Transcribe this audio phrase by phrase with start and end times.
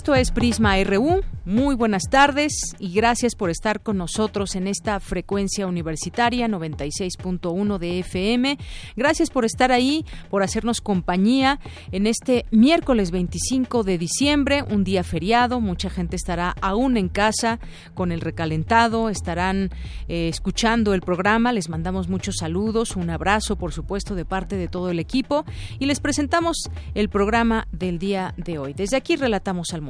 [0.00, 1.20] Esto es Prisma RU.
[1.44, 7.98] Muy buenas tardes y gracias por estar con nosotros en esta frecuencia universitaria 96.1 de
[7.98, 8.56] FM.
[8.96, 11.60] Gracias por estar ahí, por hacernos compañía
[11.92, 15.60] en este miércoles 25 de diciembre, un día feriado.
[15.60, 17.58] Mucha gente estará aún en casa
[17.92, 19.70] con el recalentado, estarán
[20.08, 21.52] eh, escuchando el programa.
[21.52, 25.44] Les mandamos muchos saludos, un abrazo, por supuesto, de parte de todo el equipo
[25.78, 28.72] y les presentamos el programa del día de hoy.
[28.72, 29.89] Desde aquí relatamos al mundo.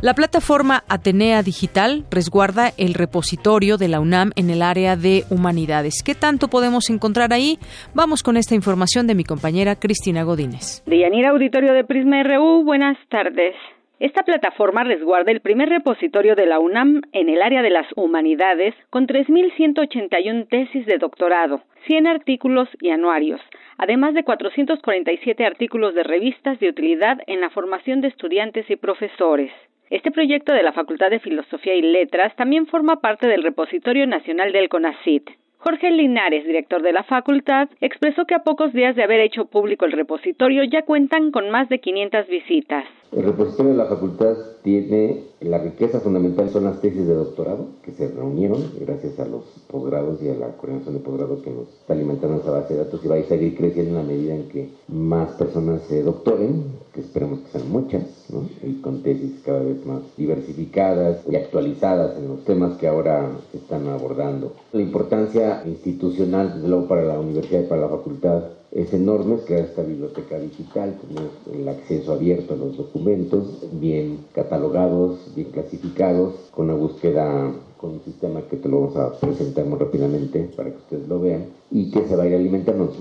[0.00, 6.04] La plataforma Atenea Digital resguarda el repositorio de la UNAM en el área de humanidades.
[6.06, 7.58] ¿Qué tanto podemos encontrar ahí?
[7.94, 10.84] Vamos con esta información de mi compañera Cristina Godínez.
[10.86, 13.56] Deyanira Auditorio de Prisma RU, buenas tardes.
[13.98, 18.76] Esta plataforma resguarda el primer repositorio de la UNAM en el área de las humanidades
[18.90, 23.40] con 3.181 tesis de doctorado, 100 artículos y anuarios,
[23.78, 29.50] además de 447 artículos de revistas de utilidad en la formación de estudiantes y profesores.
[29.90, 34.52] Este proyecto de la Facultad de Filosofía y Letras también forma parte del Repositorio Nacional
[34.52, 35.30] del CONACIT.
[35.56, 39.86] Jorge Linares, director de la facultad, expresó que a pocos días de haber hecho público
[39.86, 42.84] el repositorio ya cuentan con más de 500 visitas.
[43.10, 47.92] El repositorio de la facultad tiene la riqueza fundamental son las tesis de doctorado que
[47.92, 51.94] se reunieron gracias a los posgrados y a la coordinación de posgrado que nos está
[51.94, 54.70] alimentando esa base de datos y va a seguir creciendo en la medida en que
[54.88, 58.48] más personas se doctoren, que esperemos que sean muchas, ¿no?
[58.62, 63.86] y con tesis cada vez más diversificadas y actualizadas en los temas que ahora están
[63.86, 64.52] abordando.
[64.72, 68.42] La importancia institucional, desde luego, para la universidad y para la facultad
[68.72, 75.18] es enorme, crear esta biblioteca digital, tener el acceso abierto a los documentos, bien catalogados,
[75.34, 79.78] bien clasificados, con una búsqueda con un sistema que te lo vamos a presentar muy
[79.78, 82.92] rápidamente para que ustedes lo vean y que se vaya alimentando.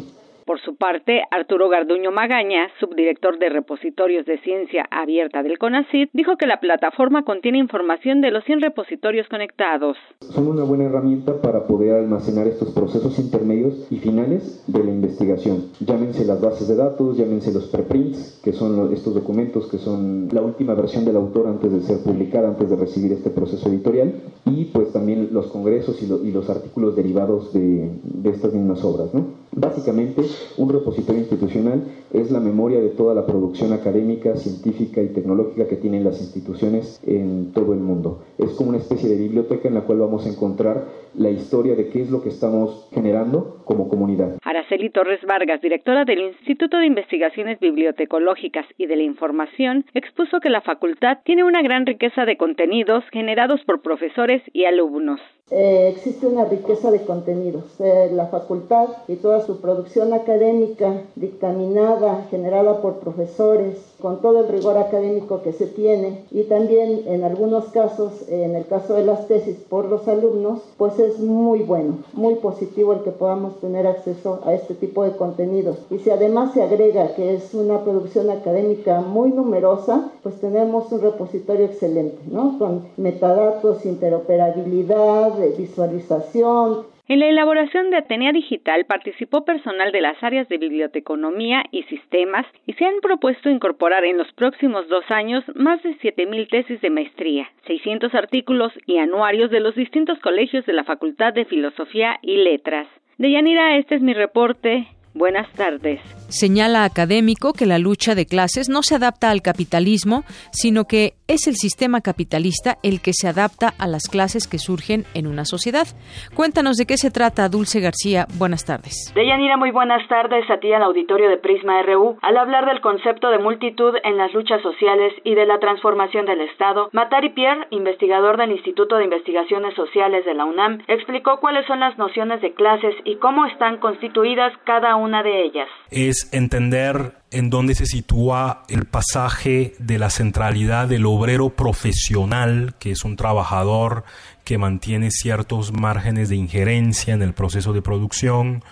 [0.47, 6.37] Por su parte, Arturo Garduño Magaña, subdirector de repositorios de ciencia abierta del CONACYT, dijo
[6.37, 9.97] que la plataforma contiene información de los 100 repositorios conectados.
[10.21, 15.65] Son una buena herramienta para poder almacenar estos procesos intermedios y finales de la investigación.
[15.81, 20.41] Llámense las bases de datos, llámense los preprints, que son estos documentos que son la
[20.41, 24.13] última versión del autor antes de ser publicada, antes de recibir este proceso editorial,
[24.45, 29.13] y pues también los congresos y, los artículos derivados de, de estas mismas obras.
[29.13, 29.46] ¿no?
[29.59, 30.21] Básicamente,
[30.57, 31.81] un repositorio institucional
[32.13, 36.99] es la memoria de toda la producción académica, científica y tecnológica que tienen las instituciones
[37.07, 38.19] en todo el mundo.
[38.37, 40.85] Es como una especie de biblioteca en la cual vamos a encontrar
[41.15, 44.37] la historia de qué es lo que estamos generando como comunidad.
[44.43, 50.49] Araceli Torres Vargas, directora del Instituto de Investigaciones Bibliotecológicas y de la Información, expuso que
[50.49, 55.19] la facultad tiene una gran riqueza de contenidos generados por profesores y alumnos.
[55.49, 57.79] Eh, existe una riqueza de contenidos.
[57.79, 64.47] Eh, la facultad y toda su producción académica dictaminada, generada por profesores, con todo el
[64.47, 69.27] rigor académico que se tiene y también en algunos casos, en el caso de las
[69.27, 74.39] tesis por los alumnos, pues es muy bueno, muy positivo el que podamos tener acceso
[74.45, 75.77] a este tipo de contenidos.
[75.89, 81.01] Y si además se agrega que es una producción académica muy numerosa, pues tenemos un
[81.01, 82.57] repositorio excelente, ¿no?
[82.59, 90.49] Con metadatos, interoperabilidad, visualización, en la elaboración de Atenea Digital participó personal de las áreas
[90.49, 95.81] de biblioteconomía y sistemas y se han propuesto incorporar en los próximos dos años más
[95.83, 100.83] de 7.000 tesis de maestría, 600 artículos y anuarios de los distintos colegios de la
[100.83, 102.87] Facultad de Filosofía y Letras.
[103.17, 104.87] Deyanira, este es mi reporte.
[105.13, 105.99] Buenas tardes.
[106.29, 111.47] Señala académico que la lucha de clases no se adapta al capitalismo, sino que es
[111.47, 115.87] el sistema capitalista el que se adapta a las clases que surgen en una sociedad.
[116.35, 118.25] Cuéntanos de qué se trata, Dulce García.
[118.37, 119.11] Buenas tardes.
[119.15, 122.17] Deyanira, muy buenas tardes a ti al auditorio de Prisma RU.
[122.21, 126.41] Al hablar del concepto de multitud en las luchas sociales y de la transformación del
[126.41, 131.79] Estado, Matari Pierre, investigador del Instituto de Investigaciones Sociales de la UNAM, explicó cuáles son
[131.79, 135.67] las nociones de clases y cómo están constituidas cada una de ellas.
[135.91, 142.91] Es entender en dónde se sitúa el pasaje de la centralidad del obrero profesional, que
[142.91, 144.05] es un trabajador
[144.43, 148.63] que mantiene ciertos márgenes de injerencia en el proceso de producción,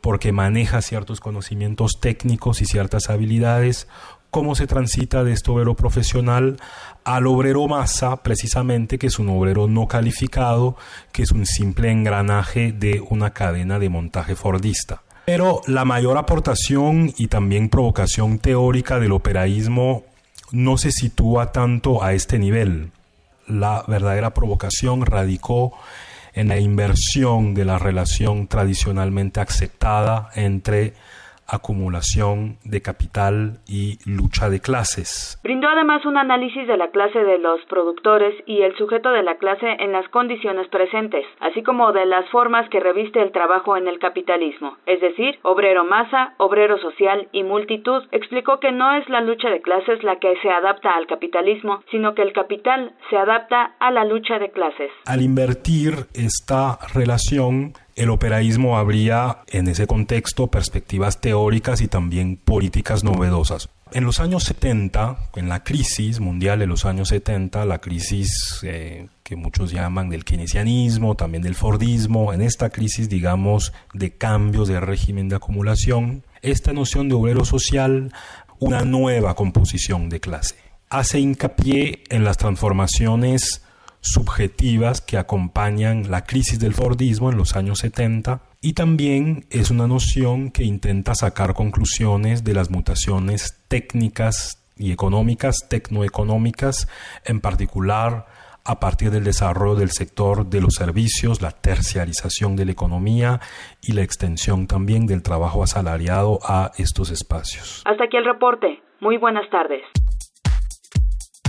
[0.00, 3.88] porque maneja ciertos conocimientos técnicos y ciertas habilidades,
[4.34, 6.56] cómo se transita de este obrero profesional
[7.04, 10.76] al obrero masa, precisamente, que es un obrero no calificado,
[11.12, 15.03] que es un simple engranaje de una cadena de montaje fordista.
[15.26, 20.04] Pero la mayor aportación y también provocación teórica del operaísmo
[20.52, 22.90] no se sitúa tanto a este nivel.
[23.46, 25.72] La verdadera provocación radicó
[26.34, 30.94] en la inversión de la relación tradicionalmente aceptada entre
[31.54, 35.38] acumulación de capital y lucha de clases.
[35.42, 39.36] Brindó además un análisis de la clase de los productores y el sujeto de la
[39.36, 43.88] clase en las condiciones presentes, así como de las formas que reviste el trabajo en
[43.88, 48.04] el capitalismo, es decir, obrero masa, obrero social y multitud.
[48.12, 52.14] Explicó que no es la lucha de clases la que se adapta al capitalismo, sino
[52.14, 54.90] que el capital se adapta a la lucha de clases.
[55.06, 63.04] Al invertir esta relación, el operaísmo habría en ese contexto perspectivas teóricas y también políticas
[63.04, 63.68] novedosas.
[63.92, 69.06] En los años 70, en la crisis mundial de los años 70, la crisis eh,
[69.22, 74.80] que muchos llaman del keynesianismo, también del fordismo, en esta crisis, digamos, de cambios de
[74.80, 78.12] régimen de acumulación, esta noción de obrero social,
[78.58, 80.56] una nueva composición de clase,
[80.90, 83.63] hace hincapié en las transformaciones
[84.04, 89.86] subjetivas que acompañan la crisis del Fordismo en los años 70 y también es una
[89.86, 96.88] noción que intenta sacar conclusiones de las mutaciones técnicas y económicas, tecnoeconómicas,
[97.24, 98.26] en particular
[98.66, 103.40] a partir del desarrollo del sector de los servicios, la terciarización de la economía
[103.82, 107.82] y la extensión también del trabajo asalariado a estos espacios.
[107.84, 108.82] Hasta aquí el reporte.
[109.00, 109.82] Muy buenas tardes.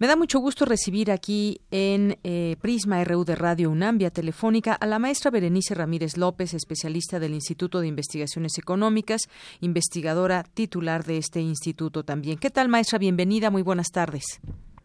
[0.00, 4.74] Me da mucho gusto recibir aquí en eh, Prisma RU de Radio UNAM vía telefónica
[4.74, 9.22] a la maestra Berenice Ramírez López, especialista del Instituto de Investigaciones Económicas,
[9.60, 12.38] investigadora titular de este instituto también.
[12.38, 13.00] ¿Qué tal, maestra?
[13.00, 14.40] Bienvenida, muy buenas tardes.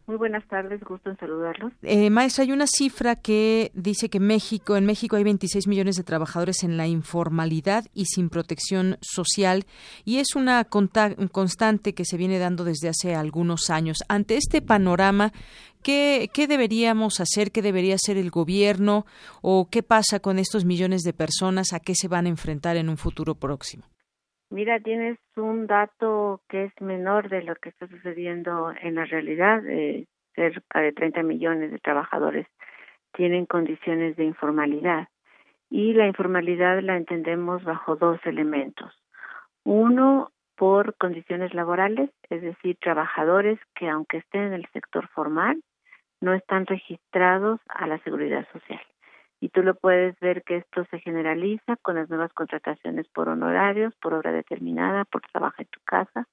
[0.06, 1.72] Muy buenas tardes, gusto en saludarlos.
[1.82, 6.04] Eh, maestra, hay una cifra que dice que México, en México hay 26 millones de
[6.04, 9.66] trabajadores en la informalidad y sin protección social
[10.04, 14.00] y es una constante que se viene dando desde hace algunos años.
[14.10, 15.32] Ante este panorama,
[15.82, 17.54] ¿qué, ¿qué deberíamos hacer?
[17.54, 19.06] ¿Qué debería hacer el gobierno?
[19.42, 21.72] ¿O qué pasa con estos millones de personas?
[21.72, 23.86] ¿A qué se van a enfrentar en un futuro próximo?
[24.54, 29.66] Mira, tienes un dato que es menor de lo que está sucediendo en la realidad.
[29.68, 32.46] Eh, cerca de 30 millones de trabajadores
[33.14, 35.08] tienen condiciones de informalidad.
[35.72, 38.94] Y la informalidad la entendemos bajo dos elementos.
[39.64, 45.64] Uno, por condiciones laborales, es decir, trabajadores que aunque estén en el sector formal,
[46.22, 48.82] no están registrados a la seguridad social
[49.44, 53.94] y tú lo puedes ver que esto se generaliza con las nuevas contrataciones por honorarios,
[53.96, 56.30] por obra determinada, por trabajo en tu casa,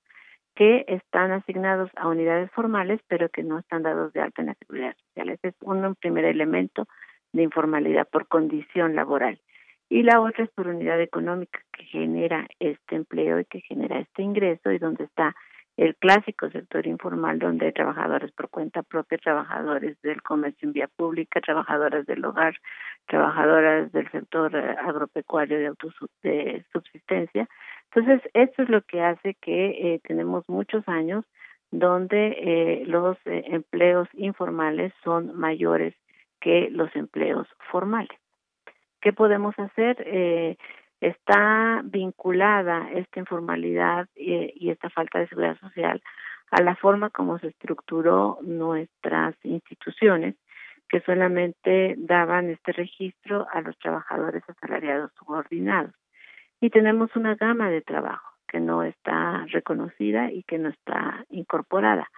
[0.55, 4.55] que están asignados a unidades formales, pero que no están dados de alta en la
[4.55, 5.29] seguridad social.
[5.31, 6.87] Ese es un primer elemento
[7.33, 9.41] de informalidad por condición laboral.
[9.89, 14.23] Y la otra es por unidad económica que genera este empleo y que genera este
[14.23, 15.35] ingreso y donde está
[15.81, 20.89] el clásico sector informal donde hay trabajadores por cuenta propia, trabajadores del comercio en vía
[20.89, 22.55] pública, trabajadores del hogar,
[23.07, 25.73] trabajadoras del sector eh, agropecuario de,
[26.23, 27.49] de subsistencia.
[27.95, 31.25] Entonces, esto es lo que hace que eh, tenemos muchos años
[31.71, 35.95] donde eh, los eh, empleos informales son mayores
[36.43, 38.19] que los empleos formales.
[39.01, 39.97] ¿Qué podemos hacer?
[40.07, 40.59] Eh,
[41.01, 46.03] está vinculada esta informalidad y, esta falta de seguridad social
[46.51, 50.35] a la forma como se estructuró nuestras instituciones
[50.89, 55.95] que solamente daban este registro a los trabajadores asalariados subordinados.
[56.61, 58.29] Y tenemos una gama de trabajo.
[58.49, 62.11] que no está reconocida y que no está incorporada.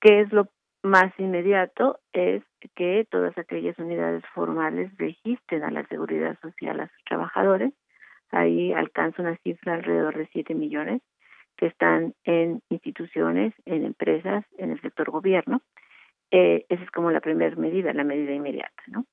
[0.00, 0.48] ¿Qué es lo
[0.82, 2.00] más inmediato?
[2.12, 2.42] Es
[2.74, 7.72] que todas aquellas unidades formales registren a la seguridad social a sus trabajadores.
[8.30, 11.02] Ahí alcanza una cifra alrededor de 7 millones
[11.56, 15.62] que están en instituciones, en empresas, en el sector gobierno
[16.30, 19.06] eh, esa es como la primera medida, la medida inmediata, ¿no?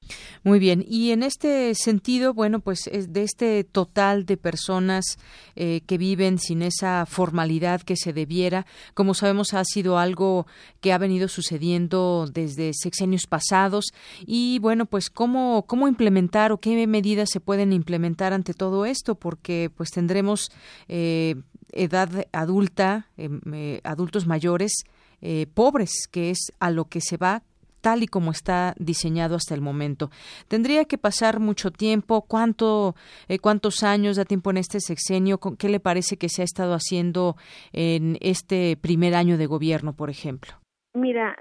[0.43, 0.83] Muy bien.
[0.87, 5.19] Y en este sentido, bueno, pues es de este total de personas
[5.55, 8.65] eh, que viven sin esa formalidad que se debiera,
[8.95, 10.47] como sabemos, ha sido algo
[10.79, 13.91] que ha venido sucediendo desde sexenios pasados.
[14.25, 19.13] Y bueno, pues cómo cómo implementar o qué medidas se pueden implementar ante todo esto,
[19.13, 20.49] porque pues tendremos
[20.87, 21.35] eh,
[21.71, 23.41] edad adulta, em,
[23.83, 24.85] adultos mayores
[25.21, 27.43] eh, pobres, que es a lo que se va
[27.81, 30.09] tal y como está diseñado hasta el momento.
[30.47, 32.23] Tendría que pasar mucho tiempo.
[32.27, 32.95] ¿Cuánto,
[33.27, 35.39] eh, ¿Cuántos años da tiempo en este sexenio?
[35.59, 37.35] ¿Qué le parece que se ha estado haciendo
[37.73, 40.53] en este primer año de gobierno, por ejemplo?
[40.93, 41.35] Mira,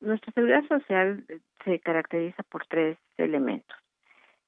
[0.00, 1.24] nuestra seguridad social
[1.64, 3.76] se caracteriza por tres elementos.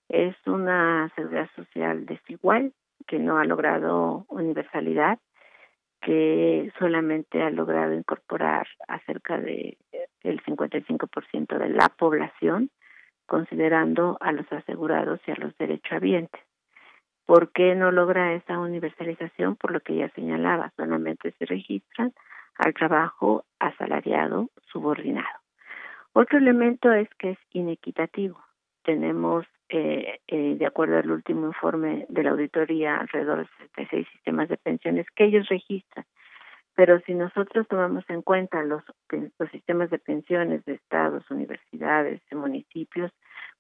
[0.09, 2.73] Es una seguridad social desigual,
[3.07, 5.19] que no ha logrado universalidad,
[6.07, 9.77] que solamente ha logrado incorporar a cerca de
[10.23, 12.71] el 55% de la población,
[13.27, 16.41] considerando a los asegurados y a los derechohabientes.
[17.25, 19.57] ¿Por qué no logra esa universalización?
[19.57, 22.13] Por lo que ya señalaba, solamente se registran
[22.57, 25.41] al trabajo asalariado subordinado.
[26.13, 28.41] Otro elemento es que es inequitativo.
[28.85, 34.49] Tenemos eh, eh, de acuerdo al último informe de la auditoría, alrededor de 66 sistemas
[34.49, 36.05] de pensiones que ellos registran.
[36.75, 38.85] Pero si nosotros tomamos en cuenta los,
[39.39, 43.11] los sistemas de pensiones de estados, universidades, de municipios,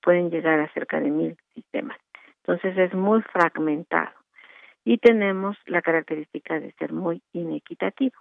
[0.02, 1.98] pueden llegar a cerca de mil sistemas.
[2.42, 4.14] Entonces es muy fragmentado
[4.84, 8.16] y tenemos la característica de ser muy inequitativo.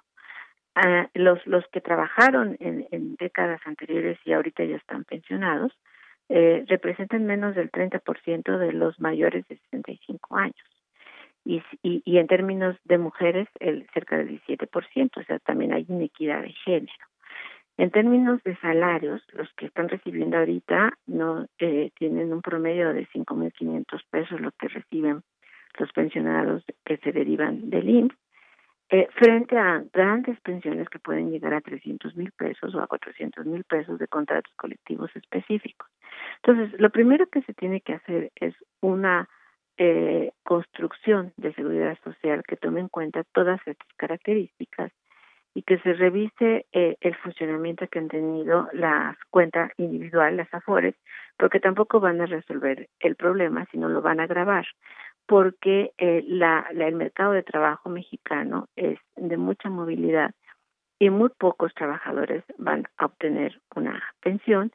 [0.73, 5.71] Ah, los, los que trabajaron en, en décadas anteriores y ahorita ya están pensionados,
[6.29, 10.55] eh, representan menos del 30% de los mayores de 65 años.
[11.43, 15.85] Y, y, y en términos de mujeres, el cerca del 17%, o sea, también hay
[15.87, 16.93] inequidad de género.
[17.77, 23.05] En términos de salarios, los que están recibiendo ahorita no eh, tienen un promedio de
[23.07, 25.21] 5.500 pesos lo que reciben
[25.77, 28.24] los pensionados que se derivan del IMSS
[28.89, 33.45] eh, frente a grandes pensiones que pueden llegar a 300 mil pesos o a 400
[33.45, 35.89] mil pesos de contratos colectivos específicos.
[36.43, 39.27] Entonces, lo primero que se tiene que hacer es una
[39.77, 44.91] eh, construcción de seguridad social que tome en cuenta todas estas características
[45.55, 50.95] y que se revise eh, el funcionamiento que han tenido las cuentas individuales, las AFORES,
[51.37, 54.67] porque tampoco van a resolver el problema, sino lo van a agravar
[55.27, 60.31] porque eh, la, el mercado de trabajo mexicano es de mucha movilidad
[60.99, 64.71] y muy pocos trabajadores van a obtener una pensión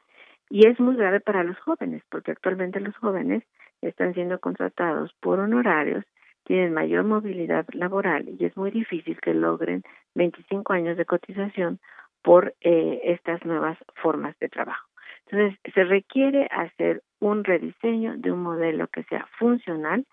[0.49, 3.45] y es muy grave para los jóvenes porque actualmente los jóvenes
[3.81, 6.05] están siendo contratados por honorarios,
[6.45, 9.83] tienen mayor movilidad laboral y es muy difícil que logren
[10.15, 11.79] 25 años de cotización
[12.23, 14.89] por eh, estas nuevas formas de trabajo.
[15.27, 20.05] Entonces, se requiere hacer un rediseño de un modelo que sea funcional,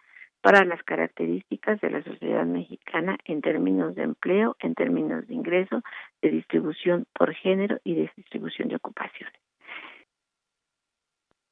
[0.47, 5.81] para las características de la sociedad mexicana en términos de empleo, en términos de ingreso,
[6.21, 9.35] de distribución por género y de distribución de ocupaciones.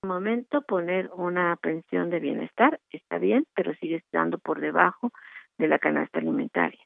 [0.02, 5.12] En momento poner una pensión de bienestar está bien, pero sigue estando por debajo
[5.58, 6.80] de la canasta alimentaria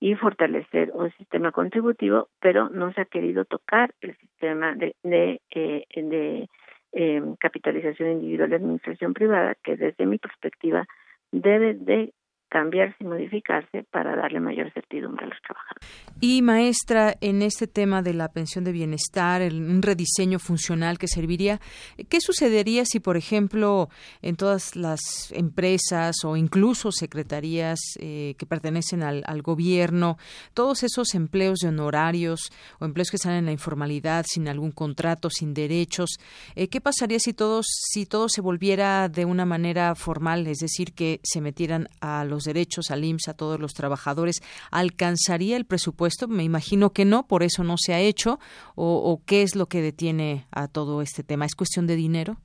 [0.00, 5.42] y fortalecer un sistema contributivo, pero no se ha querido tocar el sistema de, de,
[5.50, 6.46] eh,
[6.92, 10.86] eh, capitalización individual de administración privada, que desde mi perspectiva
[11.32, 12.12] debe de
[12.50, 15.88] cambiarse y modificarse para darle mayor certidumbre a los trabajadores.
[16.20, 21.60] Y maestra, en este tema de la pensión de bienestar, un rediseño funcional que serviría,
[22.08, 23.88] ¿qué sucedería si, por ejemplo,
[24.20, 25.00] en todas las
[25.32, 30.18] empresas o incluso secretarías eh, que pertenecen al, gobierno,
[30.52, 35.30] todos esos empleos de honorarios o empleos que están en la informalidad, sin algún contrato,
[35.30, 36.18] sin derechos,
[36.56, 40.92] eh, ¿qué pasaría si todos, si todo se volviera de una manera formal, es decir,
[40.92, 46.28] que se metieran a los derechos al IMSS a todos los trabajadores, ¿alcanzaría el presupuesto?
[46.28, 48.38] Me imagino que no, por eso no se ha hecho.
[48.74, 51.44] ¿O, qué es lo que detiene a todo este tema?
[51.44, 52.36] ¿Es cuestión de dinero?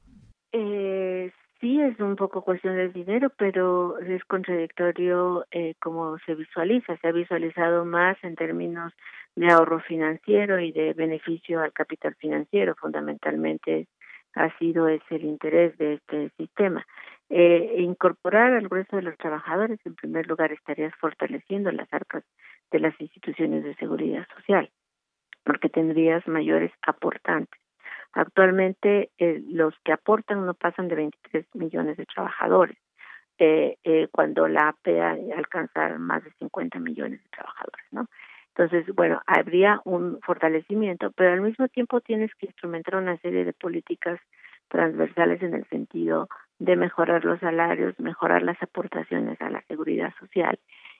[0.51, 6.97] Eh, sí, es un poco cuestión de dinero, pero es contradictorio eh, como se visualiza.
[6.97, 8.93] Se ha visualizado más en términos
[9.35, 12.75] de ahorro financiero y de beneficio al capital financiero.
[12.75, 13.87] Fundamentalmente
[14.35, 16.85] ha sido ese el interés de este sistema.
[17.29, 22.23] Eh, incorporar al grueso de los trabajadores, en primer lugar, estarías fortaleciendo las arcas
[22.71, 24.69] de las instituciones de seguridad social,
[25.43, 27.59] porque tendrías mayores aportantes.
[28.13, 32.77] Actualmente eh, los que aportan no pasan de 23 millones de trabajadores,
[33.37, 38.07] eh, eh, cuando la APA alcanza más de 50 millones de trabajadores, ¿no?
[38.55, 43.51] Entonces, bueno, habría un fortalecimiento, pero al mismo tiempo tienes que instrumentar una serie de
[43.51, 44.17] políticas
[44.69, 50.57] transversales en el sentido de mejorar los salarios, mejorar las aportaciones a la seguridad social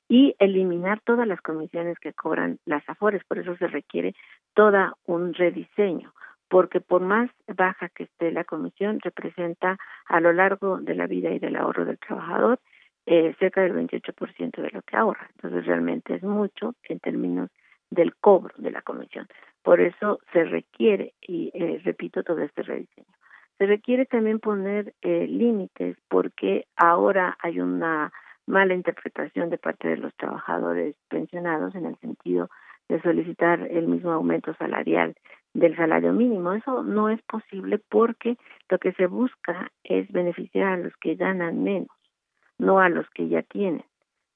[0.08, 3.24] y eliminar todas las comisiones que cobran las AFORES.
[3.24, 4.14] Por eso se requiere
[4.54, 6.14] todo un rediseño,
[6.50, 11.32] porque por más baja que esté la comisión, representa a lo largo de la vida
[11.32, 12.60] y del ahorro del trabajador
[13.08, 15.30] eh, cerca del 28% de lo que ahorra.
[15.36, 17.50] Entonces realmente es mucho en términos
[17.90, 19.28] del cobro de la comisión.
[19.64, 23.15] Por eso se requiere, y eh, repito, todo este rediseño.
[23.58, 28.12] Se requiere también poner eh, límites porque ahora hay una
[28.48, 32.50] mala interpretación de parte de los trabajadores pensionados en el sentido
[32.90, 35.16] de solicitar el mismo aumento salarial
[35.54, 36.54] del salario mínimo.
[36.54, 38.38] Eso no es posible porque
[38.70, 41.90] lo que se busca es beneficiar a los que ganan menos,
[42.60, 43.86] no a los que ya tienen,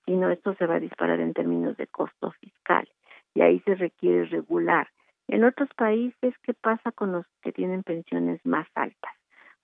[0.06, 2.88] sino esto se va a disparar en términos de costo fiscal
[3.36, 4.88] y ahí se requiere regular.
[5.30, 9.14] En otros países, ¿qué pasa con los que tienen pensiones más altas?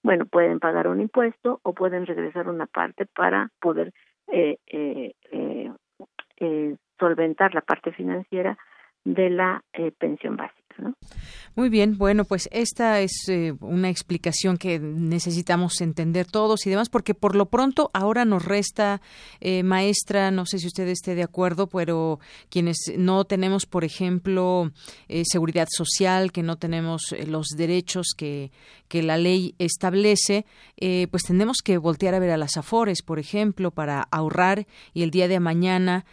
[0.03, 3.91] Bueno, pueden pagar un impuesto o pueden regresar una parte para poder
[4.31, 5.71] eh, eh, eh,
[6.37, 8.57] eh solventar la parte financiera
[9.03, 10.64] de la eh, pensión básica.
[11.57, 16.89] Muy bien, bueno, pues esta es eh, una explicación que necesitamos entender todos y demás,
[16.89, 19.01] porque por lo pronto ahora nos resta,
[19.39, 24.73] eh, maestra, no sé si usted esté de acuerdo, pero quienes no tenemos, por ejemplo,
[25.07, 28.51] eh, seguridad social, que no tenemos los derechos que,
[28.89, 30.45] que la ley establece,
[31.09, 35.11] pues tenemos que voltear a ver a las afores, por ejemplo, para ahorrar y el
[35.11, 36.05] día de mañana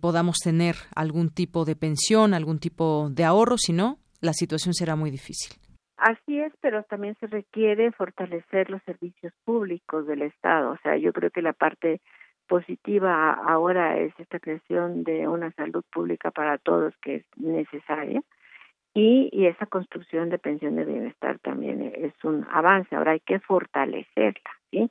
[0.00, 4.96] podamos tener algún tipo de pensión, algún tipo de ahorro, si no, la situación será
[4.96, 5.56] muy difícil.
[5.96, 10.72] Así es, pero también se requiere fortalecer los servicios públicos del Estado.
[10.72, 12.00] O sea, yo creo que la parte
[12.46, 18.22] positiva ahora es esta creación de una salud pública para todos que es necesaria
[18.94, 22.94] y, esa construcción de pensión de bienestar también es un avance.
[22.94, 24.88] Ahora hay que fortalecerla, ¿sí?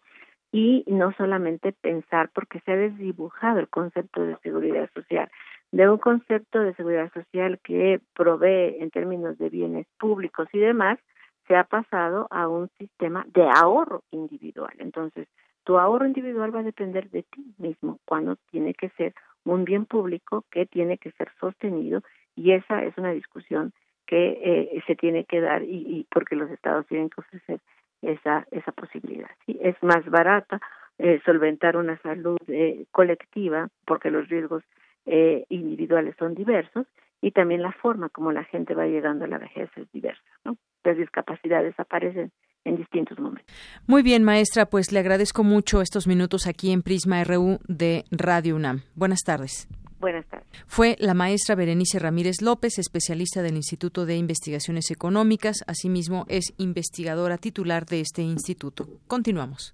[0.51, 5.31] Y no solamente pensar, porque se ha desdibujado el concepto de seguridad social
[5.73, 10.99] de un concepto de seguridad social que provee en términos de bienes públicos y demás,
[11.47, 14.73] se ha pasado a un sistema de ahorro individual.
[14.77, 15.27] Entonces,
[15.63, 19.85] tu ahorro individual va a depender de ti mismo, cuando tiene que ser un bien
[19.85, 22.03] público que tiene que ser sostenido
[22.35, 23.73] y esa es una discusión
[24.05, 27.59] que eh, se tiene que dar y, y, porque los estados tienen que ofrecer
[28.03, 29.31] esa esa posibilidad.
[29.47, 30.61] Es más barata
[30.99, 34.63] eh, solventar una salud eh, colectiva porque los riesgos
[35.05, 36.87] eh, individuales son diversos
[37.21, 40.23] y también la forma como la gente va llegando a la vejez es diversa.
[40.43, 40.57] ¿no?
[40.83, 42.31] Las discapacidades aparecen
[42.65, 43.53] en distintos momentos.
[43.87, 48.55] Muy bien, maestra, pues le agradezco mucho estos minutos aquí en Prisma RU de Radio
[48.55, 48.81] UNAM.
[48.95, 49.67] Buenas tardes.
[49.99, 50.47] Buenas tardes.
[50.67, 55.63] Fue la maestra Berenice Ramírez López, especialista del Instituto de Investigaciones Económicas.
[55.65, 58.85] Asimismo, es investigadora titular de este instituto.
[59.07, 59.73] Continuamos.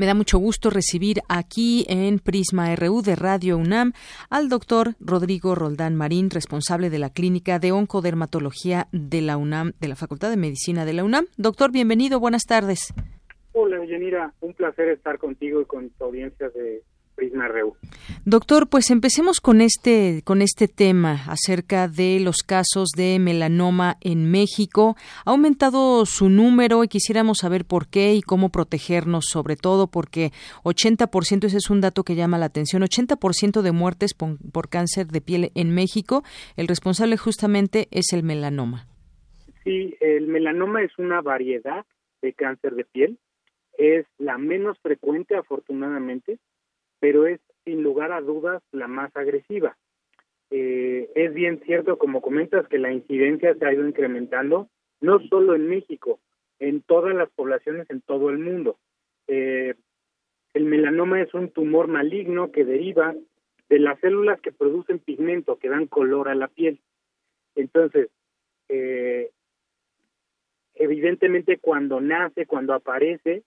[0.00, 3.92] Me da mucho gusto recibir aquí en Prisma RU de Radio UNAM
[4.30, 9.88] al doctor Rodrigo Roldán Marín, responsable de la Clínica de Oncodermatología de la UNAM, de
[9.88, 11.26] la Facultad de Medicina de la UNAM.
[11.36, 12.94] Doctor, bienvenido, buenas tardes.
[13.52, 16.82] Hola, Yanira, un placer estar contigo y con tu audiencia de
[18.24, 24.30] Doctor, pues empecemos con este con este tema acerca de los casos de melanoma en
[24.30, 24.96] México.
[25.24, 30.30] Ha aumentado su número y quisiéramos saber por qué y cómo protegernos, sobre todo porque
[30.64, 35.06] 80%, ese es un dato que llama la atención, 80% de muertes por, por cáncer
[35.08, 36.22] de piel en México,
[36.56, 38.86] el responsable justamente es el melanoma.
[39.64, 41.84] Sí, el melanoma es una variedad
[42.22, 43.18] de cáncer de piel,
[43.78, 46.38] es la menos frecuente afortunadamente,
[47.00, 49.76] pero es sin lugar a dudas la más agresiva.
[50.50, 54.68] Eh, es bien cierto, como comentas, que la incidencia se ha ido incrementando,
[55.00, 56.20] no solo en México,
[56.58, 58.78] en todas las poblaciones en todo el mundo.
[59.28, 59.74] Eh,
[60.54, 63.14] el melanoma es un tumor maligno que deriva
[63.68, 66.80] de las células que producen pigmento, que dan color a la piel.
[67.54, 68.10] Entonces,
[68.68, 69.30] eh,
[70.74, 73.44] evidentemente cuando nace, cuando aparece,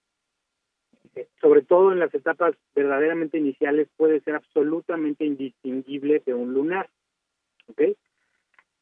[1.42, 6.90] sobre todo en las etapas verdaderamente iniciales, puede ser absolutamente indistinguible de un lunar.
[7.68, 7.82] ¿Ok?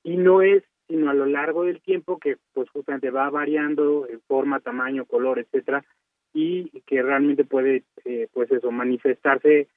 [0.04, 4.20] Y no es sino a lo largo del tiempo que pues justamente va variando en
[4.22, 5.86] forma, tamaño, color, etcétera,
[6.34, 9.70] y que realmente puede eh, pues eso manifestarse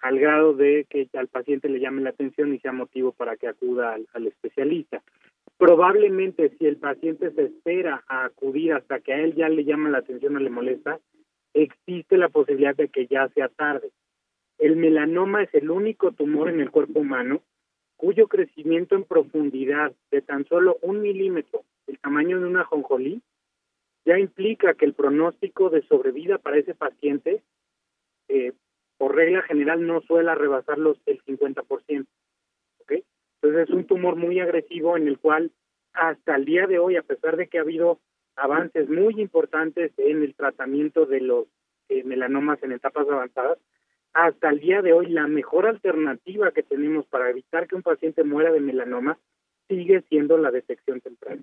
[0.00, 3.46] al grado de que al paciente le llame la atención y sea motivo para que
[3.46, 5.02] acuda al, especialista.
[5.56, 9.90] Probablemente si el paciente se espera a acudir hasta que a él ya le llama
[9.90, 10.98] la atención o le molesta,
[11.62, 13.90] existe la posibilidad de que ya sea tarde.
[14.58, 17.42] El melanoma es el único tumor en el cuerpo humano
[17.96, 23.22] cuyo crecimiento en profundidad de tan solo un milímetro, el tamaño de una jonjolí,
[24.04, 27.42] ya implica que el pronóstico de sobrevida para ese paciente,
[28.28, 28.52] eh,
[28.98, 32.06] por regla general, no suele rebasar los el 50%.
[32.82, 33.04] ¿okay?
[33.42, 35.50] Entonces es un tumor muy agresivo en el cual
[35.92, 37.98] hasta el día de hoy, a pesar de que ha habido
[38.40, 41.46] avances muy importantes en el tratamiento de los
[41.88, 43.58] eh, melanomas en etapas avanzadas,
[44.12, 48.24] hasta el día de hoy la mejor alternativa que tenemos para evitar que un paciente
[48.24, 49.18] muera de melanoma
[49.68, 51.42] sigue siendo la detección temprana.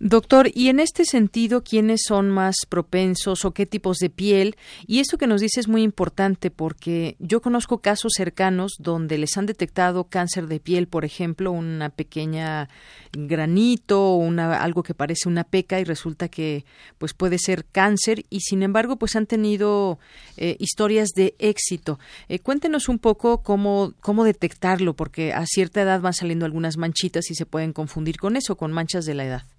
[0.00, 4.56] Doctor, y en este sentido, ¿quiénes son más propensos o qué tipos de piel?
[4.88, 9.36] Y esto que nos dice es muy importante porque yo conozco casos cercanos donde les
[9.38, 12.68] han detectado cáncer de piel, por ejemplo, una pequeña
[13.12, 16.64] granito, una algo que parece una peca y resulta que
[16.98, 20.00] pues puede ser cáncer y sin embargo pues han tenido
[20.36, 22.00] eh, historias de éxito.
[22.28, 27.30] Eh, cuéntenos un poco cómo cómo detectarlo porque a cierta edad van saliendo algunas manchitas
[27.30, 29.53] y se pueden confundir con eso, con manchas de la edad.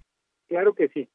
[0.48, 1.08] Claro que sí,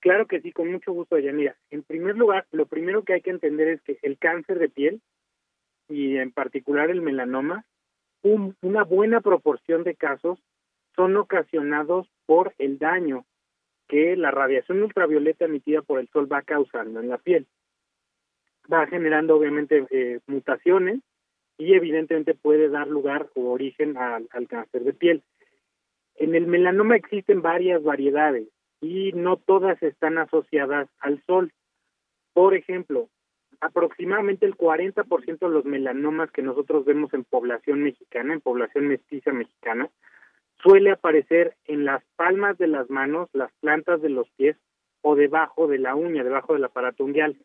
[0.00, 1.56] claro que sí, con mucho gusto, Yanira.
[1.70, 5.00] En primer lugar, lo primero que hay que entender es que el cáncer de piel
[5.88, 7.64] y en particular el melanoma,
[8.22, 10.38] una buena proporción de casos
[10.94, 13.24] son ocasionados por el daño
[13.86, 17.46] que la radiación ultravioleta emitida por el sol va causando en la piel.
[18.70, 21.00] Va generando obviamente eh, mutaciones
[21.56, 25.22] y evidentemente puede dar lugar o origen al cáncer de piel.
[26.16, 28.48] En el melanoma existen varias variedades
[28.80, 31.52] y no todas están asociadas al sol.
[32.32, 33.08] Por ejemplo,
[33.60, 39.32] aproximadamente el 40% de los melanomas que nosotros vemos en población mexicana, en población mestiza
[39.32, 39.90] mexicana,
[40.62, 44.56] suele aparecer en las palmas de las manos, las plantas de los pies
[45.02, 47.36] o debajo de la uña, debajo del aparato unguial.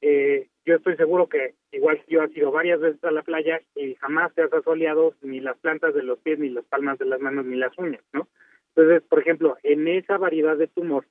[0.00, 3.94] Eh, yo estoy seguro que igual yo he ido varias veces a la playa y
[3.96, 7.20] jamás te has asoleado ni las plantas de los pies, ni las palmas de las
[7.20, 8.28] manos, ni las uñas, ¿no?
[8.74, 11.06] Entonces, por ejemplo, en esa variedad de tumor,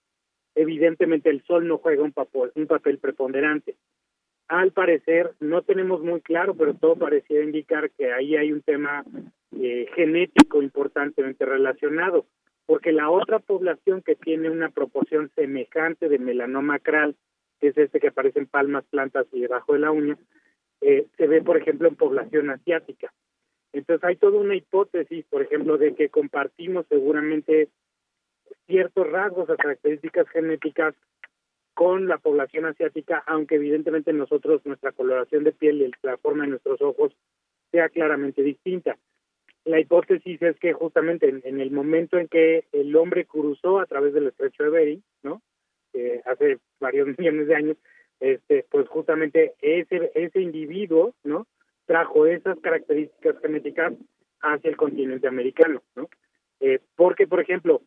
[0.56, 3.76] evidentemente el sol no juega un papel, un papel preponderante.
[4.48, 9.04] Al parecer, no tenemos muy claro, pero todo parecía indicar que ahí hay un tema
[9.52, 12.26] eh, genético importantemente relacionado,
[12.66, 17.16] porque la otra población que tiene una proporción semejante de melanoma acral,
[17.60, 20.18] que es este que aparece en palmas, plantas y debajo de la uña,
[20.82, 23.14] eh, se ve, por ejemplo, en población asiática.
[23.74, 27.70] Entonces hay toda una hipótesis, por ejemplo, de que compartimos seguramente
[28.68, 30.96] ciertos rasgos o características genéticas
[31.74, 36.50] con la población asiática, aunque evidentemente nosotros, nuestra coloración de piel y la forma de
[36.50, 37.16] nuestros ojos
[37.72, 38.98] sea claramente distinta.
[39.66, 44.14] La hipótesis es que justamente en, el momento en que el hombre cruzó a través
[44.14, 45.42] del estrecho de Bering, ¿no?
[45.94, 47.78] Eh, hace varios millones de años,
[48.20, 51.48] este, pues justamente ese ese individuo, ¿no?
[51.90, 53.94] Trajo esas características genéticas
[54.42, 56.08] hacia el continente americano, ¿no?
[56.60, 57.82] Eh, porque, por ejemplo,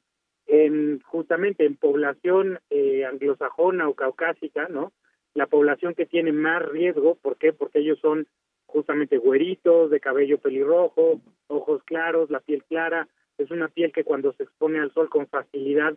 [0.48, 4.92] en justamente en población eh, anglosajona o caucásica, ¿no?
[5.34, 7.52] La población que tiene más riesgo, ¿por qué?
[7.52, 8.26] Porque ellos son
[8.66, 13.06] justamente güeritos, de cabello pelirrojo, ojos claros, la piel clara,
[13.38, 15.96] es una piel que cuando se expone al sol con facilidad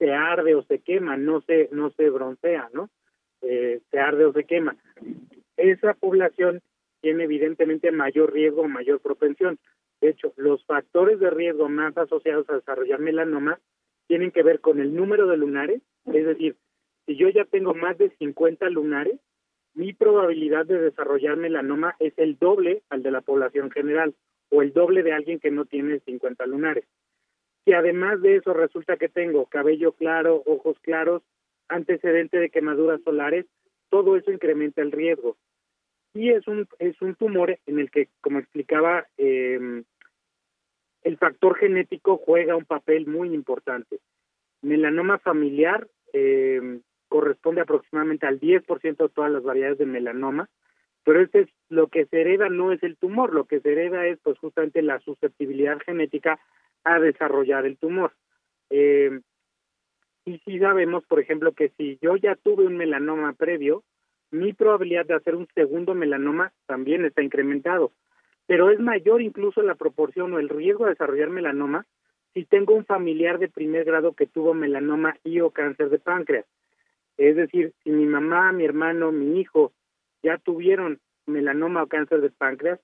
[0.00, 2.90] se arde o se quema, no se no se broncea, ¿no?
[3.42, 4.76] Eh, se arde o se quema.
[5.56, 6.60] Esa población
[7.04, 9.58] tiene evidentemente mayor riesgo, mayor propensión.
[10.00, 13.60] De hecho, los factores de riesgo más asociados a desarrollar melanoma
[14.06, 16.56] tienen que ver con el número de lunares, es decir,
[17.04, 19.20] si yo ya tengo más de 50 lunares,
[19.74, 24.14] mi probabilidad de desarrollar melanoma es el doble al de la población general
[24.48, 26.86] o el doble de alguien que no tiene 50 lunares.
[27.66, 31.22] Si además de eso resulta que tengo cabello claro, ojos claros,
[31.68, 33.44] antecedente de quemaduras solares,
[33.90, 35.36] todo eso incrementa el riesgo
[36.14, 39.82] y es un, es un tumor en el que, como explicaba, eh,
[41.02, 43.98] el factor genético juega un papel muy importante.
[44.62, 50.48] Melanoma familiar eh, corresponde aproximadamente al 10% de todas las variedades de melanoma
[51.04, 54.06] Pero este es lo que se hereda no es el tumor, lo que se hereda
[54.06, 56.38] es pues justamente la susceptibilidad genética
[56.84, 58.14] a desarrollar el tumor.
[58.70, 59.20] Eh,
[60.24, 63.84] y sí sabemos, por ejemplo, que si yo ya tuve un melanoma previo,
[64.34, 67.92] mi probabilidad de hacer un segundo melanoma también está incrementado.
[68.46, 71.86] Pero es mayor incluso la proporción o el riesgo de desarrollar melanoma
[72.34, 76.44] si tengo un familiar de primer grado que tuvo melanoma y o cáncer de páncreas.
[77.16, 79.72] Es decir, si mi mamá, mi hermano, mi hijo
[80.22, 82.80] ya tuvieron melanoma o cáncer de páncreas,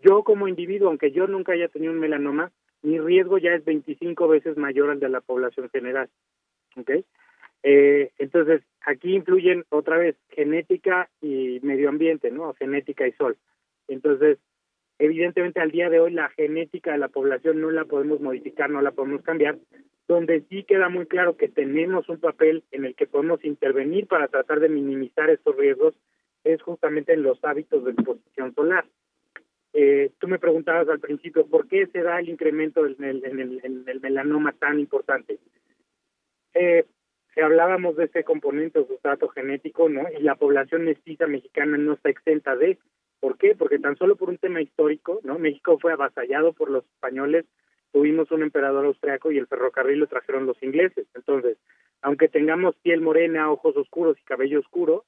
[0.00, 4.28] yo como individuo, aunque yo nunca haya tenido un melanoma, mi riesgo ya es 25
[4.28, 6.08] veces mayor al de la población general.
[6.76, 6.90] ¿Ok?
[7.62, 12.54] Eh, entonces, aquí influyen otra vez genética y medio ambiente, ¿no?
[12.54, 13.36] Genética y sol.
[13.88, 14.38] Entonces,
[14.98, 18.80] evidentemente al día de hoy la genética de la población no la podemos modificar, no
[18.80, 19.58] la podemos cambiar,
[20.08, 24.28] donde sí queda muy claro que tenemos un papel en el que podemos intervenir para
[24.28, 25.94] tratar de minimizar estos riesgos
[26.44, 28.86] es justamente en los hábitos de exposición solar.
[29.72, 33.40] Eh, tú me preguntabas al principio por qué se da el incremento en el, en
[33.40, 35.38] el, en el melanoma tan importante.
[36.54, 36.86] Eh,
[37.42, 40.06] hablábamos de este componente o sustrato genético, ¿no?
[40.18, 42.78] Y la población mestiza mexicana no está exenta de.
[43.20, 43.54] ¿Por qué?
[43.54, 45.38] Porque tan solo por un tema histórico, ¿no?
[45.38, 47.44] México fue avasallado por los españoles,
[47.92, 51.06] tuvimos un emperador austriaco y el ferrocarril lo trajeron los ingleses.
[51.14, 51.58] Entonces,
[52.02, 55.04] aunque tengamos piel morena, ojos oscuros y cabello oscuro,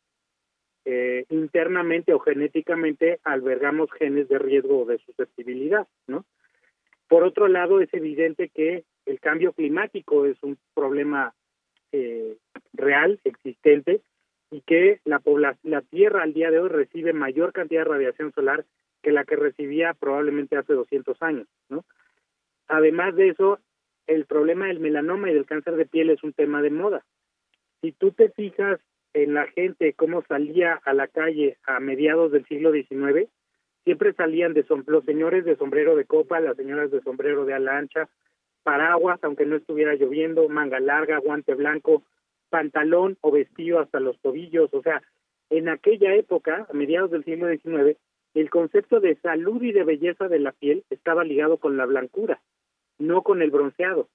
[0.84, 6.24] eh, internamente o genéticamente albergamos genes de riesgo o de susceptibilidad, ¿no?
[7.08, 11.34] Por otro lado, es evidente que el cambio climático es un problema
[11.92, 12.36] eh,
[12.72, 14.00] real, existente,
[14.50, 15.20] y que la,
[15.62, 18.64] la Tierra al día de hoy recibe mayor cantidad de radiación solar
[19.02, 21.84] que la que recibía probablemente hace 200 años, ¿no?
[22.66, 23.58] Además de eso,
[24.06, 27.04] el problema del melanoma y del cáncer de piel es un tema de moda.
[27.80, 28.80] Si tú te fijas
[29.14, 33.28] en la gente cómo salía a la calle a mediados del siglo XIX,
[33.84, 37.78] siempre salían de los señores de sombrero de copa, las señoras de sombrero de ala
[37.78, 38.08] ancha,
[38.68, 42.02] paraguas, aunque no estuviera lloviendo, manga larga, guante blanco,
[42.50, 44.68] pantalón o vestido hasta los tobillos.
[44.74, 45.02] O sea,
[45.48, 47.96] en aquella época, a mediados del siglo XIX,
[48.34, 52.42] el concepto de salud y de belleza de la piel estaba ligado con la blancura,
[52.98, 54.10] no con el bronceado.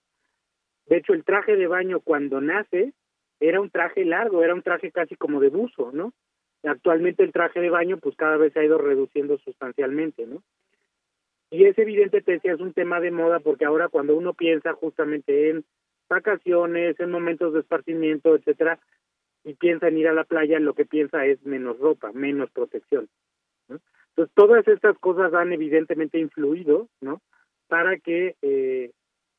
[0.86, 2.94] De hecho, el traje de baño cuando nace
[3.40, 6.14] era un traje largo, era un traje casi como de buzo, ¿no?
[6.62, 10.44] Actualmente el traje de baño pues cada vez se ha ido reduciendo sustancialmente, ¿no?
[11.54, 14.74] Y es evidente, te decía, es un tema de moda porque ahora cuando uno piensa
[14.74, 15.64] justamente en
[16.10, 18.80] vacaciones, en momentos de esparcimiento, etcétera,
[19.44, 23.08] y piensa en ir a la playa, lo que piensa es menos ropa, menos protección.
[23.70, 27.22] Entonces, todas estas cosas han evidentemente influido, ¿no?
[27.68, 28.90] Para que eh,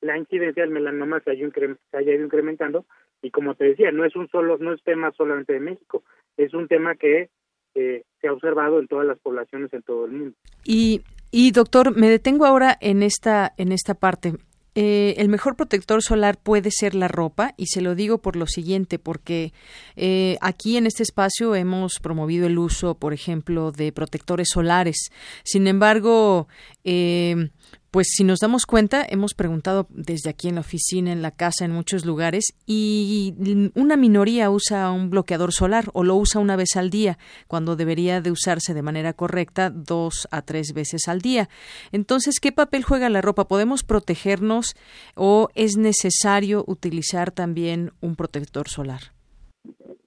[0.01, 2.87] la incidencia del melanoma se haya, se haya ido incrementando
[3.23, 6.05] y como te decía, no es un solo, no es tema solamente de México,
[6.37, 7.31] es un tema que
[7.75, 10.37] eh, se ha observado en todas las poblaciones en todo el mundo.
[10.65, 11.03] Y,
[11.37, 14.35] y doctor, me detengo ahora en esta, en esta parte.
[14.77, 18.47] Eh, el mejor protector solar puede ser la ropa y se lo digo por lo
[18.47, 19.53] siguiente porque
[19.97, 25.11] eh, aquí en este espacio hemos promovido el uso por ejemplo de protectores solares
[25.45, 26.49] sin embargo
[26.83, 27.51] eh,
[27.95, 31.65] pues si nos damos cuenta, hemos preguntado desde aquí en la oficina, en la casa,
[31.65, 33.35] en muchos lugares, y
[33.77, 38.21] una minoría usa un bloqueador solar o lo usa una vez al día, cuando debería
[38.21, 41.49] de usarse de manera correcta dos a tres veces al día.
[41.93, 43.47] Entonces, ¿qué papel juega la ropa?
[43.47, 44.75] ¿Podemos protegernos
[45.15, 49.03] o es necesario utilizar también un protector solar?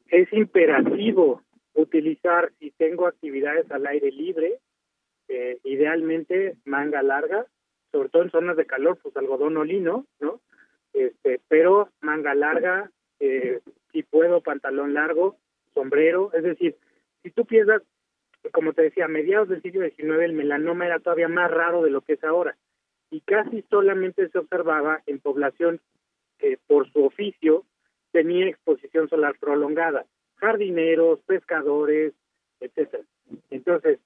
[0.09, 1.41] Es imperativo
[1.73, 4.59] utilizar, si tengo actividades al aire libre,
[5.29, 7.45] eh, idealmente manga larga,
[7.91, 10.39] sobre todo en zonas de calor, pues algodón o lino, ¿no?
[10.93, 15.37] Este, pero manga larga, eh, si puedo, pantalón largo,
[15.73, 16.75] sombrero, es decir,
[17.23, 17.81] si tú piensas,
[18.51, 21.91] como te decía, a mediados del siglo XIX el melanoma era todavía más raro de
[21.91, 22.55] lo que es ahora
[23.09, 25.79] y casi solamente se observaba en población
[26.37, 27.65] que por su oficio
[28.11, 30.05] tenía exposición solar prolongada,
[30.37, 32.13] jardineros, pescadores,
[32.59, 33.03] etcétera.
[33.49, 33.99] Entonces,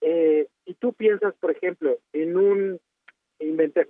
[0.00, 2.80] eh, si tú piensas, por ejemplo, en un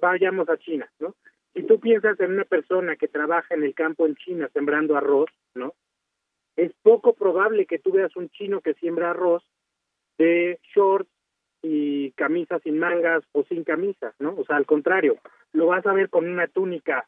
[0.00, 1.14] vayamos a China, ¿no?
[1.54, 5.30] Si tú piensas en una persona que trabaja en el campo en China sembrando arroz,
[5.54, 5.74] ¿no?
[6.56, 9.44] Es poco probable que tú veas un chino que siembra arroz
[10.18, 11.10] de shorts
[11.62, 14.34] y camisas sin mangas o sin camisas, ¿no?
[14.36, 15.18] O sea, al contrario,
[15.52, 17.06] lo vas a ver con una túnica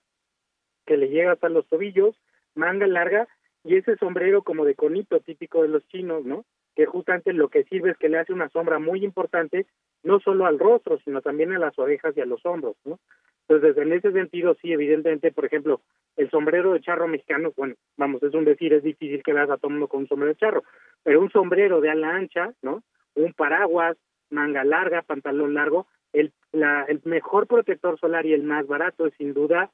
[0.87, 2.15] que le llega hasta los tobillos,
[2.55, 3.27] manga larga
[3.65, 6.45] y ese sombrero como de conito típico de los chinos, ¿no?
[6.77, 9.67] Que justamente lo que sirve es que le hace una sombra muy importante
[10.05, 12.99] no solo al rostro, sino también a las orejas y a los hombros, ¿no?
[13.47, 15.81] Entonces, en ese sentido, sí, evidentemente, por ejemplo,
[16.17, 19.59] el sombrero de charro mexicano, bueno, vamos, es un decir, es difícil que veas a
[19.59, 20.65] todo mundo con un sombrero de charro,
[21.03, 22.83] pero un sombrero de ala ancha, ¿no?
[23.15, 23.97] un paraguas,
[24.31, 25.87] manga larga, pantalón largo.
[26.13, 29.71] El, la, el mejor protector solar y el más barato es sin duda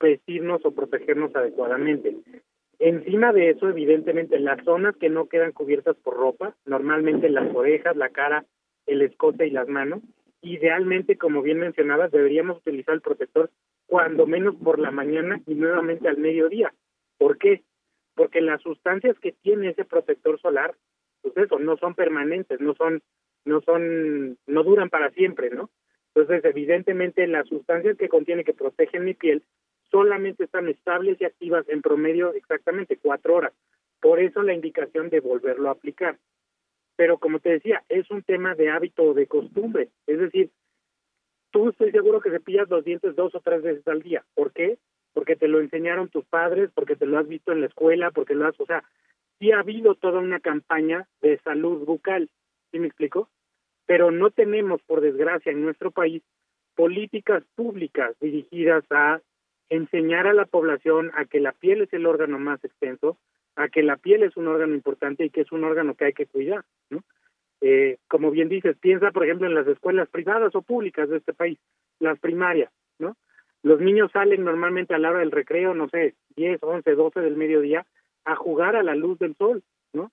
[0.00, 2.16] vestirnos o protegernos adecuadamente.
[2.78, 7.96] Encima de eso, evidentemente, las zonas que no quedan cubiertas por ropa, normalmente las orejas,
[7.96, 8.44] la cara,
[8.86, 10.02] el escote y las manos,
[10.42, 13.50] idealmente, como bien mencionabas, deberíamos utilizar el protector
[13.86, 16.72] cuando menos por la mañana y nuevamente al mediodía.
[17.18, 17.62] ¿Por qué?
[18.14, 20.74] Porque las sustancias que tiene ese protector solar,
[21.22, 23.02] pues eso, no son permanentes, no son,
[23.44, 25.70] no son, no duran para siempre, ¿no?
[26.14, 29.42] Entonces, evidentemente, las sustancias que contiene que protegen mi piel
[29.90, 33.52] solamente están estables y activas en promedio exactamente cuatro horas.
[34.00, 36.18] Por eso la indicación de volverlo a aplicar.
[36.96, 39.88] Pero como te decía, es un tema de hábito o de costumbre.
[40.06, 40.50] Es decir,
[41.50, 44.24] tú estoy seguro que cepillas los dientes dos o tres veces al día.
[44.34, 44.78] ¿Por qué?
[45.12, 48.34] Porque te lo enseñaron tus padres, porque te lo has visto en la escuela, porque
[48.34, 48.84] lo has, o sea,
[49.38, 52.30] sí ha habido toda una campaña de salud bucal,
[52.70, 53.28] ¿sí me explico?
[53.86, 56.22] Pero no tenemos, por desgracia, en nuestro país
[56.74, 59.20] políticas públicas dirigidas a
[59.68, 63.16] enseñar a la población a que la piel es el órgano más extenso,
[63.56, 66.12] a que la piel es un órgano importante y que es un órgano que hay
[66.12, 67.02] que cuidar, ¿no?
[67.60, 71.32] Eh, como bien dices, piensa, por ejemplo, en las escuelas privadas o públicas de este
[71.32, 71.58] país,
[71.98, 73.16] las primarias, ¿no?
[73.62, 77.36] Los niños salen normalmente a la hora del recreo, no sé, 10, 11, 12 del
[77.36, 77.86] mediodía,
[78.24, 79.62] a jugar a la luz del sol,
[79.92, 80.10] ¿no?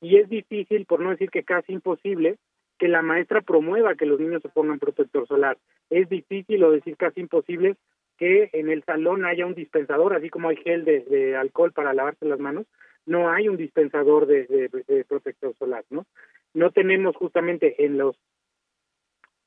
[0.00, 2.38] Y es difícil, por no decir que casi imposible,
[2.78, 5.58] que la maestra promueva que los niños se pongan protector solar.
[5.90, 7.76] Es difícil o decir casi imposible
[8.16, 12.26] que en el salón haya un dispensador, así como hay gel de, alcohol para lavarse
[12.26, 12.66] las manos,
[13.06, 16.06] no hay un dispensador de, protector solar, ¿no?
[16.54, 18.16] No tenemos justamente en los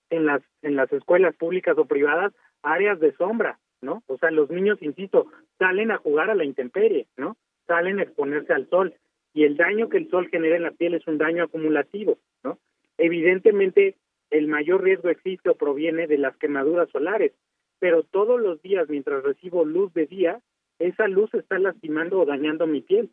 [0.09, 4.03] en las en las escuelas públicas o privadas áreas de sombra, ¿no?
[4.07, 5.27] O sea, los niños, insisto,
[5.57, 7.37] salen a jugar a la intemperie, ¿no?
[7.65, 8.93] Salen a exponerse al sol
[9.33, 12.59] y el daño que el sol genera en la piel es un daño acumulativo, ¿no?
[12.97, 13.95] Evidentemente,
[14.29, 17.33] el mayor riesgo existe o proviene de las quemaduras solares,
[17.79, 20.41] pero todos los días mientras recibo luz de día,
[20.79, 23.09] esa luz está lastimando o dañando mi piel.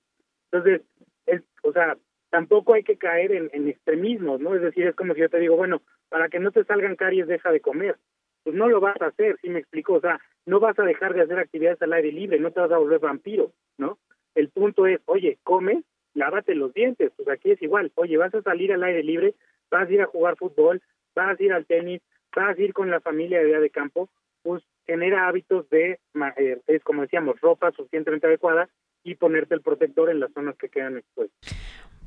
[0.50, 0.83] Entonces,
[1.27, 1.96] es, o sea,
[2.31, 4.55] tampoco hay que caer en, extremismos, ¿no?
[4.55, 7.27] Es decir, es como si yo te digo, bueno, para que no te salgan caries,
[7.27, 7.96] deja de comer.
[8.42, 9.94] Pues no lo vas a hacer, ¿sí me explico?
[9.94, 12.72] O sea, no vas a dejar de hacer actividades al aire libre, no te vas
[12.72, 13.98] a volver vampiro, ¿no?
[14.35, 18.42] El punto es, oye, come, lávate los dientes, pues aquí es igual, oye, vas a
[18.42, 19.35] salir al aire libre,
[19.70, 20.83] vas a ir a jugar fútbol,
[21.14, 22.03] vas a ir al tenis,
[22.35, 24.09] vas a ir con la familia de día de campo,
[24.45, 25.99] pues genera hábitos de,
[26.37, 28.69] eh, es como decíamos, ropa suficientemente adecuada
[29.03, 31.57] y ponerte el protector en las zonas que quedan expuestas.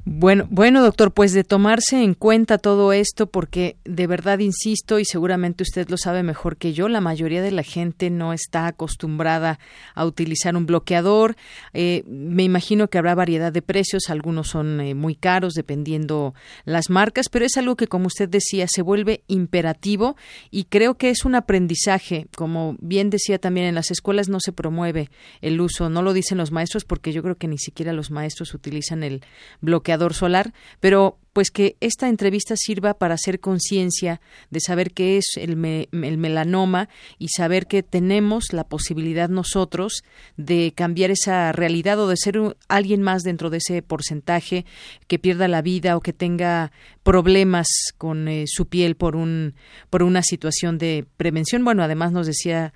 [0.10, 5.06] Bueno, bueno, doctor, pues de tomarse en cuenta todo esto, porque de verdad insisto, y
[5.06, 9.60] seguramente usted lo sabe mejor que yo, la mayoría de la gente no está acostumbrada
[9.96, 11.36] a utilizar un bloqueador.
[11.74, 16.90] Eh, me imagino que habrá variedad de precios, algunos son eh, muy caros dependiendo las
[16.90, 20.16] marcas, pero es algo que, como usted decía, se vuelve imperativo
[20.52, 22.28] y creo que es un aprendizaje.
[22.34, 25.10] Como bien decía también, en las escuelas no se promueve
[25.42, 28.54] el uso, no lo dicen los maestros, porque yo creo que ni siquiera los maestros
[28.54, 29.22] utilizan el
[29.60, 35.26] bloqueador solar, pero pues que esta entrevista sirva para hacer conciencia de saber qué es
[35.36, 40.04] el, melanoma y saber que tenemos la posibilidad nosotros
[40.36, 44.66] de cambiar esa realidad o de ser alguien más dentro de ese porcentaje
[45.06, 46.72] que pierda la vida o que tenga
[47.04, 47.68] problemas
[48.00, 49.54] con eh, su piel por un
[49.92, 51.64] por una situación de prevención.
[51.64, 52.74] Bueno, además nos decía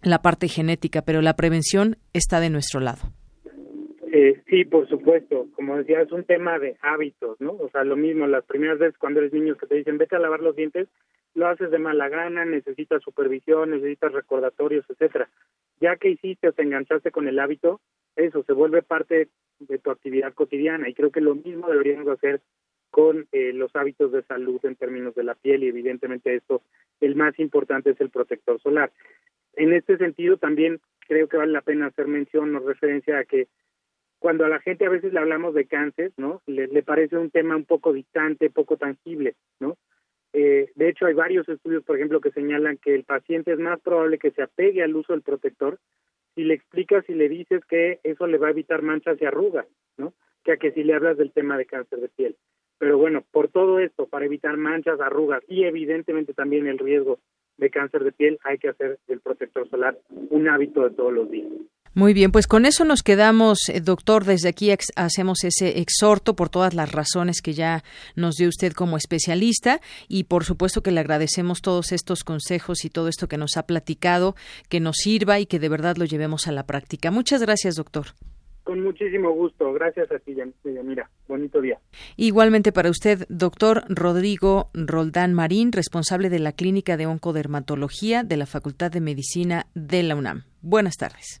[0.00, 3.12] la parte genética, pero la prevención está de nuestro lado.
[4.12, 5.46] Eh, sí, por supuesto.
[5.54, 7.52] Como decía, es un tema de hábitos, ¿no?
[7.52, 10.20] O sea, lo mismo, las primeras veces cuando eres niño que te dicen, vete a
[10.20, 10.88] lavar los dientes,
[11.34, 15.28] lo haces de mala gana, necesitas supervisión, necesitas recordatorios, etcétera.
[15.80, 17.80] Ya que hiciste o te enganchaste con el hábito,
[18.16, 19.28] eso se vuelve parte
[19.60, 22.40] de tu actividad cotidiana y creo que lo mismo deberíamos hacer
[22.90, 26.62] con eh, los hábitos de salud en términos de la piel y evidentemente esto,
[27.00, 28.90] el más importante es el protector solar.
[29.54, 33.46] En este sentido también creo que vale la pena hacer mención o referencia a que
[34.20, 36.42] cuando a la gente a veces le hablamos de cáncer, ¿no?
[36.46, 39.76] Le, parece un tema un poco distante, poco tangible, ¿no?
[40.34, 43.80] Eh, de hecho, hay varios estudios, por ejemplo, que señalan que el paciente es más
[43.80, 45.78] probable que se apegue al uso del protector
[46.34, 49.66] si le explicas y le dices que eso le va a evitar manchas y arrugas,
[49.96, 50.12] ¿no?
[50.44, 52.36] Que a que si le hablas del tema de cáncer de piel.
[52.78, 57.18] Pero bueno, por todo esto, para evitar manchas, arrugas y evidentemente también el riesgo
[57.56, 59.98] de cáncer de piel, hay que hacer del protector solar
[60.28, 61.48] un hábito de todos los días.
[61.92, 64.24] Muy bien, pues con eso nos quedamos, eh, doctor.
[64.24, 67.82] Desde aquí hacemos ese exhorto por todas las razones que ya
[68.14, 72.90] nos dio usted como especialista y por supuesto que le agradecemos todos estos consejos y
[72.90, 74.36] todo esto que nos ha platicado,
[74.68, 77.10] que nos sirva y que de verdad lo llevemos a la práctica.
[77.10, 78.06] Muchas gracias, doctor.
[78.62, 79.72] Con muchísimo gusto.
[79.72, 80.36] Gracias a ti,
[80.84, 81.80] Mira, Bonito día.
[82.16, 88.46] Igualmente para usted, doctor Rodrigo Roldán Marín, responsable de la Clínica de Oncodermatología de la
[88.46, 90.44] Facultad de Medicina de la UNAM.
[90.62, 91.40] Buenas tardes.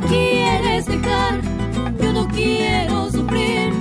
[0.00, 1.40] me quieres dejar,
[2.00, 3.72] yo no quiero sufrir.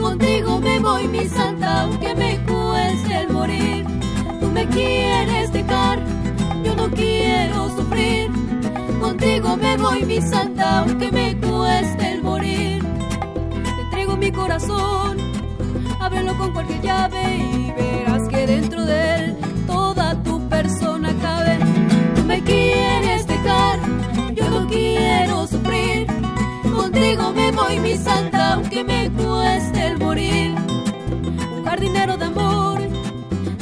[0.00, 3.86] Contigo me voy, mi santa, aunque me cueste el morir.
[4.40, 6.00] Tú me quieres dejar,
[6.62, 8.30] yo no quiero sufrir.
[9.00, 12.82] Contigo me voy, mi santa, aunque me cueste el morir.
[13.64, 15.16] Te entrego mi corazón,
[16.00, 19.36] ábrelo con cualquier llave y verás que dentro de él
[19.66, 21.58] toda tu persona cabe.
[22.14, 23.78] Tú me quieres dejar,
[24.34, 25.43] yo no quiero
[26.94, 30.54] contigo me voy, mi santa, aunque me cueste el morir.
[31.56, 32.80] Un jardinero de amor,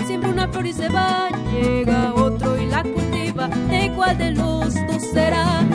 [0.07, 4.75] siempre una flor y se va, llega otro y la cultiva, de cuál de los
[4.75, 5.67] dos será.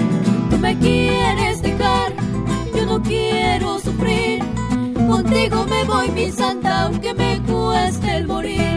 [0.52, 2.14] Tú me quieres dejar,
[2.76, 4.44] yo no quiero sufrir.
[5.08, 8.77] Contigo me voy, mi santa, aunque me cueste el morir.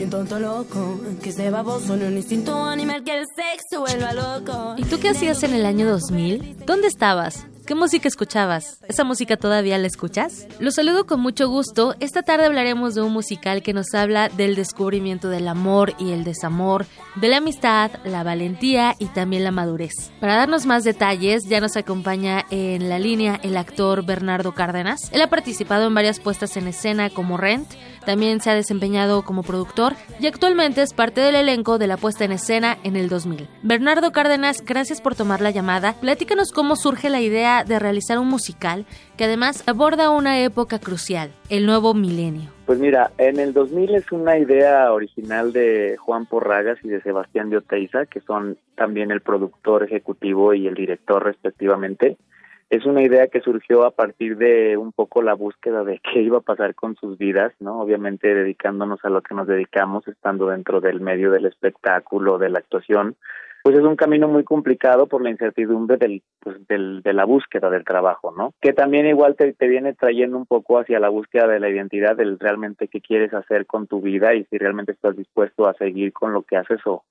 [0.00, 4.74] Y tonto loco que se baboso en un instinto animal que el sexo vuelva loco.
[4.78, 6.56] ¿Y tú qué hacías en el año 2000?
[6.64, 7.46] ¿Dónde estabas?
[7.66, 8.80] ¿Qué música escuchabas?
[8.88, 10.48] ¿Esa música todavía la escuchas?
[10.58, 11.94] Los saludo con mucho gusto.
[12.00, 16.24] Esta tarde hablaremos de un musical que nos habla del descubrimiento del amor y el
[16.24, 16.86] desamor,
[17.16, 20.10] de la amistad, la valentía y también la madurez.
[20.18, 25.10] Para darnos más detalles, ya nos acompaña en la línea el actor Bernardo Cárdenas.
[25.12, 27.68] Él ha participado en varias puestas en escena como Rent,
[28.04, 32.24] también se ha desempeñado como productor y actualmente es parte del elenco de la puesta
[32.24, 33.48] en escena en el 2000.
[33.62, 35.94] Bernardo Cárdenas, gracias por tomar la llamada.
[36.00, 38.86] Platícanos cómo surge la idea de realizar un musical
[39.16, 42.50] que además aborda una época crucial, el nuevo milenio.
[42.66, 47.50] Pues mira, en el 2000 es una idea original de Juan Porragas y de Sebastián
[47.50, 47.60] de
[48.10, 52.16] que son también el productor ejecutivo y el director respectivamente
[52.70, 56.38] es una idea que surgió a partir de un poco la búsqueda de qué iba
[56.38, 57.80] a pasar con sus vidas, ¿no?
[57.80, 62.60] Obviamente dedicándonos a lo que nos dedicamos, estando dentro del medio del espectáculo, de la
[62.60, 63.16] actuación,
[63.64, 67.70] pues es un camino muy complicado por la incertidumbre del, pues del, de la búsqueda
[67.70, 68.54] del trabajo, ¿no?
[68.60, 72.16] Que también igual te, te viene trayendo un poco hacia la búsqueda de la identidad,
[72.16, 76.12] del realmente qué quieres hacer con tu vida y si realmente estás dispuesto a seguir
[76.12, 77.02] con lo que haces o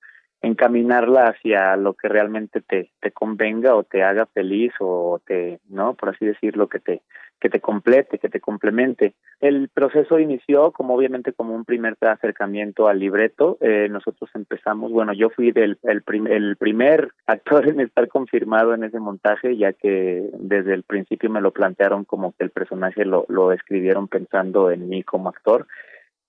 [0.42, 5.94] encaminarla hacia lo que realmente te, te convenga o te haga feliz o te, ¿no?
[5.94, 7.02] Por así decirlo, que te,
[7.40, 9.14] que te complete, que te complemente.
[9.40, 13.58] El proceso inició como obviamente como un primer acercamiento al libreto.
[13.60, 18.84] Eh, nosotros empezamos, bueno, yo fui del, el, el primer actor en estar confirmado en
[18.84, 23.24] ese montaje, ya que desde el principio me lo plantearon como que el personaje lo,
[23.28, 25.66] lo escribieron pensando en mí como actor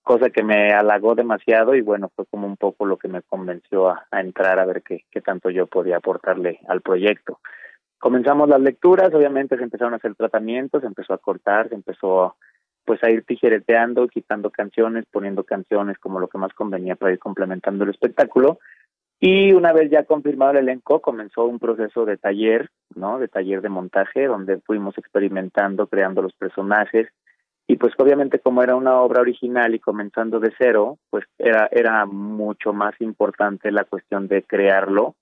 [0.04, 3.90] cosa que me halagó demasiado y bueno, fue como un poco lo que me convenció
[3.90, 7.40] a, entrar a ver qué, qué tanto yo podía aportarle al proyecto.
[8.00, 12.36] Comenzamos las lecturas, obviamente se empezaron a hacer tratamientos, se empezó a cortar, se empezó
[12.84, 17.20] pues a ir tijereteando, quitando canciones, poniendo canciones como lo que más convenía para ir
[17.20, 18.60] complementando el espectáculo.
[19.20, 23.20] Y una vez ya confirmado el elenco, comenzó un proceso de taller, ¿no?
[23.20, 27.08] De taller de montaje, donde fuimos experimentando, creando los personajes,
[27.72, 32.06] y pues obviamente como era una obra original y comenzando de cero, pues era, era
[32.06, 35.16] mucho más importante la cuestión de crearlo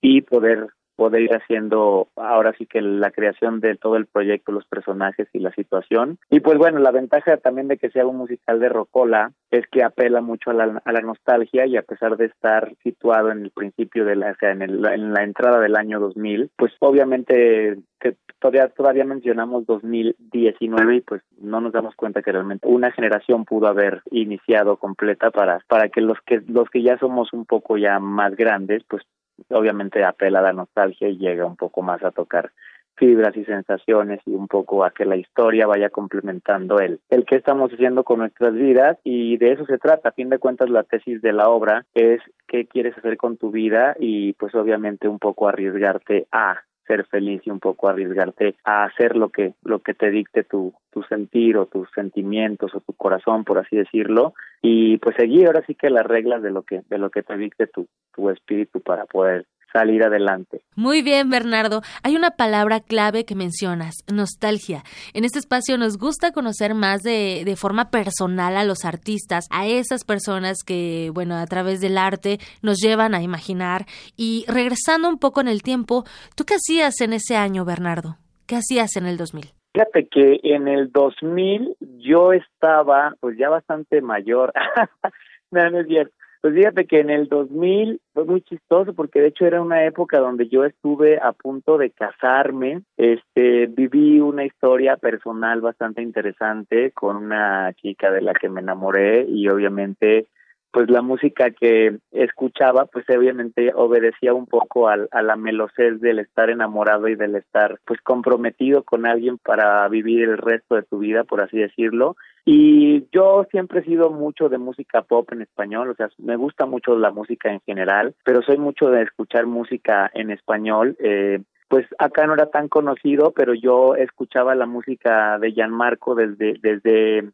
[0.00, 0.68] y poder
[1.02, 5.40] poder ir haciendo ahora sí que la creación de todo el proyecto, los personajes y
[5.40, 6.16] la situación.
[6.30, 9.82] Y pues bueno, la ventaja también de que sea un musical de Rocola es que
[9.82, 13.50] apela mucho a la, a la nostalgia y a pesar de estar situado en el
[13.50, 17.78] principio de la, o sea, en, el, en la entrada del año 2000, pues obviamente
[17.98, 23.44] que todavía todavía mencionamos 2019 y pues no nos damos cuenta que realmente una generación
[23.44, 27.78] pudo haber iniciado completa para para que los que los que ya somos un poco
[27.78, 29.04] ya más grandes pues
[29.50, 32.50] obviamente apela a la nostalgia y llega un poco más a tocar
[32.96, 37.36] fibras y sensaciones y un poco a que la historia vaya complementando el, el que
[37.36, 40.10] estamos haciendo con nuestras vidas y de eso se trata.
[40.10, 43.50] A fin de cuentas la tesis de la obra es qué quieres hacer con tu
[43.50, 48.84] vida y pues obviamente un poco arriesgarte a ser feliz y un poco arriesgarte a
[48.84, 52.92] hacer lo que lo que te dicte tu tu sentir o tus sentimientos o tu
[52.92, 54.34] corazón por así decirlo.
[54.60, 57.36] Y pues seguir ahora sí que las reglas de lo que de lo que te
[57.36, 60.62] dicte tu tu espíritu para poder salir adelante.
[60.76, 61.82] Muy bien, Bernardo.
[62.02, 64.82] Hay una palabra clave que mencionas, nostalgia.
[65.14, 69.66] En este espacio nos gusta conocer más de, de forma personal a los artistas, a
[69.66, 73.86] esas personas que, bueno, a través del arte nos llevan a imaginar.
[74.16, 76.04] Y regresando un poco en el tiempo,
[76.36, 78.16] ¿tú qué hacías en ese año, Bernardo?
[78.46, 79.52] ¿Qué hacías en el 2000?
[79.74, 84.52] Fíjate que en el 2000 yo estaba pues ya bastante mayor.
[85.50, 89.28] no, no es cierto Pues fíjate que en el 2000 fue muy chistoso porque de
[89.28, 92.82] hecho era una época donde yo estuve a punto de casarme.
[92.96, 99.24] Este, viví una historia personal bastante interesante con una chica de la que me enamoré
[99.28, 100.26] y obviamente
[100.72, 106.18] pues la música que escuchaba pues obviamente obedecía un poco a, a la melocés del
[106.18, 110.98] estar enamorado y del estar pues comprometido con alguien para vivir el resto de tu
[110.98, 115.90] vida por así decirlo y yo siempre he sido mucho de música pop en español,
[115.90, 120.10] o sea, me gusta mucho la música en general, pero soy mucho de escuchar música
[120.12, 120.96] en español.
[120.98, 126.58] Eh, pues acá no era tan conocido, pero yo escuchaba la música de Gianmarco desde,
[126.60, 127.30] desde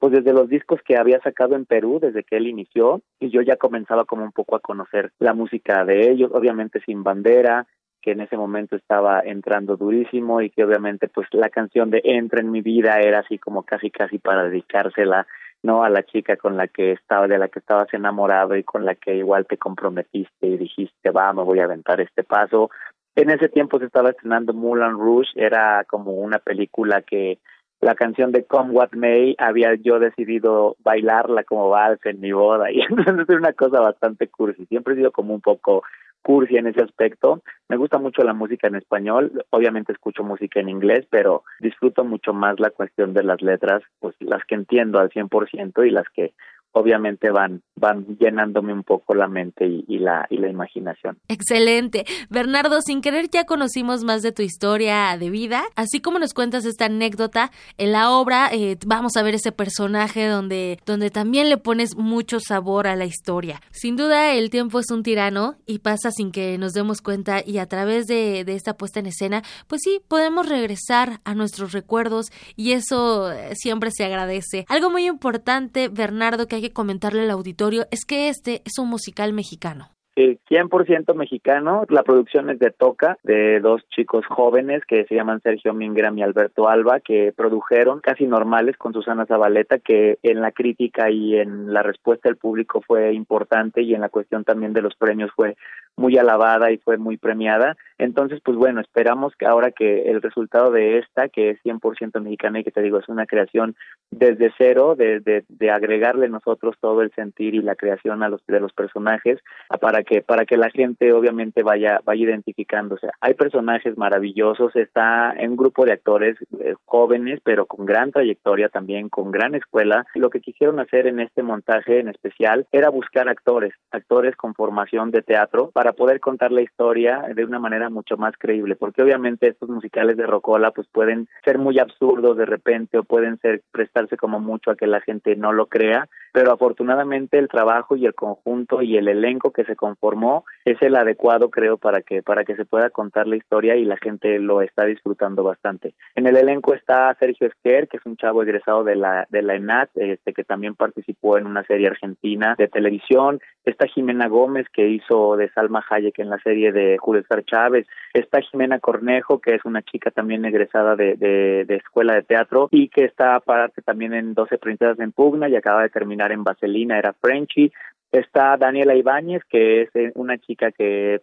[0.00, 3.42] pues desde los discos que había sacado en Perú, desde que él inició, y yo
[3.42, 7.66] ya comenzaba como un poco a conocer la música de ellos, obviamente sin bandera,
[8.00, 12.40] que en ese momento estaba entrando durísimo y que obviamente pues la canción de Entra
[12.40, 15.26] en mi vida era así como casi casi para dedicársela
[15.62, 18.86] no a la chica con la que estaba de la que estabas enamorado y con
[18.86, 22.70] la que igual te comprometiste y dijiste va me voy a aventar este paso
[23.16, 27.38] en ese tiempo se estaba estrenando Moulin Rouge era como una película que
[27.80, 32.70] la canción de Come What May había yo decidido bailarla como vals en mi boda
[32.72, 34.66] y entonces es una cosa bastante cursi.
[34.66, 35.82] Siempre he sido como un poco
[36.22, 37.42] cursi en ese aspecto.
[37.68, 42.34] Me gusta mucho la música en español, obviamente escucho música en inglés, pero disfruto mucho
[42.34, 46.34] más la cuestión de las letras, pues las que entiendo al 100% y las que
[46.72, 51.18] obviamente van van llenándome un poco la mente y, la y la imaginación.
[51.28, 52.04] Excelente.
[52.28, 56.66] Bernardo, sin querer ya conocimos más de tu historia de vida, así como nos cuentas
[56.66, 61.56] esta anécdota en la obra, eh, vamos a ver ese personaje donde donde también le
[61.56, 63.60] pones mucho sabor a la historia.
[63.70, 67.58] Sin duda el tiempo es un tirano y pasa sin que nos demos cuenta y
[67.58, 72.26] a través de, de esta puesta en escena, pues sí, podemos regresar a nuestros recuerdos
[72.56, 74.66] y eso eh, siempre se agradece.
[74.68, 79.32] Algo muy importante, Bernardo, que que comentarle al auditorio es que este es un musical
[79.32, 79.90] mexicano.
[80.16, 81.84] Sí, 100% mexicano.
[81.88, 86.22] La producción es de Toca, de dos chicos jóvenes que se llaman Sergio Mingram y
[86.22, 91.72] Alberto Alba, que produjeron casi normales con Susana Zabaleta, que en la crítica y en
[91.72, 95.56] la respuesta del público fue importante y en la cuestión también de los premios fue
[95.96, 97.76] muy alabada y fue muy premiada.
[97.98, 102.60] Entonces, pues bueno, esperamos que ahora que el resultado de esta, que es 100% mexicana
[102.60, 103.76] y que te digo, es una creación
[104.10, 108.40] desde cero, de, de, de, agregarle nosotros todo el sentir y la creación a los
[108.46, 109.38] de los personajes
[109.80, 113.08] para que para que la gente obviamente vaya vaya identificándose.
[113.20, 118.68] Hay personajes maravillosos, está en un grupo de actores eh, jóvenes, pero con gran trayectoria
[118.68, 120.06] también, con gran escuela.
[120.14, 125.10] Lo que quisieron hacer en este montaje en especial era buscar actores, actores con formación
[125.10, 129.48] de teatro para poder contar la historia de una manera mucho más creíble, porque obviamente
[129.48, 134.18] estos musicales de Rocola pues pueden ser muy absurdos de repente o pueden ser prestarse
[134.18, 138.14] como mucho a que la gente no lo crea, pero afortunadamente el trabajo y el
[138.14, 142.56] conjunto y el elenco que se conformó es el adecuado creo para que para que
[142.56, 145.94] se pueda contar la historia y la gente lo está disfrutando bastante.
[146.14, 149.54] En el elenco está Sergio Esquer, que es un chavo egresado de la de la
[149.54, 154.86] ENAT, este que también participó en una serie argentina de televisión, está Jimena Gómez que
[154.86, 159.40] hizo de Sal Salma Hayek en la serie de Julio César Chávez, está Jimena Cornejo,
[159.40, 164.12] que es una chica también egresada de, escuela de teatro y que está aparte también
[164.14, 167.72] en 12 princesas en pugna y acaba de terminar en Vaselina, era Frenchy,
[168.12, 171.20] Está Daniela Ibáñez, que es eh, una chica que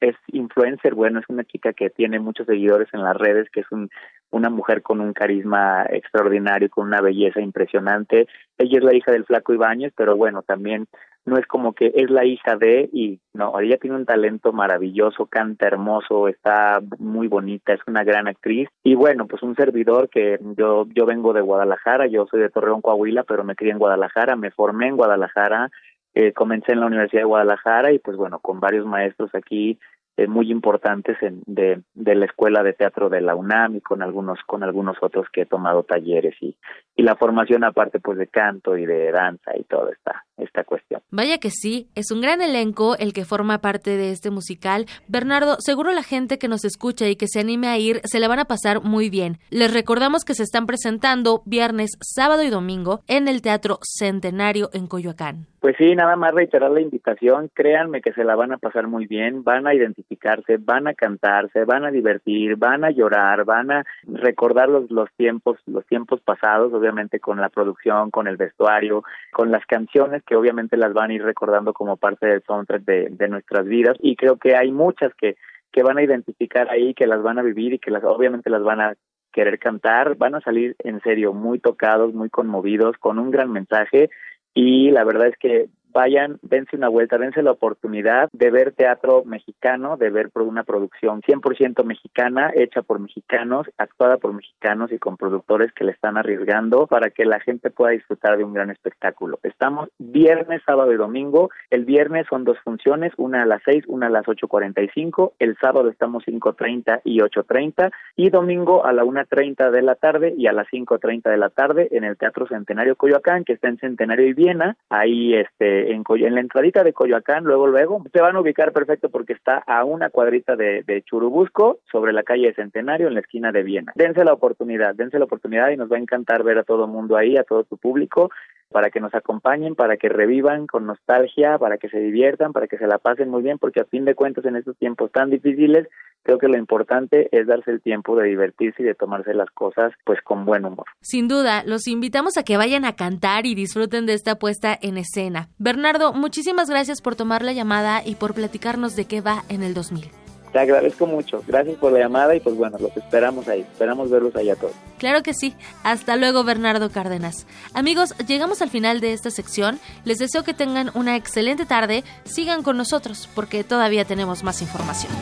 [0.00, 3.72] es influencer, bueno, es una chica que tiene muchos seguidores en las redes, que es
[3.72, 3.88] un,
[4.30, 8.28] una mujer con un carisma extraordinario, con una belleza impresionante.
[8.58, 10.86] Ella es la hija del flaco Ibáñez, pero bueno, también
[11.26, 15.26] no es como que es la hija de y no, ella tiene un talento maravilloso,
[15.26, 18.68] canta hermoso, está muy bonita, es una gran actriz.
[18.84, 22.80] Y bueno, pues un servidor que yo yo vengo de Guadalajara, yo soy de Torreón,
[22.80, 25.70] Coahuila, pero me crié en Guadalajara, me formé en Guadalajara,
[26.14, 29.78] eh, comencé en la Universidad de Guadalajara y pues bueno, con varios maestros aquí
[30.16, 34.02] eh, muy importantes en, de, de la escuela de teatro de la UNAM y con
[34.02, 36.56] algunos con algunos otros que he tomado talleres y,
[36.96, 41.00] y la formación aparte pues de canto y de danza y toda esta esta cuestión.
[41.10, 44.86] Vaya que sí, es un gran elenco el que forma parte de este musical.
[45.08, 48.28] Bernardo, seguro la gente que nos escucha y que se anime a ir se le
[48.28, 49.38] van a pasar muy bien.
[49.50, 54.86] Les recordamos que se están presentando viernes, sábado y domingo en el Teatro Centenario en
[54.86, 55.46] Coyoacán.
[55.60, 59.06] Pues sí, nada más reiterar la invitación, créanme que se la van a pasar muy
[59.06, 59.74] bien, van a
[60.06, 65.08] identificarse, van a cantarse, van a divertir, van a llorar, van a recordar los, los
[65.16, 69.02] tiempos, los tiempos pasados, obviamente con la producción, con el vestuario,
[69.32, 73.08] con las canciones que obviamente las van a ir recordando como parte del soundtrack de,
[73.10, 73.96] de nuestras vidas.
[74.00, 75.36] Y creo que hay muchas que
[75.72, 78.62] que van a identificar ahí, que las van a vivir y que las obviamente las
[78.62, 78.94] van a
[79.30, 84.08] querer cantar, van a salir en serio muy tocados, muy conmovidos, con un gran mensaje.
[84.54, 89.24] Y la verdad es que vayan, dense una vuelta, dense la oportunidad de ver teatro
[89.24, 95.16] mexicano, de ver una producción 100% mexicana, hecha por mexicanos, actuada por mexicanos y con
[95.16, 99.38] productores que le están arriesgando para que la gente pueda disfrutar de un gran espectáculo.
[99.42, 101.48] Estamos viernes, sábado y domingo.
[101.70, 105.32] El viernes son dos funciones, una a las 6, una a las 8.45.
[105.38, 110.46] El sábado estamos 5.30 y 8.30 y domingo a la 1.30 de la tarde y
[110.46, 114.26] a las 5.30 de la tarde en el Teatro Centenario Coyoacán, que está en Centenario
[114.26, 118.40] y Viena, ahí este en, en la entradita de Coyoacán, luego luego se van a
[118.40, 123.08] ubicar perfecto porque está a una cuadrita de, de Churubusco sobre la calle de Centenario
[123.08, 123.92] en la esquina de Viena.
[123.94, 127.16] Dense la oportunidad, dense la oportunidad y nos va a encantar ver a todo mundo
[127.16, 128.30] ahí, a todo tu público
[128.70, 132.78] para que nos acompañen, para que revivan con nostalgia, para que se diviertan, para que
[132.78, 135.88] se la pasen muy bien, porque a fin de cuentas en estos tiempos tan difíciles,
[136.22, 139.92] creo que lo importante es darse el tiempo de divertirse y de tomarse las cosas
[140.04, 140.86] pues con buen humor.
[141.00, 144.98] Sin duda, los invitamos a que vayan a cantar y disfruten de esta puesta en
[144.98, 145.48] escena.
[145.58, 149.74] Bernardo, muchísimas gracias por tomar la llamada y por platicarnos de qué va en el
[149.74, 150.25] 2000.
[150.56, 151.44] Te agradezco mucho.
[151.46, 153.60] Gracias por la llamada y pues bueno, los esperamos ahí.
[153.60, 154.72] Esperamos verlos allá todos.
[154.96, 155.54] Claro que sí.
[155.82, 157.46] Hasta luego, Bernardo Cárdenas.
[157.74, 159.78] Amigos, llegamos al final de esta sección.
[160.06, 162.04] Les deseo que tengan una excelente tarde.
[162.24, 165.12] Sigan con nosotros porque todavía tenemos más información.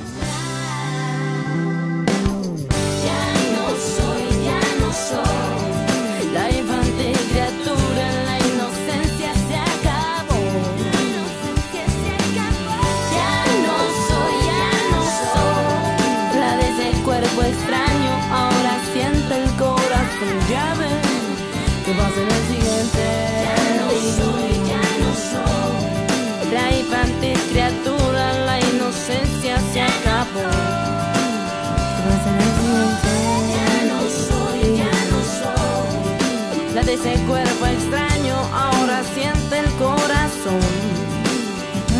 [36.85, 40.61] De ese cuerpo extraño, ahora siente el corazón.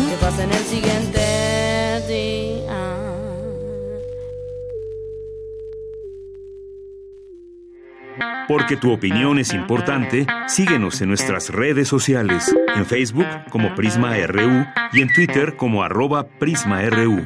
[0.09, 2.95] ¿Qué pasa en el siguiente día?
[8.47, 14.65] Porque tu opinión es importante, síguenos en nuestras redes sociales, en Facebook como Prisma RU
[14.93, 17.25] y en Twitter como arroba PrismaRU.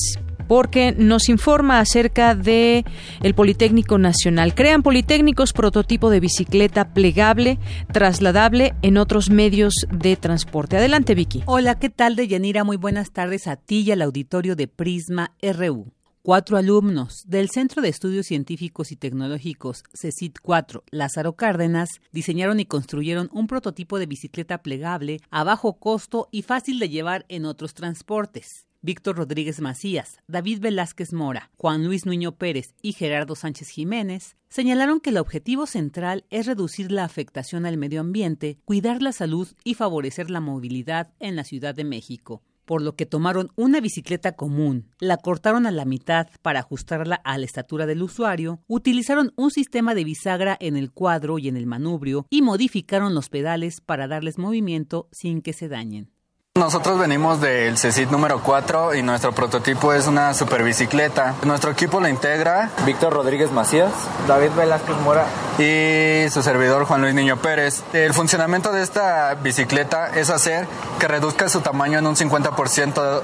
[0.47, 2.85] porque nos informa acerca de
[3.23, 4.55] el Politécnico Nacional.
[4.55, 7.59] Crean Politécnicos prototipo de bicicleta plegable,
[7.93, 10.77] trasladable en otros medios de transporte.
[10.77, 11.43] Adelante, Vicky.
[11.47, 12.65] Hola, ¿qué tal, Deyanira?
[12.65, 15.93] Muy buenas tardes a ti y al auditorio de Prisma RU.
[16.27, 22.67] Cuatro alumnos del Centro de Estudios Científicos y Tecnológicos CECIT 4 Lázaro Cárdenas diseñaron y
[22.67, 27.75] construyeron un prototipo de bicicleta plegable a bajo costo y fácil de llevar en otros
[27.75, 28.66] transportes.
[28.87, 35.01] Víctor Rodríguez Macías, David Velázquez Mora, Juan Luis Nuño Pérez y Gerardo Sánchez Jiménez señalaron
[35.01, 39.75] que el objetivo central es reducir la afectación al medio ambiente, cuidar la salud y
[39.75, 44.89] favorecer la movilidad en la Ciudad de México por lo que tomaron una bicicleta común,
[44.99, 49.95] la cortaron a la mitad para ajustarla a la estatura del usuario, utilizaron un sistema
[49.95, 54.37] de bisagra en el cuadro y en el manubrio y modificaron los pedales para darles
[54.37, 56.16] movimiento sin que se dañen.
[56.57, 61.35] Nosotros venimos del CECIT número 4 y nuestro prototipo es una super bicicleta.
[61.45, 63.93] Nuestro equipo lo integra Víctor Rodríguez Macías,
[64.27, 65.27] David Velázquez Mora
[65.59, 67.83] y su servidor Juan Luis Niño Pérez.
[67.93, 70.67] El funcionamiento de esta bicicleta es hacer
[70.99, 73.23] que reduzca su tamaño en un 50%.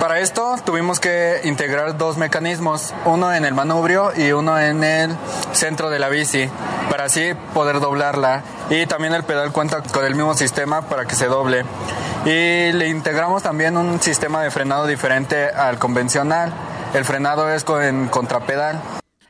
[0.00, 5.16] Para esto tuvimos que integrar dos mecanismos, uno en el manubrio y uno en el
[5.52, 6.48] centro de la bici,
[6.90, 8.42] para así poder doblarla.
[8.70, 11.64] Y también el pedal cuenta con el mismo sistema para que se doble
[12.24, 16.52] y le integramos también un sistema de frenado diferente al convencional.
[16.94, 18.80] El frenado es con contrapedal.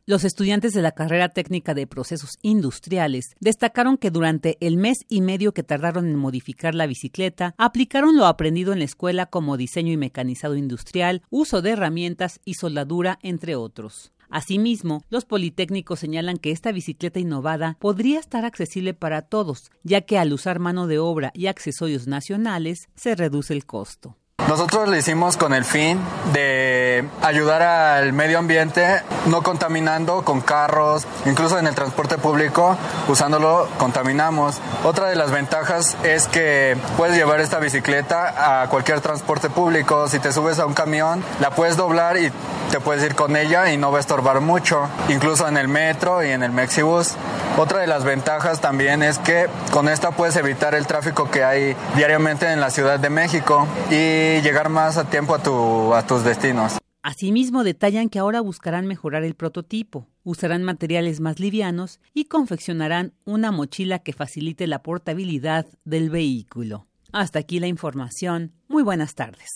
[0.09, 5.21] Los estudiantes de la carrera técnica de procesos industriales destacaron que durante el mes y
[5.21, 9.93] medio que tardaron en modificar la bicicleta, aplicaron lo aprendido en la escuela como diseño
[9.93, 14.11] y mecanizado industrial, uso de herramientas y soldadura, entre otros.
[14.31, 20.17] Asimismo, los politécnicos señalan que esta bicicleta innovada podría estar accesible para todos, ya que
[20.17, 24.17] al usar mano de obra y accesorios nacionales se reduce el costo.
[24.49, 26.01] Nosotros lo hicimos con el fin
[26.33, 32.75] de ayudar al medio ambiente, no contaminando con carros, incluso en el transporte público,
[33.09, 34.59] usándolo contaminamos.
[34.85, 40.09] Otra de las ventajas es que puedes llevar esta bicicleta a cualquier transporte público.
[40.09, 42.33] Si te subes a un camión, la puedes doblar y
[42.71, 46.23] te puedes ir con ella y no va a estorbar mucho, incluso en el metro
[46.25, 47.17] y en el Mexibus.
[47.59, 51.77] Otra de las ventajas también es que con esta puedes evitar el tráfico que hay
[51.97, 56.25] diariamente en la Ciudad de México y llegar más a tiempo a, tu, a tus
[56.25, 56.79] destinos.
[57.03, 63.51] Asimismo, detallan que ahora buscarán mejorar el prototipo, usarán materiales más livianos y confeccionarán una
[63.51, 66.87] mochila que facilite la portabilidad del vehículo.
[67.13, 68.53] Hasta aquí la información.
[68.69, 69.49] Muy buenas tardes.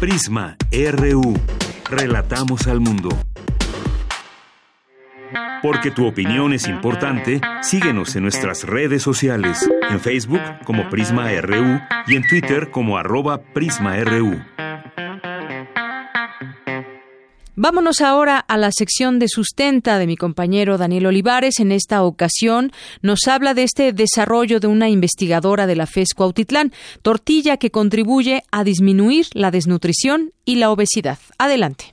[0.00, 1.34] Prisma RU.
[1.88, 3.10] Relatamos al mundo.
[5.62, 11.80] Porque tu opinión es importante, síguenos en nuestras redes sociales, en Facebook como Prisma RU
[12.06, 14.40] y en Twitter como arroba PrismaRU.
[17.62, 21.60] Vámonos ahora a la sección de sustenta de mi compañero Daniel Olivares.
[21.60, 22.72] En esta ocasión
[23.02, 26.72] nos habla de este desarrollo de una investigadora de la FES Cuautitlán,
[27.02, 31.18] tortilla que contribuye a disminuir la desnutrición y la obesidad.
[31.36, 31.92] Adelante.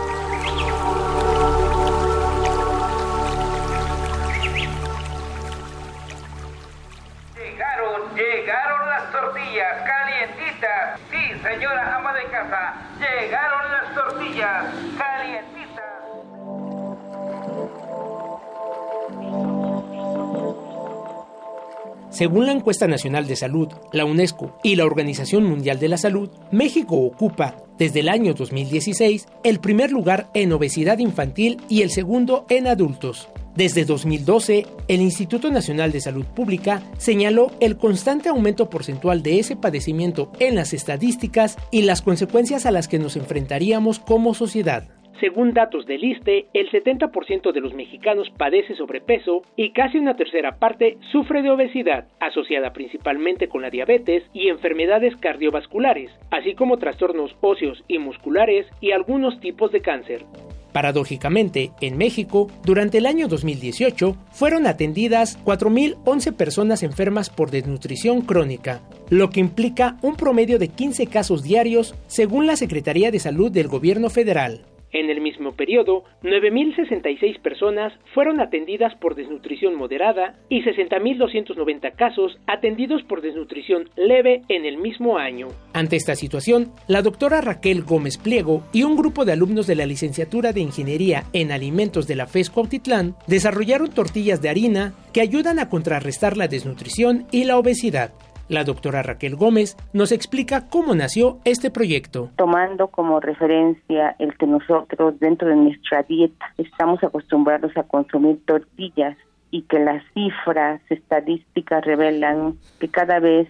[22.21, 26.29] Según la encuesta nacional de salud, la UNESCO y la Organización Mundial de la Salud,
[26.51, 32.45] México ocupa, desde el año 2016, el primer lugar en obesidad infantil y el segundo
[32.49, 33.27] en adultos.
[33.55, 39.55] Desde 2012, el Instituto Nacional de Salud Pública señaló el constante aumento porcentual de ese
[39.55, 45.00] padecimiento en las estadísticas y las consecuencias a las que nos enfrentaríamos como sociedad.
[45.21, 50.57] Según datos del ISTE, el 70% de los mexicanos padece sobrepeso y casi una tercera
[50.57, 57.35] parte sufre de obesidad, asociada principalmente con la diabetes y enfermedades cardiovasculares, así como trastornos
[57.41, 60.25] óseos y musculares y algunos tipos de cáncer.
[60.73, 68.81] Paradójicamente, en México, durante el año 2018, fueron atendidas 4.011 personas enfermas por desnutrición crónica,
[69.11, 73.67] lo que implica un promedio de 15 casos diarios según la Secretaría de Salud del
[73.67, 74.65] Gobierno Federal.
[74.93, 83.01] En el mismo periodo, 9.066 personas fueron atendidas por desnutrición moderada y 60.290 casos atendidos
[83.03, 85.47] por desnutrición leve en el mismo año.
[85.73, 89.85] Ante esta situación, la doctora Raquel Gómez Pliego y un grupo de alumnos de la
[89.85, 95.59] licenciatura de Ingeniería en Alimentos de la FES Cuautitlán desarrollaron tortillas de harina que ayudan
[95.59, 98.11] a contrarrestar la desnutrición y la obesidad.
[98.51, 102.31] La doctora Raquel Gómez nos explica cómo nació este proyecto.
[102.35, 109.15] Tomando como referencia el que nosotros dentro de nuestra dieta estamos acostumbrados a consumir tortillas
[109.51, 113.47] y que las cifras estadísticas revelan que cada vez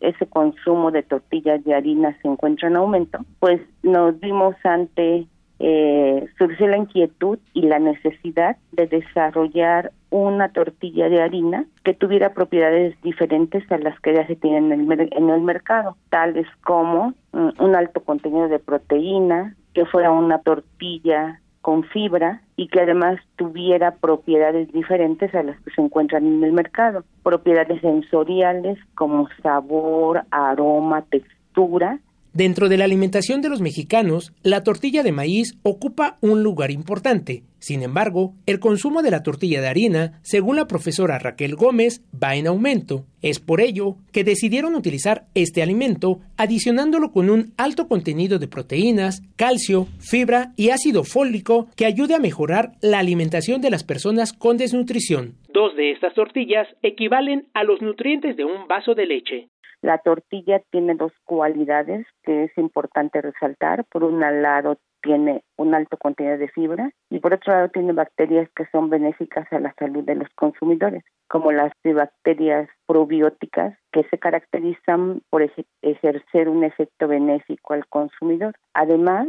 [0.00, 5.26] ese consumo de tortillas de harina se encuentra en aumento, pues nos dimos ante
[5.64, 12.34] eh, surgió la inquietud y la necesidad de desarrollar una tortilla de harina que tuviera
[12.34, 17.14] propiedades diferentes a las que ya se tienen en el, en el mercado, tales como
[17.32, 23.20] mm, un alto contenido de proteína, que fuera una tortilla con fibra y que además
[23.36, 30.24] tuviera propiedades diferentes a las que se encuentran en el mercado, propiedades sensoriales como sabor,
[30.32, 32.00] aroma, textura
[32.34, 37.42] Dentro de la alimentación de los mexicanos, la tortilla de maíz ocupa un lugar importante.
[37.58, 42.34] Sin embargo, el consumo de la tortilla de harina, según la profesora Raquel Gómez, va
[42.34, 43.04] en aumento.
[43.20, 49.22] Es por ello que decidieron utilizar este alimento adicionándolo con un alto contenido de proteínas,
[49.36, 54.56] calcio, fibra y ácido fólico que ayude a mejorar la alimentación de las personas con
[54.56, 55.34] desnutrición.
[55.52, 59.51] Dos de estas tortillas equivalen a los nutrientes de un vaso de leche.
[59.82, 63.84] La tortilla tiene dos cualidades que es importante resaltar.
[63.86, 68.48] Por un lado, tiene un alto contenido de fibra y por otro lado tiene bacterias
[68.54, 74.18] que son benéficas a la salud de los consumidores, como las bacterias probióticas que se
[74.18, 75.42] caracterizan por
[75.82, 78.54] ejercer un efecto benéfico al consumidor.
[78.74, 79.26] Además,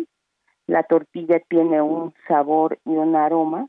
[0.67, 3.67] la tortilla tiene un sabor y un aroma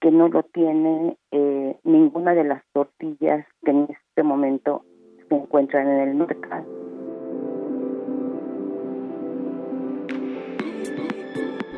[0.00, 4.84] que no lo tiene eh, ninguna de las tortillas que en este momento
[5.32, 6.64] se encuentran en el mercado.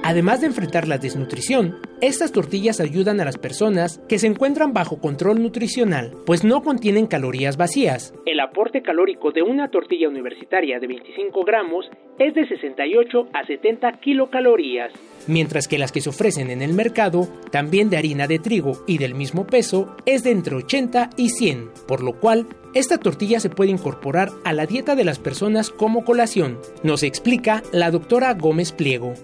[0.06, 5.00] Además de enfrentar la desnutrición, estas tortillas ayudan a las personas que se encuentran bajo
[5.00, 8.12] control nutricional, pues no contienen calorías vacías.
[8.26, 11.86] El aporte calórico de una tortilla universitaria de 25 gramos
[12.18, 14.92] es de 68 a 70 kilocalorías,
[15.26, 18.98] mientras que las que se ofrecen en el mercado, también de harina de trigo y
[18.98, 23.48] del mismo peso, es de entre 80 y 100, por lo cual esta tortilla se
[23.48, 28.72] puede incorporar a la dieta de las personas como colación, nos explica la doctora Gómez
[28.72, 29.14] Pliego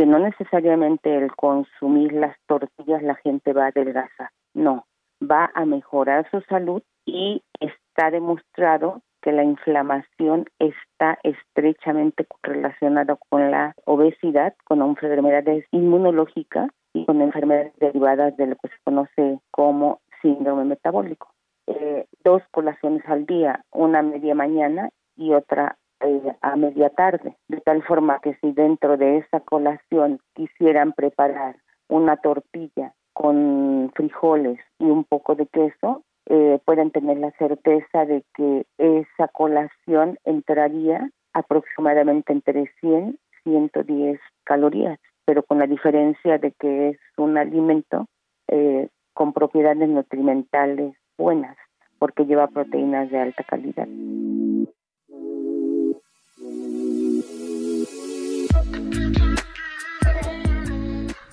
[0.00, 4.86] que no necesariamente el consumir las tortillas la gente va a adelgazar, no,
[5.20, 13.50] va a mejorar su salud y está demostrado que la inflamación está estrechamente relacionada con
[13.50, 20.00] la obesidad, con enfermedades inmunológicas y con enfermedades derivadas de lo que se conoce como
[20.22, 21.28] síndrome metabólico.
[21.66, 27.60] Eh, dos colaciones al día, una media mañana y otra eh, a media tarde, de
[27.60, 31.56] tal forma que si dentro de esa colación quisieran preparar
[31.88, 38.24] una tortilla con frijoles y un poco de queso, eh, pueden tener la certeza de
[38.34, 46.52] que esa colación entraría aproximadamente entre 100 y 110 calorías, pero con la diferencia de
[46.52, 48.06] que es un alimento
[48.48, 51.56] eh, con propiedades nutrimentales buenas,
[51.98, 53.88] porque lleva proteínas de alta calidad.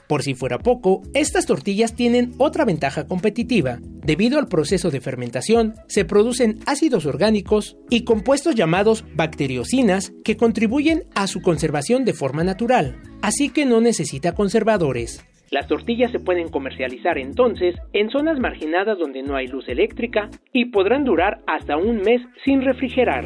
[0.07, 3.79] Por si fuera poco, estas tortillas tienen otra ventaja competitiva.
[3.81, 11.03] Debido al proceso de fermentación, se producen ácidos orgánicos y compuestos llamados bacteriocinas que contribuyen
[11.13, 15.25] a su conservación de forma natural, así que no necesita conservadores.
[15.51, 20.65] Las tortillas se pueden comercializar entonces en zonas marginadas donde no hay luz eléctrica y
[20.65, 23.25] podrán durar hasta un mes sin refrigerar.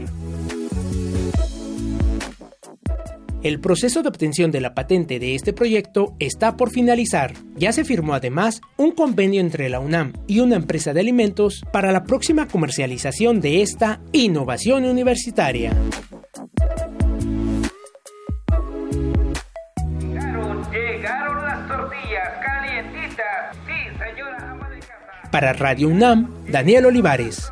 [3.44, 7.34] El proceso de obtención de la patente de este proyecto está por finalizar.
[7.56, 11.92] Ya se firmó además un convenio entre la UNAM y una empresa de alimentos para
[11.92, 15.74] la próxima comercialización de esta innovación universitaria.
[20.72, 23.58] Llegaron, las tortillas calientitas.
[23.66, 25.32] Sí, señora ama de casa.
[25.32, 27.52] Para Radio UNAM, Daniel Olivares.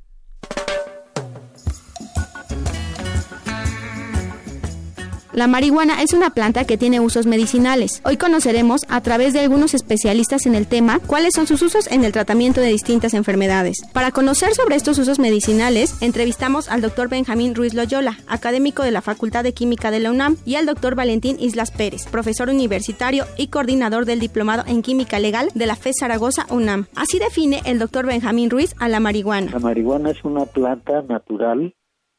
[5.39, 8.02] La marihuana es una planta que tiene usos medicinales.
[8.05, 12.02] Hoy conoceremos, a través de algunos especialistas en el tema, cuáles son sus usos en
[12.02, 13.77] el tratamiento de distintas enfermedades.
[13.93, 19.01] Para conocer sobre estos usos medicinales, entrevistamos al doctor Benjamín Ruiz Loyola, académico de la
[19.01, 23.47] Facultad de Química de la UNAM, y al doctor Valentín Islas Pérez, profesor universitario y
[23.47, 26.86] coordinador del Diplomado en Química Legal de la FE Zaragoza UNAM.
[26.97, 29.52] Así define el doctor Benjamín Ruiz a la marihuana.
[29.52, 31.77] La marihuana es una planta natural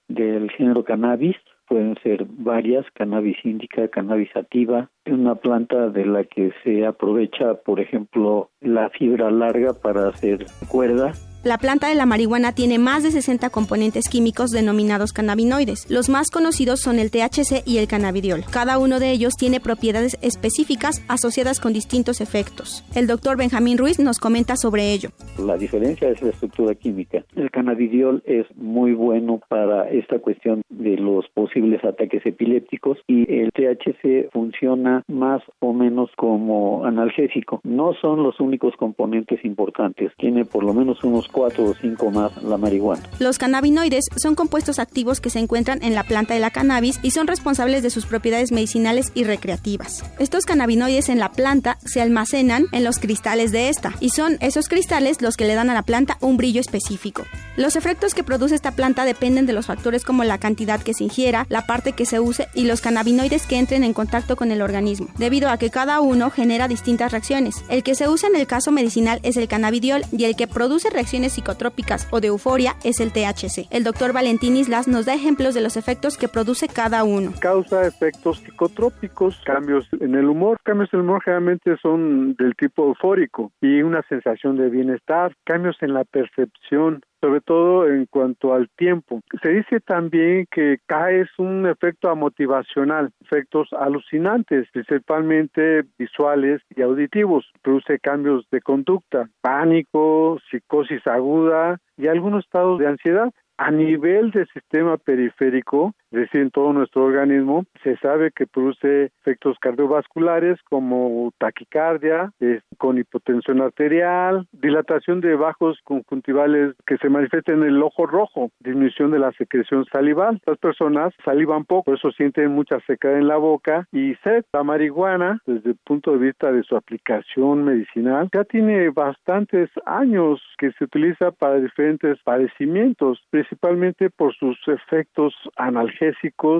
[0.07, 1.35] del género cannabis
[1.69, 7.79] pueden ser varias, cannabis índica, cannabis sativa, una planta de la que se aprovecha, por
[7.79, 11.13] ejemplo, la fibra larga para hacer cuerda
[11.43, 15.89] la planta de la marihuana tiene más de 60 componentes químicos denominados cannabinoides.
[15.89, 18.43] Los más conocidos son el THC y el cannabidiol.
[18.51, 22.83] Cada uno de ellos tiene propiedades específicas asociadas con distintos efectos.
[22.93, 25.11] El doctor Benjamín Ruiz nos comenta sobre ello.
[25.37, 27.23] La diferencia es la estructura química.
[27.37, 33.51] El cannabidiol es muy bueno para esta cuestión de los posibles ataques epilépticos y el
[33.53, 37.61] THC funciona más o menos como analgésico.
[37.63, 40.11] No son los únicos componentes importantes.
[40.17, 43.03] Tiene por lo menos unos cuatro o cinco más la marihuana.
[43.19, 47.11] Los cannabinoides son compuestos activos que se encuentran en la planta de la cannabis y
[47.11, 50.03] son responsables de sus propiedades medicinales y recreativas.
[50.19, 54.67] Estos cannabinoides en la planta se almacenan en los cristales de esta y son esos
[54.67, 57.25] cristales los que le dan a la planta un brillo específico.
[57.57, 61.03] Los efectos que produce esta planta dependen de los factores como la cantidad que se
[61.03, 64.61] ingiera, la parte que se use y los cannabinoides que entren en contacto con el
[64.61, 67.57] organismo, debido a que cada uno genera distintas reacciones.
[67.69, 70.89] El que se usa en el caso medicinal es el cannabidiol y el que produce
[70.89, 73.67] reacciones psicotrópicas o de euforia es el THC.
[73.71, 77.33] El doctor Valentín Islas nos da ejemplos de los efectos que produce cada uno.
[77.41, 80.57] Causa efectos psicotrópicos, cambios en el humor.
[80.63, 85.75] Cambios en el humor generalmente son del tipo eufórico y una sensación de bienestar, cambios
[85.81, 89.21] en la percepción, sobre todo en cuanto al tiempo.
[89.41, 97.45] Se dice también que CAE es un efecto motivacional, efectos alucinantes, principalmente visuales y auditivos.
[97.61, 103.31] Produce cambios de conducta, pánico, psicosis aguda y algunos estados de ansiedad.
[103.57, 109.11] A nivel del sistema periférico, es decir, en todo nuestro organismo, se sabe que produce
[109.21, 112.31] efectos cardiovasculares como taquicardia,
[112.77, 119.11] con hipotensión arterial, dilatación de bajos conjuntivales que se manifiestan en el ojo rojo, disminución
[119.11, 120.41] de la secreción salival.
[120.45, 124.43] Las personas salivan poco, por eso sienten mucha secada en la boca y sed.
[124.53, 130.41] La marihuana, desde el punto de vista de su aplicación medicinal, ya tiene bastantes años
[130.57, 135.98] que se utiliza para diferentes padecimientos, principalmente por sus efectos analgésicos,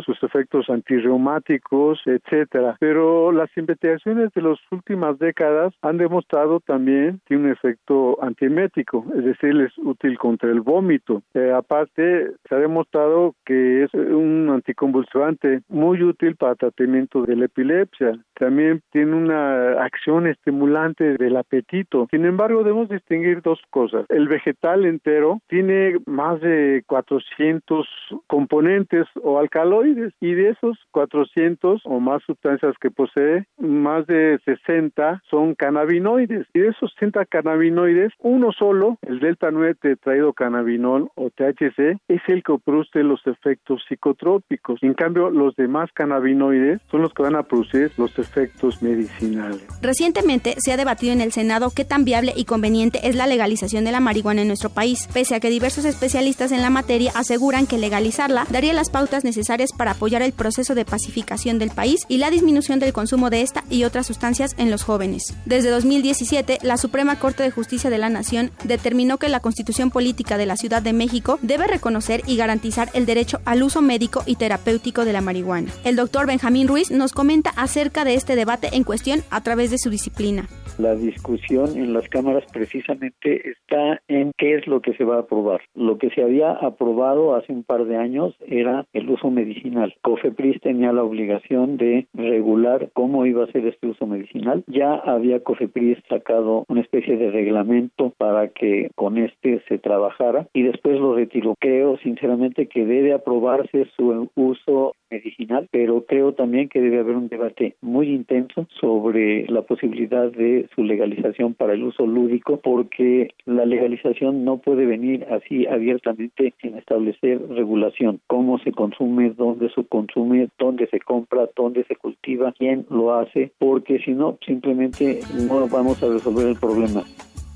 [0.06, 2.76] sus efectos antirreumáticos, etcétera.
[2.80, 9.24] Pero las investigaciones de las últimas décadas han demostrado también que un efecto antiemético, es
[9.24, 11.22] decir, es útil contra el vómito.
[11.34, 17.46] Eh, aparte, se ha demostrado que es un anticonvulsivante muy útil para tratamiento de la
[17.46, 18.20] epilepsia.
[18.36, 22.08] También tiene una acción estimulante del apetito.
[22.12, 24.06] Sin embargo, debemos distinguir dos cosas.
[24.10, 27.88] El vegetal entero tiene más de 400
[28.28, 35.22] componentes o alcaloides y de esos 400 o más sustancias que posee, más de 60
[35.30, 42.00] son cannabinoides y de esos 60 cannabinoides, uno solo, el delta 9 tetraidrocannabinol o THC,
[42.08, 44.82] es el que produce los efectos psicotrópicos.
[44.82, 49.68] En cambio, los demás cannabinoides son los que van a producir los efectos medicinales.
[49.82, 53.86] Recientemente se ha debatido en el Senado qué tan viable y conveniente es la legalización
[53.86, 57.68] de la marihuana en nuestro país, pese a que diversos especialistas en la materia aseguran
[57.68, 62.18] que legalizarla daría las pautas necesarias para apoyar el proceso de pacificación del país y
[62.18, 65.36] la disminución del consumo de esta y otras sustancias en los jóvenes.
[65.46, 70.38] Desde 2017, la Suprema Corte de Justicia de la Nación determinó que la Constitución Política
[70.38, 74.36] de la Ciudad de México debe reconocer y garantizar el derecho al uso médico y
[74.36, 75.72] terapéutico de la marihuana.
[75.84, 79.78] El doctor Benjamín Ruiz nos comenta acerca de este debate en cuestión a través de
[79.78, 80.48] su disciplina.
[80.78, 85.20] La discusión en las cámaras precisamente está en qué es lo que se va a
[85.22, 85.60] aprobar.
[85.76, 89.94] Lo que se había aprobado hace un par de años era el uso medicinal.
[90.02, 94.64] COFEPRIS tenía la obligación de regular cómo iba a ser este uso medicinal.
[94.68, 100.64] Ya había COFEPRIS sacado una especie de reglamento para que con este se trabajara y
[100.64, 101.56] después lo retiró.
[101.60, 107.30] Creo sinceramente que debe aprobarse su uso medicinal, pero creo también que debe haber un
[107.30, 113.66] debate muy intenso sobre la posibilidad de su legalización para el uso lúdico, porque la
[113.66, 120.50] legalización no puede venir así abiertamente sin establecer regulación, cómo se consume, dónde se consume,
[120.60, 126.02] dónde se compra, dónde se cultiva, quién lo hace, porque si no, simplemente no vamos
[126.04, 127.04] a resolver el problema.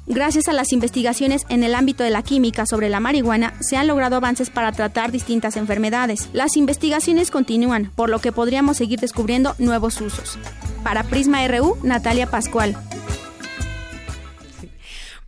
[0.05, 3.87] Gracias a las investigaciones en el ámbito de la química sobre la marihuana, se han
[3.87, 6.29] logrado avances para tratar distintas enfermedades.
[6.33, 10.37] Las investigaciones continúan, por lo que podríamos seguir descubriendo nuevos usos.
[10.83, 12.75] Para Prisma RU, Natalia Pascual.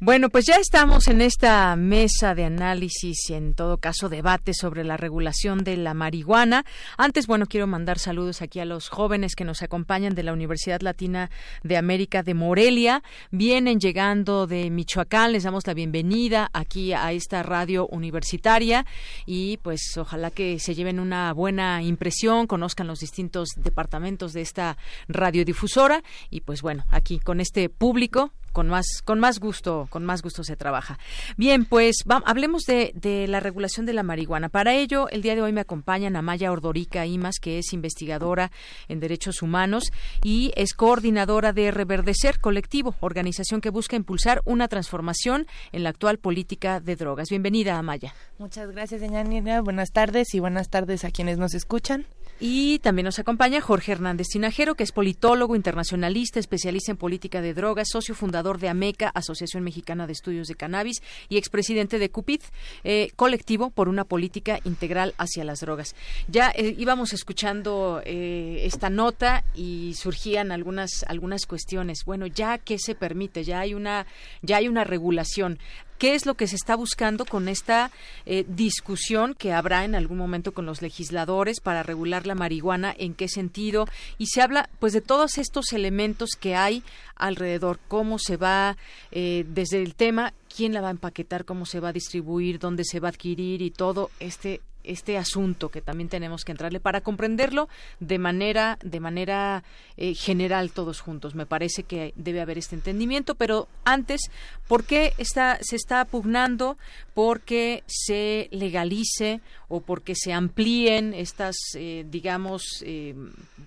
[0.01, 4.83] Bueno, pues ya estamos en esta mesa de análisis y en todo caso debate sobre
[4.83, 6.65] la regulación de la marihuana.
[6.97, 10.81] Antes, bueno, quiero mandar saludos aquí a los jóvenes que nos acompañan de la Universidad
[10.81, 11.31] Latina
[11.63, 13.03] de América de Morelia.
[13.31, 18.85] Vienen llegando de Michoacán, les damos la bienvenida aquí a esta radio universitaria
[19.25, 24.77] y pues ojalá que se lleven una buena impresión, conozcan los distintos departamentos de esta
[25.07, 30.21] radiodifusora y pues bueno, aquí con este público con más con más gusto con más
[30.21, 30.97] gusto se trabaja.
[31.35, 34.47] Bien pues hablemos de, de, la regulación de la marihuana.
[34.47, 38.51] Para ello el día de hoy me acompañan Amaya Ordorica Imas que es investigadora
[38.87, 39.91] en derechos humanos
[40.23, 46.17] y es coordinadora de Reverdecer Colectivo organización que busca impulsar una transformación en la actual
[46.17, 47.27] política de drogas.
[47.29, 48.15] Bienvenida Amaya.
[48.37, 49.59] Muchas gracias señora Nina.
[49.59, 52.05] Buenas tardes y buenas tardes a quienes nos escuchan
[52.39, 57.53] y también nos acompaña Jorge Hernández Tinajero, que es politólogo, internacionalista, especialista en política de
[57.53, 62.41] drogas, socio fundador de AMECA, Asociación Mexicana de Estudios de Cannabis, y expresidente de CUPID,
[62.83, 65.95] eh, colectivo por una política integral hacia las drogas.
[66.27, 72.03] Ya eh, íbamos escuchando eh, esta nota y surgían algunas algunas cuestiones.
[72.05, 74.05] Bueno, ya que se permite, ya hay una
[74.41, 75.59] ya hay una regulación
[75.97, 77.91] qué es lo que se está buscando con esta
[78.25, 83.13] eh, discusión que habrá en algún momento con los legisladores para regular la marihuana, en
[83.13, 86.83] qué sentido, y se habla pues de todos estos elementos que hay
[87.15, 88.77] alrededor, cómo se va
[89.11, 92.83] eh, desde el tema, quién la va a empaquetar, cómo se va a distribuir, dónde
[92.83, 97.01] se va a adquirir y todo este este asunto que también tenemos que entrarle para
[97.01, 97.67] comprenderlo
[97.99, 99.63] de manera de manera
[99.97, 101.35] eh, general todos juntos.
[101.35, 104.29] Me parece que debe haber este entendimiento pero antes
[104.67, 106.77] por qué está se está pugnando
[107.13, 113.15] porque se legalice o porque se amplíen estas eh, digamos eh,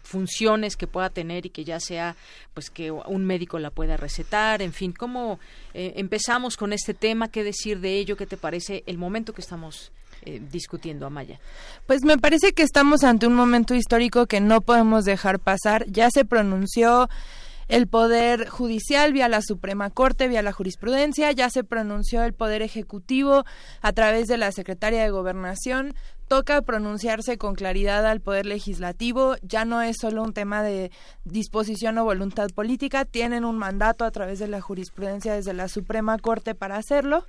[0.03, 2.17] funciones que pueda tener y que ya sea
[2.55, 5.39] pues que un médico la pueda recetar en fin cómo
[5.75, 9.93] empezamos con este tema qué decir de ello qué te parece el momento que estamos
[10.23, 11.41] eh, discutiendo, Amaya?
[11.87, 15.87] Pues me parece que estamos ante un momento histórico que no podemos dejar pasar.
[15.87, 17.09] Ya se pronunció
[17.69, 22.63] el Poder Judicial vía la Suprema Corte, vía la jurisprudencia, ya se pronunció el Poder
[22.63, 23.45] Ejecutivo
[23.83, 25.95] a través de la Secretaria de Gobernación.
[26.29, 29.37] Toca pronunciarse con claridad al Poder Legislativo.
[29.43, 30.91] Ya no es solo un tema de
[31.25, 36.19] disposición o voluntad política, tienen un mandato a través de la jurisprudencia desde la Suprema
[36.19, 37.27] Corte para hacerlo.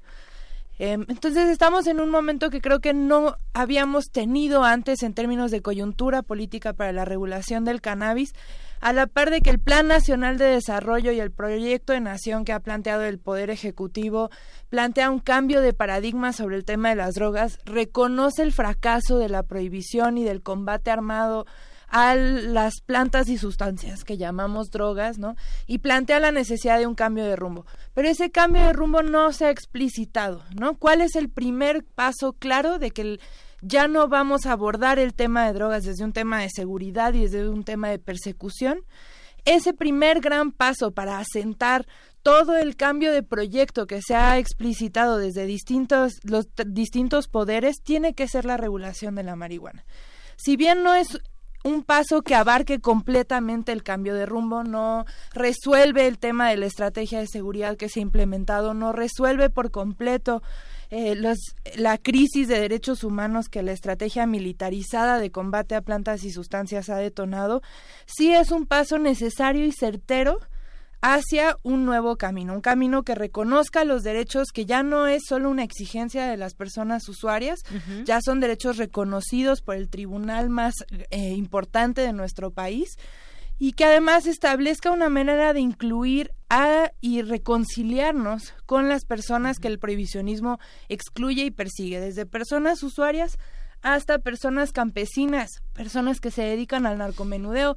[0.81, 5.51] Em, entonces estamos en un momento que creo que no habíamos tenido antes en términos
[5.51, 8.33] de coyuntura política para la regulación del cannabis,
[8.79, 12.45] a la par de que el Plan Nacional de Desarrollo y el proyecto de nación
[12.45, 14.29] que ha planteado el Poder Ejecutivo
[14.69, 19.27] plantea un cambio de paradigma sobre el tema de las drogas, reconoce el fracaso de
[19.27, 21.45] la prohibición y del combate armado
[21.89, 25.35] a las plantas y sustancias que llamamos drogas, ¿no?
[25.65, 27.65] Y plantea la necesidad de un cambio de rumbo.
[27.93, 30.77] Pero ese cambio de rumbo no se ha explicitado, ¿no?
[30.77, 33.19] ¿Cuál es el primer paso claro de que
[33.61, 37.21] ya no vamos a abordar el tema de drogas desde un tema de seguridad y
[37.21, 38.81] desde un tema de persecución?
[39.45, 41.87] Ese primer gran paso para asentar
[42.21, 48.13] todo el cambio de proyecto que se ha explicitado desde distintos los distintos poderes tiene
[48.13, 49.85] que ser la regulación de la marihuana.
[50.35, 51.19] Si bien no es
[51.63, 56.65] un paso que abarque completamente el cambio de rumbo, no resuelve el tema de la
[56.65, 60.41] estrategia de seguridad que se ha implementado, no resuelve por completo
[60.89, 61.37] eh, los,
[61.75, 66.89] la crisis de derechos humanos que la estrategia militarizada de combate a plantas y sustancias
[66.89, 67.61] ha detonado,
[68.05, 70.39] sí es un paso necesario y certero
[71.01, 75.49] hacia un nuevo camino, un camino que reconozca los derechos que ya no es solo
[75.49, 77.59] una exigencia de las personas usuarias,
[78.03, 80.73] ya son derechos reconocidos por el tribunal más
[81.09, 82.97] eh, importante de nuestro país
[83.57, 89.67] y que además establezca una manera de incluir a y reconciliarnos con las personas que
[89.67, 93.37] el prohibicionismo excluye y persigue, desde personas usuarias
[93.81, 97.75] hasta personas campesinas, personas que se dedican al narcomenudeo,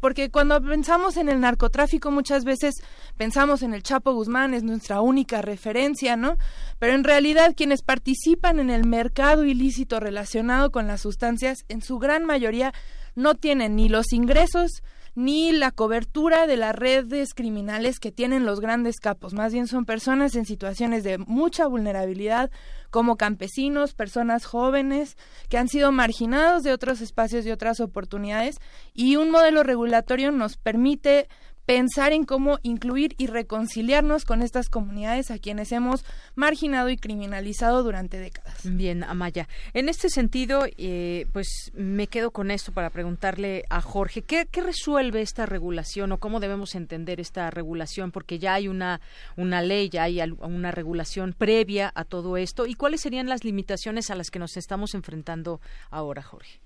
[0.00, 2.74] porque cuando pensamos en el narcotráfico muchas veces
[3.16, 6.36] pensamos en el Chapo Guzmán, es nuestra única referencia, ¿no?
[6.78, 11.98] Pero en realidad quienes participan en el mercado ilícito relacionado con las sustancias, en su
[11.98, 12.72] gran mayoría
[13.14, 14.82] no tienen ni los ingresos,
[15.14, 19.34] ni la cobertura de las redes criminales que tienen los grandes capos.
[19.34, 22.50] Más bien son personas en situaciones de mucha vulnerabilidad,
[22.90, 25.16] como campesinos, personas jóvenes
[25.48, 28.58] que han sido marginados de otros espacios y otras oportunidades
[28.94, 31.28] y un modelo regulatorio nos permite
[31.70, 37.84] pensar en cómo incluir y reconciliarnos con estas comunidades a quienes hemos marginado y criminalizado
[37.84, 38.58] durante décadas.
[38.64, 39.46] Bien, Amaya.
[39.72, 45.22] En este sentido, eh, pues me quedo con esto para preguntarle a Jorge, ¿qué, resuelve
[45.22, 48.10] esta regulación o cómo debemos entender esta regulación?
[48.10, 49.00] Porque ya hay una,
[49.36, 52.66] una ley, ya hay una regulación previa a todo esto.
[52.66, 56.60] ¿Y cuáles serían las limitaciones a las que nos estamos enfrentando ahora, Jorge?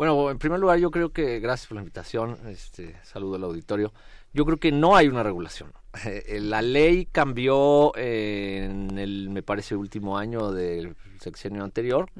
[0.00, 2.38] Bueno, en primer lugar, yo creo que gracias por la invitación.
[2.46, 3.92] Este, saludo al auditorio
[4.32, 5.72] yo creo que no hay una regulación.
[6.04, 12.10] Eh, la ley cambió en el, me parece, último año del sexenio anterior.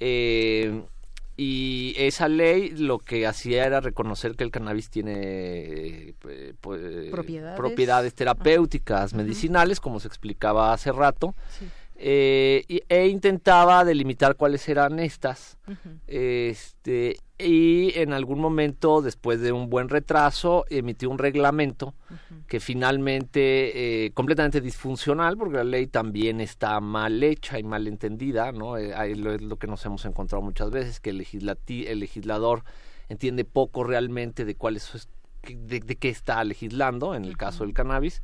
[0.00, 0.82] Eh,
[1.36, 6.54] y esa ley lo que hacía era reconocer que el cannabis tiene eh,
[7.56, 8.14] propiedades.
[8.14, 11.34] terapéuticas, medicinales, como se explicaba hace rato.
[12.04, 15.58] E intentaba delimitar cuáles eran estas.
[16.06, 21.94] este, y en algún momento, después de un buen retraso, emitió un reglamento
[22.46, 28.52] que finalmente, eh, completamente disfuncional, porque la ley también está mal hecha y mal entendida,
[28.52, 28.76] ¿no?
[28.76, 31.26] Eh, es lo, que nos hemos encontrado muchas veces, que el,
[31.86, 32.62] el legislador
[33.08, 35.08] entiende poco realmente de cuál es,
[35.42, 38.22] de, qué está legislando, en el caso del cannabis.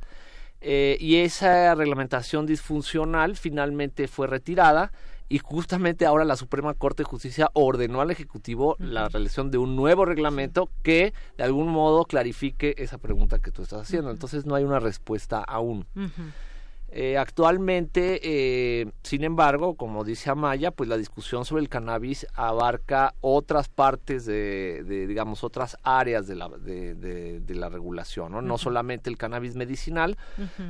[0.61, 4.91] Eh, y esa reglamentación disfuncional finalmente fue retirada
[5.29, 9.75] y justamente ahora la Suprema Corte de Justicia ordenó al Ejecutivo la realización de un
[9.75, 14.09] nuevo reglamento que de algún modo clarifique esa pregunta que tú estás haciendo.
[14.09, 15.85] Entonces no hay una respuesta aún.
[16.91, 23.13] Eh, actualmente, eh, sin embargo, como dice Amaya, pues la discusión sobre el cannabis abarca
[23.21, 28.41] otras partes de, digamos, otras áreas de la, de, la regulación, ¿no?
[28.41, 30.17] No solamente el cannabis medicinal,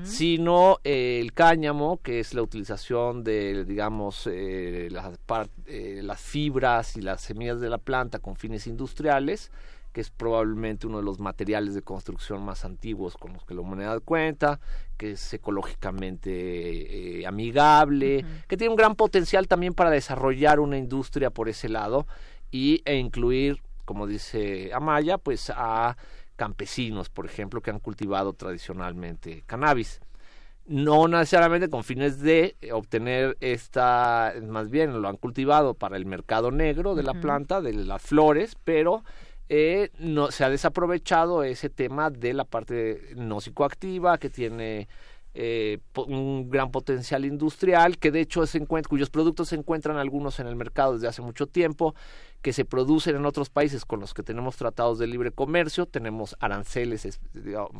[0.04, 4.28] sino eh, el cáñamo, que es la utilización de, digamos,
[4.90, 9.52] las, las fibras y las semillas de la planta con fines industriales,
[9.92, 13.62] que es probablemente uno de los materiales de construcción más antiguos con los que la
[13.62, 14.60] humanidad cuenta,
[14.98, 21.32] que es ecológicamente eh, amigable, que tiene un gran potencial también para desarrollar una industria
[21.32, 22.06] por ese lado
[22.52, 25.98] y, e incluir, como dice Amaya, pues a
[26.36, 30.00] campesinos, por ejemplo, que han cultivado tradicionalmente cannabis.
[30.66, 36.52] No necesariamente con fines de obtener esta, más bien lo han cultivado para el mercado
[36.52, 39.04] negro de la planta, de las flores, pero
[39.50, 44.88] eh, no, se ha desaprovechado ese tema de la parte no psicoactiva que tiene
[45.34, 50.48] eh, un gran potencial industrial que de hecho se cuyos productos se encuentran algunos en
[50.48, 51.96] el mercado desde hace mucho tiempo
[52.42, 56.38] que se producen en otros países con los que tenemos tratados de libre comercio, tenemos
[56.40, 57.20] aranceles,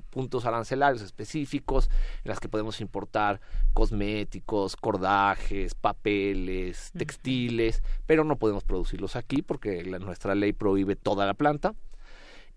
[0.10, 1.90] puntos arancelarios específicos
[2.24, 3.40] en las que podemos importar
[3.74, 11.34] cosméticos, cordajes, papeles, textiles, pero no podemos producirlos aquí porque nuestra ley prohíbe toda la
[11.36, 11.74] planta.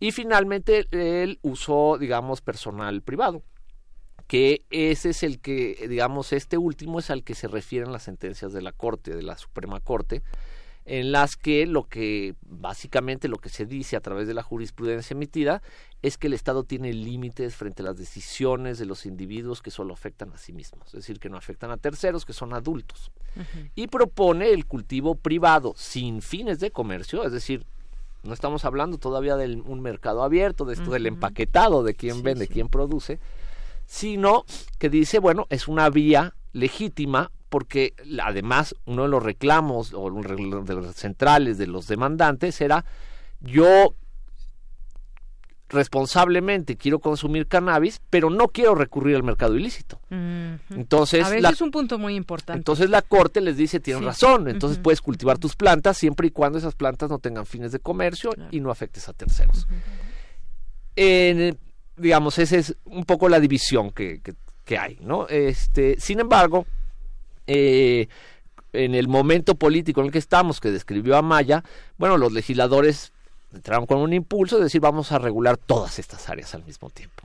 [0.00, 3.42] Y finalmente el uso, digamos, personal privado
[4.26, 8.54] que ese es el que, digamos, este último es al que se refieren las sentencias
[8.54, 10.22] de la Corte, de la Suprema Corte,
[10.84, 15.14] en las que lo que básicamente lo que se dice a través de la jurisprudencia
[15.14, 15.62] emitida
[16.02, 19.94] es que el Estado tiene límites frente a las decisiones de los individuos que solo
[19.94, 23.12] afectan a sí mismos, es decir, que no afectan a terceros, que son adultos.
[23.74, 27.64] Y propone el cultivo privado sin fines de comercio, es decir,
[28.24, 32.48] no estamos hablando todavía de un mercado abierto, de esto del empaquetado, de quién vende,
[32.48, 33.20] quién produce,
[33.86, 34.44] sino
[34.78, 37.92] que dice, bueno, es una vía legítima porque
[38.22, 42.86] además uno de los reclamos o de los centrales de los demandantes era
[43.42, 43.94] yo
[45.68, 50.00] responsablemente quiero consumir cannabis, pero no quiero recurrir al mercado ilícito.
[50.70, 52.56] Entonces, a es un punto muy importante.
[52.56, 56.56] Entonces la corte les dice, tienen razón, entonces puedes cultivar tus plantas siempre y cuando
[56.56, 59.66] esas plantas no tengan fines de comercio y no afectes a terceros.
[61.98, 64.32] digamos, esa es un poco la división que, que,
[64.64, 65.28] que hay, ¿no?
[65.28, 66.64] Este, sin embargo,
[67.46, 68.08] eh,
[68.72, 71.62] en el momento político en el que estamos, que describió Amaya,
[71.98, 73.12] bueno, los legisladores
[73.52, 77.24] entraron con un impulso de decir vamos a regular todas estas áreas al mismo tiempo.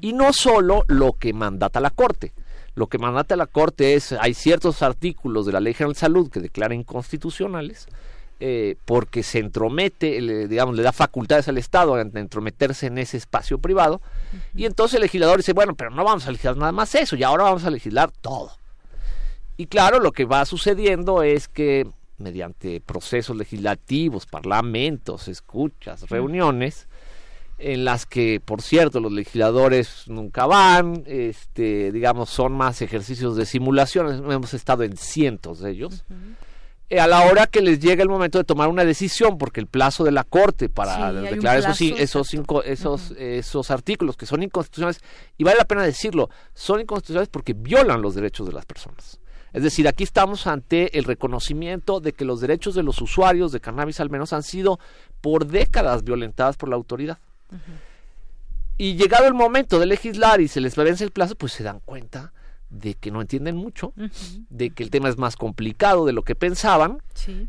[0.00, 2.32] Y no solo lo que mandata la Corte.
[2.74, 6.30] lo que mandata la Corte es, hay ciertos artículos de la Ley General de Salud
[6.30, 7.86] que declaran inconstitucionales,
[8.40, 13.16] eh, porque se entromete, le, digamos, le da facultades al Estado de entrometerse en ese
[13.16, 14.00] espacio privado,
[14.54, 17.22] y entonces el legislador dice, bueno, pero no vamos a legislar nada más eso, y
[17.22, 18.50] ahora vamos a legislar todo.
[19.56, 21.86] Y claro, lo que va sucediendo es que
[22.18, 26.88] mediante procesos legislativos, parlamentos, escuchas, reuniones,
[27.58, 33.46] en las que, por cierto, los legisladores nunca van, este, digamos, son más ejercicios de
[33.46, 36.04] simulación, hemos estado en cientos de ellos.
[36.90, 39.66] Eh, a la hora que les llega el momento de tomar una decisión, porque el
[39.66, 45.00] plazo de la Corte para declarar esos, esos, cinco, esos, esos artículos que son inconstitucionales,
[45.38, 49.18] y vale la pena decirlo, son inconstitucionales porque violan los derechos de las personas.
[49.54, 53.60] Es decir, aquí estamos ante el reconocimiento de que los derechos de los usuarios de
[53.60, 54.80] cannabis al menos han sido
[55.20, 57.18] por décadas violentadas por la autoridad.
[58.76, 61.78] Y llegado el momento de legislar y se les vence el plazo, pues se dan
[61.84, 62.32] cuenta
[62.68, 63.92] de que no entienden mucho,
[64.50, 66.98] de que el tema es más complicado de lo que pensaban,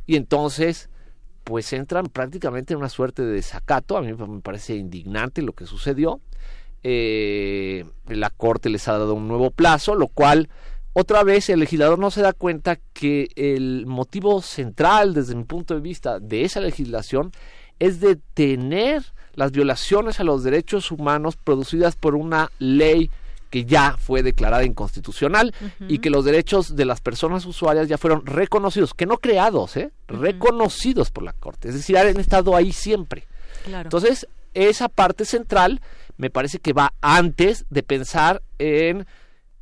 [0.05, 0.89] y entonces
[1.43, 5.65] pues entran prácticamente en una suerte de desacato, a mí me parece indignante lo que
[5.65, 6.19] sucedió,
[6.83, 10.49] eh, la Corte les ha dado un nuevo plazo, lo cual
[10.97, 15.73] otra vez el legislador no se da cuenta que el motivo central desde mi punto
[15.73, 17.33] de vista de esa legislación
[17.79, 19.03] es detener
[19.33, 23.11] las violaciones a los derechos humanos producidas por una ley
[23.49, 25.53] que ya fue declarada inconstitucional
[25.89, 29.91] y que los derechos de las personas usuarias ya fueron reconocidos, que no creados, ¿eh?
[30.07, 33.27] reconocidos por la Corte, es decir, han estado ahí siempre.
[33.65, 35.81] Entonces, esa parte central
[36.15, 39.05] me parece que va antes de pensar en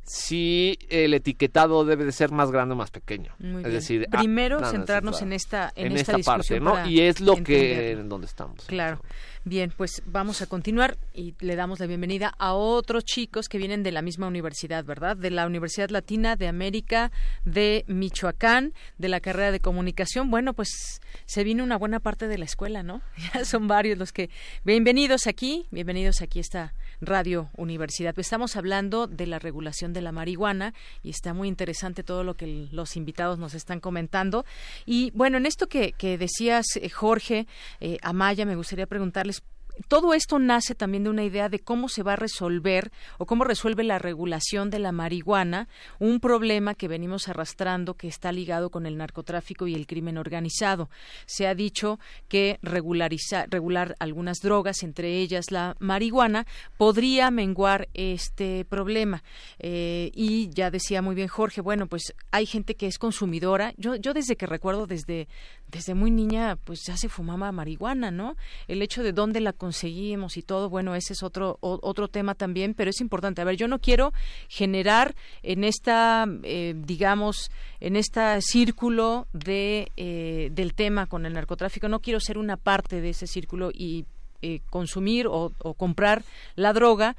[0.04, 3.34] si el etiquetado debe de ser más grande o más pequeño.
[3.40, 6.86] es decir, ah, primero centrarnos en esta en, esta, parte, ¿no?
[6.86, 8.64] Y es lo que en donde estamos.
[8.66, 9.00] Claro.
[9.46, 13.82] Bien, pues vamos a continuar y le damos la bienvenida a otros chicos que vienen
[13.82, 15.18] de la misma universidad, ¿verdad?
[15.18, 17.12] De la Universidad Latina de América
[17.44, 20.30] de Michoacán, de la carrera de comunicación.
[20.30, 23.02] Bueno, pues se viene una buena parte de la escuela, ¿no?
[23.34, 24.30] Ya son varios los que
[24.64, 26.74] bienvenidos aquí, bienvenidos aquí a esta
[27.06, 28.18] Radio Universidad.
[28.18, 32.68] Estamos hablando de la regulación de la marihuana y está muy interesante todo lo que
[32.70, 34.44] los invitados nos están comentando.
[34.86, 37.46] Y bueno, en esto que, decías, eh, Jorge,
[37.80, 39.42] eh, Amaya, me gustaría preguntarles
[39.88, 43.44] todo esto nace también de una idea de cómo se va a resolver o cómo
[43.44, 45.68] resuelve la regulación de la marihuana,
[45.98, 50.90] un problema que venimos arrastrando que está ligado con el narcotráfico y el crimen organizado.
[51.26, 51.98] Se ha dicho
[52.28, 56.46] que regularizar, regular algunas drogas, entre ellas la marihuana,
[56.76, 59.22] podría menguar este problema.
[59.58, 63.74] Eh, y ya decía muy bien Jorge, bueno, pues hay gente que es consumidora.
[63.76, 65.28] Yo, yo desde que recuerdo, desde,
[65.74, 68.36] desde muy niña, pues ya se fumaba marihuana, ¿no?
[68.68, 72.74] El hecho de dónde la conseguimos y todo, bueno, ese es otro, otro tema también,
[72.74, 73.42] pero es importante.
[73.42, 74.12] A ver, yo no quiero
[74.48, 77.50] generar en esta, eh, digamos,
[77.80, 83.00] en este círculo de, eh, del tema con el narcotráfico, no quiero ser una parte
[83.00, 84.06] de ese círculo y
[84.42, 86.22] eh, consumir o, comprar
[86.54, 87.16] la droga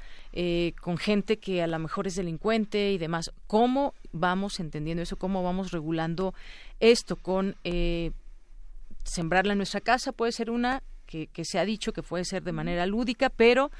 [0.80, 3.32] con gente que a lo mejor es delincuente y demás.
[3.46, 5.16] ¿Cómo vamos entendiendo eso?
[5.16, 6.34] ¿Cómo vamos regulando
[6.78, 7.56] esto con
[9.06, 10.12] sembrarla en nuestra casa?
[10.12, 13.70] Puede ser una que, se ha dicho que puede ser de manera lúdica, pero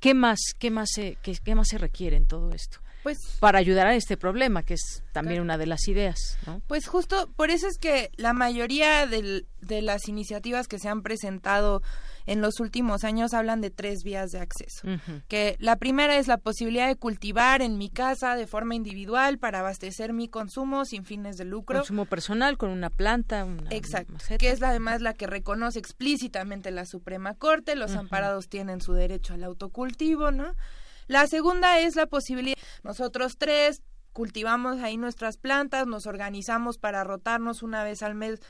[0.00, 2.78] ¿qué más, qué más, se, qué, más se requiere en todo esto?
[3.02, 6.38] Pues, para ayudar a este problema, que es también una de las ideas.
[6.46, 6.62] ¿no?
[6.66, 11.82] Pues justo por eso es que la mayoría de las iniciativas que se han presentado
[12.26, 14.88] en los últimos años hablan de tres vías de acceso.
[15.28, 19.60] Que la primera es la posibilidad de cultivar en mi casa de forma individual para
[19.60, 21.78] abastecer mi consumo sin fines de lucro.
[21.78, 23.46] Consumo personal con una planta.
[23.70, 24.14] Exacto.
[24.38, 27.76] Que es además la que reconoce explícitamente la Suprema Corte.
[27.76, 30.54] Los amparados tienen su derecho al autocultivo, ¿no?
[31.06, 33.82] La segunda es la posibilidad, nosotros tres
[34.12, 38.40] cultivamos ahí nuestras plantas, nos organizamos para rotarnos una vez al mes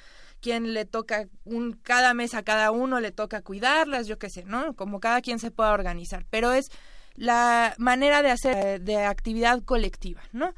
[0.45, 4.45] quien le toca un cada mes a cada uno le toca cuidarlas, yo qué sé,
[4.45, 4.77] ¿no?
[4.77, 6.71] Como cada quien se pueda organizar, pero es
[7.15, 10.53] la manera de hacer de actividad colectiva, ¿no?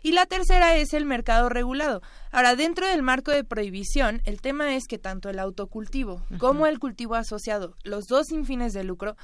[0.00, 2.02] Y la tercera es el mercado regulado.
[2.30, 6.78] Ahora, dentro del marco de prohibición, el tema es que tanto el autocultivo como el
[6.78, 9.16] cultivo asociado, los dos sin fines de lucro,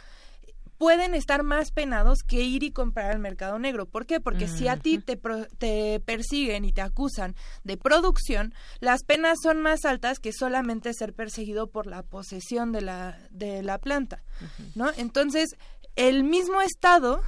[0.79, 3.87] pueden estar más penados que ir y comprar al mercado negro.
[3.87, 4.21] ¿Por qué?
[4.21, 5.21] Porque si a ti te,
[5.59, 7.35] te persiguen y te acusan
[7.65, 12.81] de producción, las penas son más altas que solamente ser perseguido por la posesión de
[12.81, 14.23] la, de la planta,
[14.77, 14.91] ¿no?
[14.97, 15.57] Entonces,
[15.97, 17.23] el mismo Estado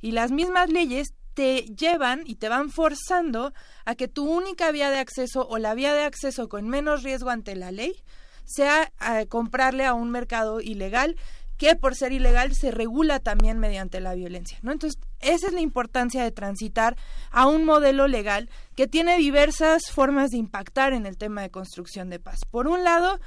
[0.00, 3.52] y las mismas leyes te llevan y te van forzando
[3.84, 7.30] a que tu única vía de acceso o la vía de acceso con menos riesgo
[7.30, 8.02] ante la ley
[8.44, 11.16] sea eh, comprarle a un mercado ilegal
[11.56, 14.72] que por ser ilegal se regula también mediante la violencia, ¿no?
[14.72, 16.96] Entonces, esa es la importancia de transitar
[17.30, 22.10] a un modelo legal que tiene diversas formas de impactar en el tema de construcción
[22.10, 22.40] de paz.
[22.50, 23.20] Por un lado,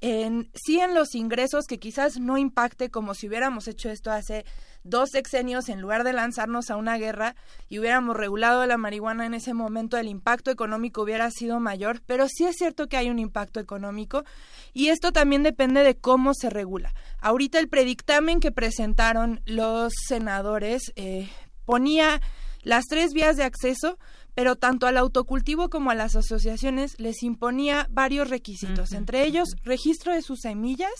[0.00, 4.44] en, sí en los ingresos que quizás no impacte como si hubiéramos hecho esto hace
[4.84, 7.34] dos sexenios en lugar de lanzarnos a una guerra
[7.68, 12.26] y hubiéramos regulado la marihuana en ese momento el impacto económico hubiera sido mayor, pero
[12.28, 14.24] sí es cierto que hay un impacto económico
[14.72, 16.94] y esto también depende de cómo se regula.
[17.20, 21.28] Ahorita el predictamen que presentaron los senadores eh,
[21.64, 22.20] ponía
[22.62, 23.98] las tres vías de acceso,
[24.38, 30.14] pero tanto al autocultivo como a las asociaciones les imponía varios requisitos, entre ellos registro
[30.14, 30.92] de sus semillas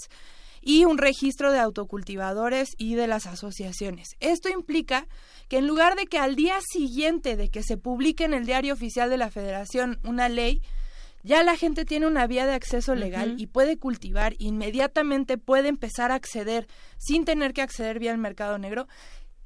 [0.60, 4.08] y un registro de autocultivadores y de las asociaciones.
[4.18, 5.06] Esto implica
[5.46, 8.74] que en lugar de que al día siguiente de que se publique en el diario
[8.74, 10.60] oficial de la Federación una ley,
[11.22, 16.10] ya la gente tiene una vía de acceso legal y puede cultivar, inmediatamente puede empezar
[16.10, 16.66] a acceder
[16.96, 18.88] sin tener que acceder vía el mercado negro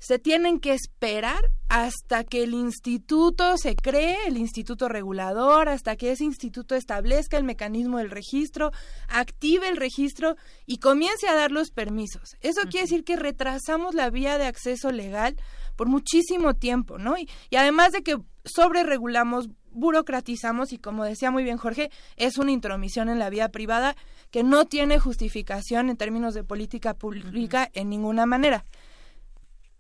[0.03, 6.11] se tienen que esperar hasta que el instituto se cree, el instituto regulador, hasta que
[6.11, 8.73] ese instituto establezca el mecanismo del registro,
[9.07, 10.35] active el registro
[10.67, 12.37] y comience a dar los permisos.
[12.41, 15.37] Eso quiere decir que retrasamos la vía de acceso legal
[15.77, 17.17] por muchísimo tiempo, ¿no?
[17.17, 22.51] Y, y además de que sobreregulamos, burocratizamos y como decía muy bien Jorge, es una
[22.51, 23.95] intromisión en la vida privada
[24.33, 28.67] que no tiene justificación en términos de política pública en ninguna manera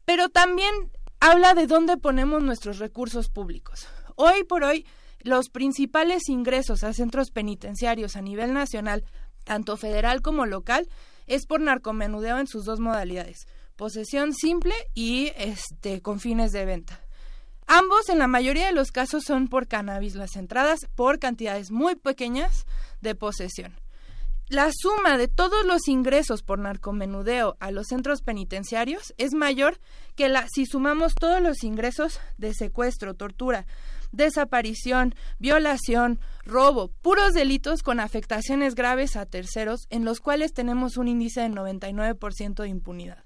[0.04, 0.72] pero también
[1.20, 3.86] habla de dónde ponemos nuestros recursos públicos.
[4.16, 4.86] Hoy por hoy,
[5.20, 9.04] los principales ingresos a centros penitenciarios a nivel nacional,
[9.44, 10.88] tanto federal como local,
[11.26, 13.46] es por narcomenudeo en sus dos modalidades,
[13.76, 17.00] posesión simple y este con fines de venta.
[17.66, 21.94] Ambos en la mayoría de los casos son por cannabis, las entradas por cantidades muy
[21.94, 22.66] pequeñas
[23.00, 23.81] de posesión
[24.52, 29.80] la suma de todos los ingresos por narcomenudeo a los centros penitenciarios es mayor
[30.14, 33.64] que la si sumamos todos los ingresos de secuestro, tortura,
[34.12, 41.08] desaparición, violación, robo, puros delitos con afectaciones graves a terceros en los cuales tenemos un
[41.08, 43.24] índice del 99% de impunidad.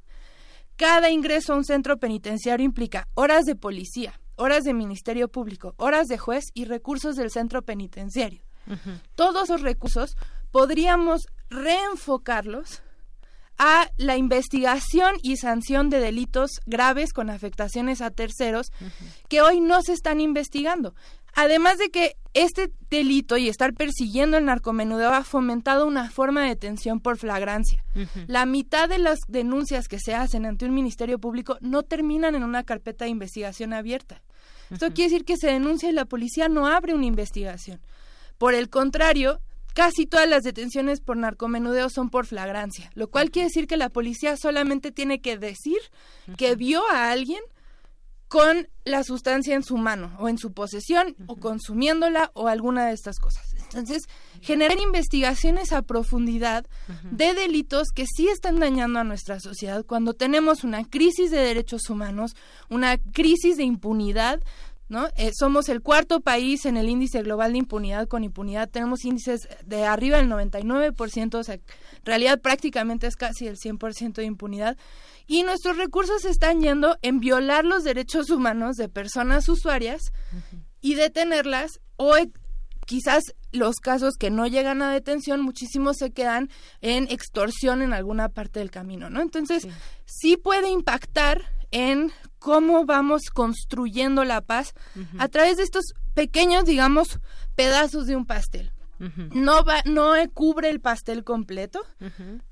[0.77, 6.07] Cada ingreso a un centro penitenciario implica horas de policía, horas de ministerio público, horas
[6.07, 8.45] de juez y recursos del centro penitenciario.
[9.15, 10.17] Todos esos recursos
[10.57, 12.81] podríamos reenfocarlos
[13.59, 18.73] a la investigación y sanción de delitos graves con afectaciones a terceros
[19.29, 20.95] que hoy no se están investigando.
[21.35, 26.49] Además de que este delito y estar persiguiendo el narcomenudeo ha fomentado una forma de
[26.49, 27.85] detención por flagrancia.
[28.27, 32.45] La mitad de las denuncias que se hacen ante un ministerio público no terminan en
[32.45, 34.23] una carpeta de investigación abierta.
[34.71, 37.79] Esto quiere decir que se denuncia y la policía no abre una investigación.
[38.39, 39.43] Por el contrario,
[39.77, 43.91] Casi todas las detenciones por narcomenudeo son por flagrancia, lo cual quiere decir que la
[43.91, 45.77] policía solamente tiene que decir
[46.39, 47.43] que vio a alguien
[48.29, 52.95] con la sustancia en su mano o en su posesión o consumiéndola o alguna de
[52.95, 53.53] estas cosas.
[53.65, 54.05] Entonces,
[54.41, 56.65] generar investigaciones a profundidad
[57.11, 61.91] de delitos que sí están dañando a nuestra sociedad cuando tenemos una crisis de derechos
[61.91, 62.35] humanos,
[62.71, 64.41] una crisis de impunidad,
[64.89, 65.09] ¿no?
[65.17, 68.69] Eh, somos el cuarto país en el índice global de impunidad con impunidad.
[68.69, 71.63] Tenemos índices de arriba del 99%, o sea, en
[72.05, 74.77] realidad prácticamente es casi el 100% de impunidad.
[75.27, 80.13] Y nuestros recursos están yendo en violar los derechos humanos de personas usuarias
[80.81, 82.31] y detenerlas o e,
[82.87, 86.49] quizás los casos que no llegan a detención, muchísimos se quedan
[86.81, 89.21] en extorsión en alguna parte del camino, ¿no?
[89.21, 89.67] Entonces,
[90.05, 94.75] sí puede impactar en cómo vamos construyendo la paz
[95.19, 95.85] a través de estos
[96.15, 97.19] pequeños, digamos,
[97.55, 98.73] pedazos de un pastel.
[98.99, 101.85] No va, no cubre el pastel completo,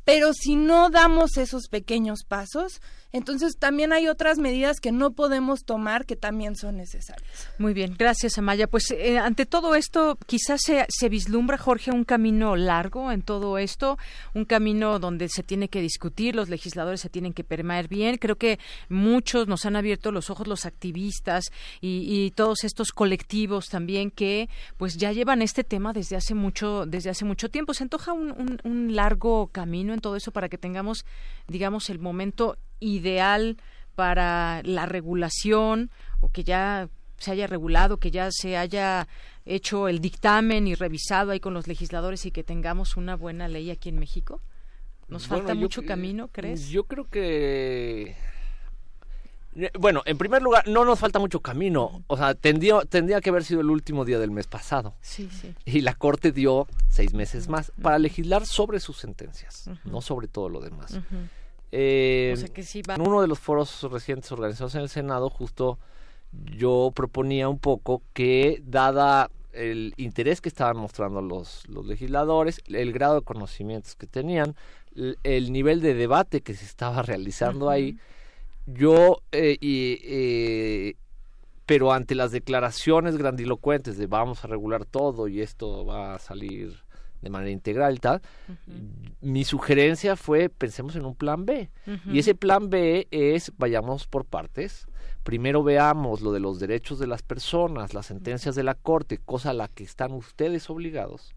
[0.04, 2.80] pero si no damos esos pequeños pasos,
[3.12, 7.48] entonces también hay otras medidas que no podemos tomar que también son necesarias.
[7.58, 8.66] Muy bien, gracias Amaya.
[8.66, 13.58] Pues eh, ante todo esto, quizás se, se vislumbra, Jorge, un camino largo en todo
[13.58, 13.98] esto,
[14.34, 18.18] un camino donde se tiene que discutir, los legisladores se tienen que permanecer bien.
[18.18, 18.58] Creo que
[18.88, 21.44] muchos nos han abierto los ojos los activistas
[21.80, 27.10] y, todos estos colectivos también que pues ya llevan este tema desde hace mucho, desde
[27.10, 27.74] hace mucho tiempo.
[27.74, 31.04] Se antoja un, un largo camino en todo eso para que tengamos,
[31.48, 33.56] digamos, el momento ideal
[33.94, 35.90] para la regulación
[36.20, 36.88] o que ya
[37.18, 39.08] se haya regulado, que ya se haya
[39.46, 43.70] hecho el dictamen y revisado ahí con los legisladores y que tengamos una buena ley
[43.70, 44.40] aquí en México?
[45.08, 46.68] ¿Nos falta mucho camino, crees?
[46.68, 48.16] Yo creo que
[49.78, 52.02] bueno, en primer lugar, no nos falta mucho camino.
[52.08, 54.94] O sea, tendría, tendría que haber sido el último día del mes pasado.
[55.00, 55.54] Sí, sí.
[55.64, 60.48] Y la Corte dio seis meses más para legislar sobre sus sentencias, no sobre todo
[60.48, 60.98] lo demás.
[61.72, 64.88] Eh, O sea que sí va- En uno de los foros recientes organizados en el
[64.88, 65.78] Senado, justo
[66.56, 72.92] yo proponía un poco que, dada el interés que estaban mostrando los, los legisladores, el
[72.92, 74.56] grado de conocimientos que tenían,
[74.96, 77.96] el, el nivel de debate que se estaba realizando ahí,
[78.66, 80.94] yo, eh, eh,
[81.66, 86.84] pero ante las declaraciones grandilocuentes de vamos a regular todo y esto va a salir
[87.24, 88.20] de manera integral y tal,
[89.22, 91.70] mi sugerencia fue pensemos en un plan B.
[92.06, 94.86] Y ese plan B es vayamos por partes.
[95.22, 99.50] Primero veamos lo de los derechos de las personas, las sentencias de la Corte, cosa
[99.50, 101.34] a la que están ustedes obligados.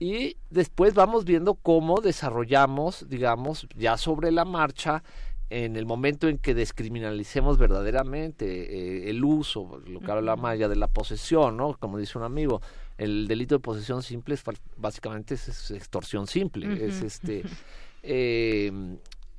[0.00, 5.04] Y después vamos viendo cómo desarrollamos, digamos, ya sobre la marcha,
[5.48, 10.76] en el momento en que descriminalicemos verdaderamente eh, el uso, lo que habla Maya de
[10.76, 11.76] la posesión, ¿no?
[11.78, 12.60] Como dice un amigo,
[12.98, 14.42] el delito de posesión simple es
[14.76, 17.44] básicamente es, es extorsión simple, es este
[18.02, 18.72] eh,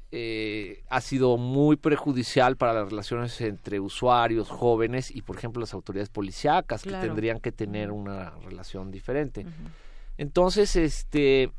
[0.09, 5.73] eh, ha sido muy perjudicial para las relaciones entre usuarios, jóvenes y, por ejemplo, las
[5.73, 7.01] autoridades policíacas Claro.
[7.01, 9.45] que tendrían que tener una relación diferente.
[10.17, 11.51] Entonces, este,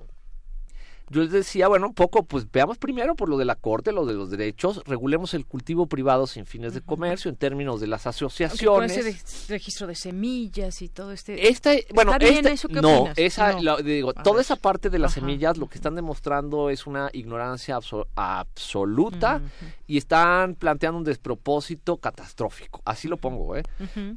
[1.11, 4.05] yo les decía, bueno, un poco, pues veamos primero por lo de la corte, lo
[4.07, 8.07] de los derechos, regulemos el cultivo privado sin fines de comercio en términos de las
[8.07, 8.97] Aunque con asociaciones.
[8.97, 11.49] ese registro de semillas y todo este...
[11.49, 12.69] Esta, bueno, ¿Está bien esta- eso?
[12.69, 13.19] ¿Qué no, opinas?
[13.19, 13.63] esa, No.
[13.63, 14.43] la- digo, A toda ver.
[14.43, 15.21] esa parte de las Ajá.
[15.21, 19.41] semillas lo que están demostrando es una ignorancia abso- absoluta
[19.87, 22.81] y están planteando un despropósito catastrófico.
[22.85, 23.63] Así lo pongo, ¿eh?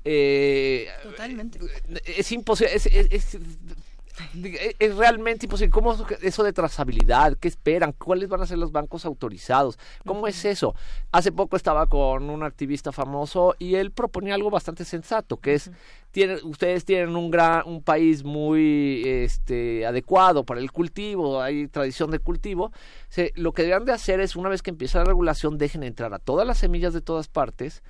[0.03, 1.59] Eh, Totalmente.
[2.05, 3.37] es imposible, es, es- es-
[4.79, 5.71] es realmente imposible.
[5.71, 7.37] ¿Cómo es eso de trazabilidad?
[7.37, 7.93] ¿Qué esperan?
[7.93, 9.77] ¿Cuáles van a ser los bancos autorizados?
[10.05, 10.75] ¿Cómo es eso?
[11.11, 15.71] Hace poco estaba con un activista famoso y él proponía algo bastante sensato, que es,
[16.11, 22.11] tienen, ustedes tienen un, gran, un país muy este, adecuado para el cultivo, hay tradición
[22.11, 22.71] de cultivo.
[23.09, 26.13] Se- lo que deberían de hacer es, una vez que empieza la regulación, dejen entrar
[26.13, 27.81] a todas las semillas de todas partes,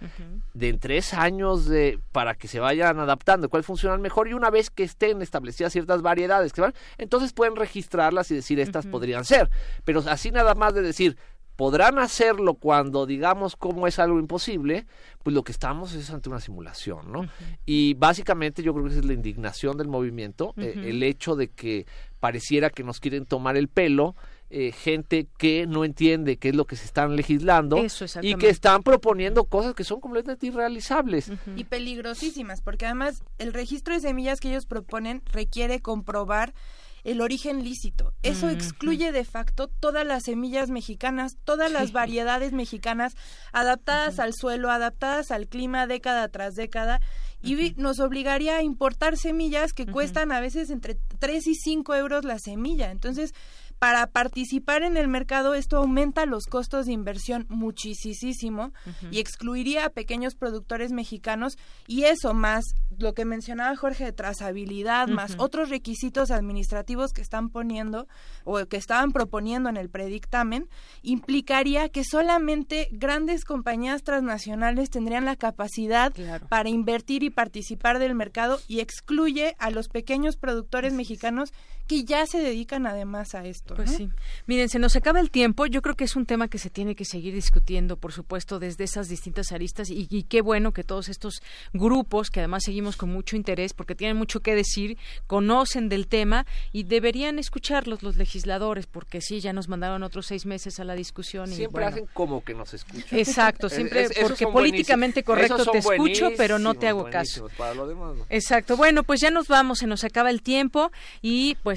[0.53, 4.49] de en tres años de, para que se vayan adaptando, cuál funcionan mejor y una
[4.49, 9.25] vez que estén establecidas ciertas variedades que van, entonces pueden registrarlas y decir estas podrían
[9.25, 9.49] ser,
[9.83, 11.17] pero así nada más de decir
[11.61, 14.87] podrán hacerlo cuando digamos cómo es algo imposible,
[15.21, 17.29] pues lo que estamos es ante una simulación, ¿no?
[17.67, 21.49] Y básicamente yo creo que esa es la indignación del movimiento, eh, el hecho de
[21.49, 21.85] que
[22.19, 24.15] pareciera que nos quieren tomar el pelo,
[24.49, 28.49] eh, gente que no entiende qué es lo que se están legislando Eso, y que
[28.49, 31.31] están proponiendo cosas que son completamente irrealizables.
[31.55, 36.55] y peligrosísimas, porque además el registro de semillas que ellos proponen requiere comprobar
[37.03, 38.13] el origen lícito.
[38.23, 41.93] Eso excluye de facto todas las semillas mexicanas, todas las Sí.
[41.93, 43.15] variedades mexicanas
[43.51, 46.99] adaptadas al suelo, adaptadas al clima década tras década.
[47.43, 52.23] Y nos obligaría a importar semillas que cuestan a veces entre 3 y 5 euros
[52.23, 52.91] la semilla.
[52.91, 53.33] Entonces,
[53.79, 58.71] para participar en el mercado, esto aumenta los costos de inversión muchísimo
[59.09, 61.57] y excluiría a pequeños productores mexicanos
[61.87, 62.63] y eso más
[63.01, 68.07] lo que mencionaba Jorge de trazabilidad más otros requisitos administrativos que están poniendo
[68.43, 70.69] o que estaban proponiendo en el predictamen
[71.01, 76.13] implicaría que solamente grandes compañías transnacionales tendrían la capacidad
[76.49, 81.53] para invertir y participar del mercado y excluye a los pequeños productores mexicanos
[81.87, 83.75] que ya se dedican además a esto.
[83.75, 83.97] Pues ¿no?
[83.97, 84.09] sí.
[84.47, 85.65] Miren, se nos acaba el tiempo.
[85.65, 88.83] Yo creo que es un tema que se tiene que seguir discutiendo, por supuesto, desde
[88.83, 89.89] esas distintas aristas.
[89.89, 91.41] Y, y qué bueno que todos estos
[91.73, 94.97] grupos, que además seguimos con mucho interés, porque tienen mucho que decir,
[95.27, 100.45] conocen del tema y deberían escucharlos los legisladores, porque sí, ya nos mandaron otros seis
[100.45, 101.51] meses a la discusión.
[101.51, 103.17] Y, Siempre bueno, hacen como que nos escuchan.
[103.19, 107.47] Exacto, siempre, es- porque políticamente correcto te escucho, pero no te hago caso.
[107.57, 108.25] Para lo demás, no.
[108.29, 108.77] Exacto.
[108.77, 110.91] Bueno, pues ya nos vamos, se nos acaba el tiempo
[111.21, 111.70] y pues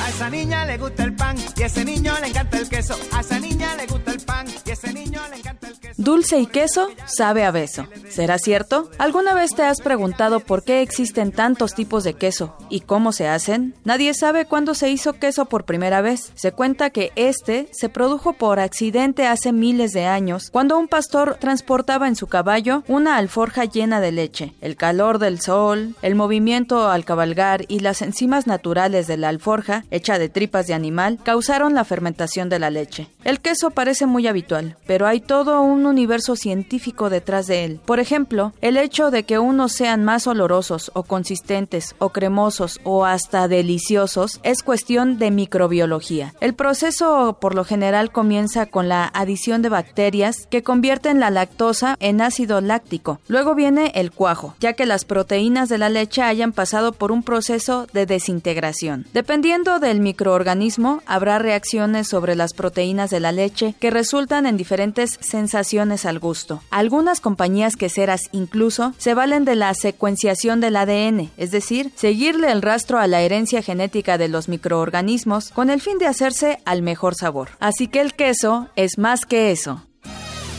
[0.00, 2.94] A esa niña le gusta el pan y a ese niño le encanta el queso.
[3.12, 5.94] A esa niña le gusta el pan y a ese niño le encanta el queso.
[6.02, 7.86] Dulce y queso sabe a beso.
[8.10, 8.90] ¿Será cierto?
[8.98, 13.28] ¿Alguna vez te has preguntado por qué existen tantos tipos de queso y cómo se
[13.28, 13.74] hacen?
[13.84, 16.32] Nadie sabe cuándo se hizo queso por primera vez.
[16.34, 21.36] Se cuenta que este se produjo por accidente hace miles de años, cuando un pastor
[21.40, 24.54] transportaba en su caballo una alforja llena de leche.
[24.60, 29.84] El calor del sol, el movimiento al cabalgar y las enzimas naturales de la alforja,
[29.90, 33.08] hecha de tripas de animal, causaron la fermentación de la leche.
[33.26, 37.80] El queso parece muy habitual, pero hay todo un universo científico detrás de él.
[37.84, 43.04] Por ejemplo, el hecho de que unos sean más olorosos o consistentes o cremosos o
[43.04, 46.34] hasta deliciosos es cuestión de microbiología.
[46.40, 51.96] El proceso por lo general comienza con la adición de bacterias que convierten la lactosa
[51.98, 53.18] en ácido láctico.
[53.26, 57.24] Luego viene el cuajo, ya que las proteínas de la leche hayan pasado por un
[57.24, 59.04] proceso de desintegración.
[59.12, 65.18] Dependiendo del microorganismo, habrá reacciones sobre las proteínas de la leche que resultan en diferentes
[65.20, 66.62] sensaciones al gusto.
[66.70, 72.62] Algunas compañías queseras incluso se valen de la secuenciación del ADN, es decir, seguirle el
[72.62, 77.14] rastro a la herencia genética de los microorganismos con el fin de hacerse al mejor
[77.14, 77.50] sabor.
[77.60, 79.82] Así que el queso es más que eso.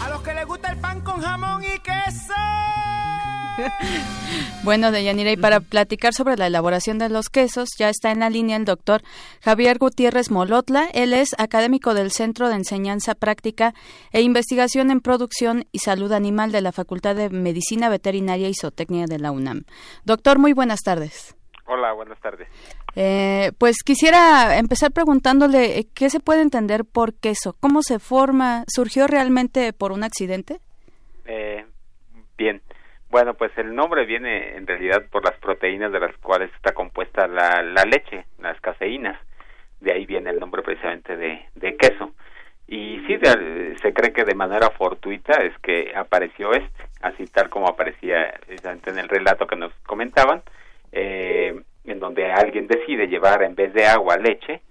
[0.04, 2.34] A los que les gusta el pan con jamón y queso.
[4.64, 8.30] bueno, Deyanira, y para platicar sobre la elaboración de los quesos, ya está en la
[8.30, 9.02] línea el doctor
[9.42, 10.90] Javier Gutiérrez Molotla.
[10.94, 13.74] Él es académico del Centro de Enseñanza Práctica
[14.12, 19.06] e Investigación en Producción y Salud Animal de la Facultad de Medicina Veterinaria y Zootecnia
[19.06, 19.64] de la UNAM.
[20.04, 21.36] Doctor, muy buenas tardes.
[21.66, 22.48] Hola, buenas tardes.
[22.96, 28.64] Eh, pues quisiera empezar preguntándole eh, qué se puede entender por queso, cómo se forma,
[28.68, 30.60] surgió realmente por un accidente.
[31.26, 31.66] Eh,
[32.38, 32.62] bien,
[33.18, 37.26] bueno, pues el nombre viene en realidad por las proteínas de las cuales está compuesta
[37.26, 39.20] la, leche, las caseínas.
[39.82, 42.12] De ahí viene el nombre precisamente de, de queso.
[42.68, 43.18] Y sí,
[43.82, 49.00] se cree que de manera fortuita es que apareció este, así tal como aparecía en
[49.00, 50.44] el relato que nos comentaban,
[50.92, 54.62] eh, en donde alguien decide llevar en vez de agua leche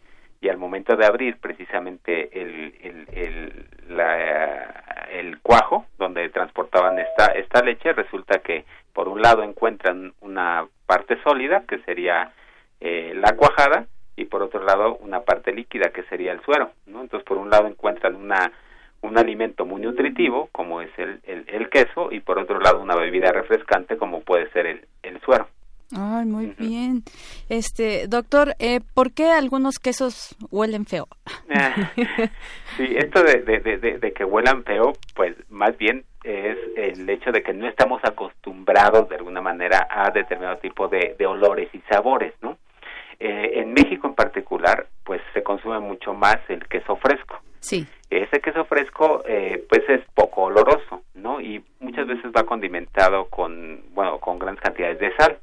[0.40, 7.26] y al momento de abrir precisamente el, el, el, la, el cuajo donde transportaban esta,
[7.32, 12.32] esta leche, resulta que por un lado encuentran una parte sólida, que sería
[12.80, 13.86] eh, la cuajada,
[14.16, 16.70] y por otro lado una parte líquida, que sería el suero.
[16.86, 17.02] ¿no?
[17.02, 18.52] Entonces, por un lado encuentran una,
[19.02, 22.96] un alimento muy nutritivo, como es el, el, el queso, y por otro lado una
[22.96, 25.48] bebida refrescante, como puede ser el, el suero.
[25.94, 27.02] Ay, muy bien.
[27.48, 31.06] Este, doctor, eh, ¿por qué algunos quesos huelen feo?
[32.76, 37.30] sí, esto de, de, de, de, que huelan feo, pues más bien es el hecho
[37.30, 41.78] de que no estamos acostumbrados de alguna manera a determinado tipo de, de olores y
[41.88, 42.58] sabores, ¿no?
[43.18, 47.40] Eh, en México en particular, pues se consume mucho más el queso fresco.
[47.60, 47.86] Sí.
[48.10, 51.40] Ese queso fresco, eh, pues es poco oloroso, ¿no?
[51.40, 55.38] Y muchas veces va condimentado con, bueno, con grandes cantidades de sal.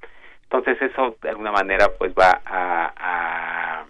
[0.53, 3.85] Entonces eso de alguna manera pues va a,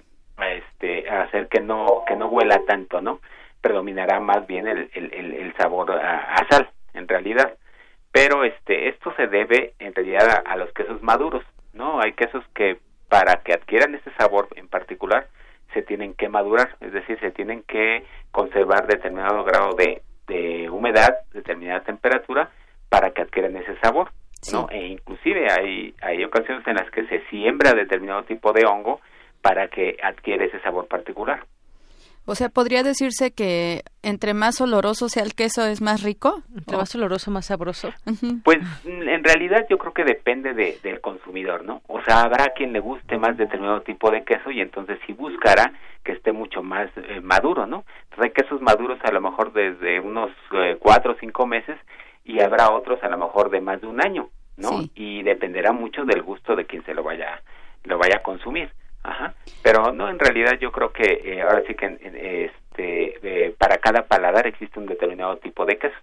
[0.56, 3.20] este a hacer que no que no huela tanto, ¿no?
[3.60, 7.58] Predominará más bien el, el, el sabor a, a, sal en realidad.
[8.14, 12.00] Pero este esto se debe en realidad a, a los quesos maduros, ¿no?
[12.00, 12.80] Hay quesos que
[13.10, 15.28] para que adquieran ese sabor en particular
[15.74, 21.14] se tienen que madurar, es decir, se tienen que conservar determinado grado de, de humedad,
[21.34, 22.52] determinada temperatura
[22.88, 24.12] para que adquieran ese sabor.
[24.52, 24.68] ¿No?
[24.70, 29.00] E inclusive hay, hay ocasiones en las que se siembra determinado tipo de hongo
[29.42, 31.46] para que adquiere ese sabor particular.
[32.26, 36.42] O sea, podría decirse que entre más oloroso sea el queso es más rico.
[36.58, 37.90] Entre más oloroso, más sabroso.
[38.46, 41.82] Pues en realidad yo creo que depende de, del consumidor, ¿no?
[41.88, 45.74] O sea, habrá quien le guste más determinado tipo de queso y entonces sí buscará
[46.06, 47.84] que esté mucho más eh, maduro, ¿no?
[48.04, 51.78] Entonces hay quesos maduros a lo mejor desde unos eh, cuatro o cinco meses
[52.24, 54.82] y habrá otros a lo mejor de más de un año, ¿no?
[54.82, 54.92] Sí.
[54.96, 57.42] Y dependerá mucho del gusto de quien se lo vaya
[57.84, 58.72] lo vaya a consumir.
[59.04, 59.34] Ajá.
[59.62, 64.48] Pero no, en realidad yo creo que eh, ahora sí que eh, para cada paladar
[64.48, 65.98] existe un determinado tipo de queso.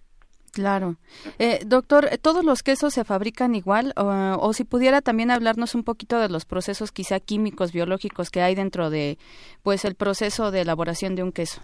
[0.52, 0.97] Claro.
[1.38, 3.92] Eh, doctor, ¿todos los quesos se fabrican igual?
[3.97, 4.05] O,
[4.40, 8.55] o, si pudiera también hablarnos un poquito de los procesos quizá químicos, biológicos que hay
[8.55, 9.16] dentro de
[9.62, 11.62] pues el proceso de elaboración de un queso.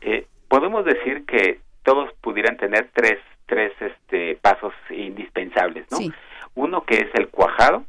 [0.00, 5.98] Eh, podemos decir que todos pudieran tener tres, tres este, pasos indispensables, ¿no?
[6.54, 7.84] Uno que es el cuajado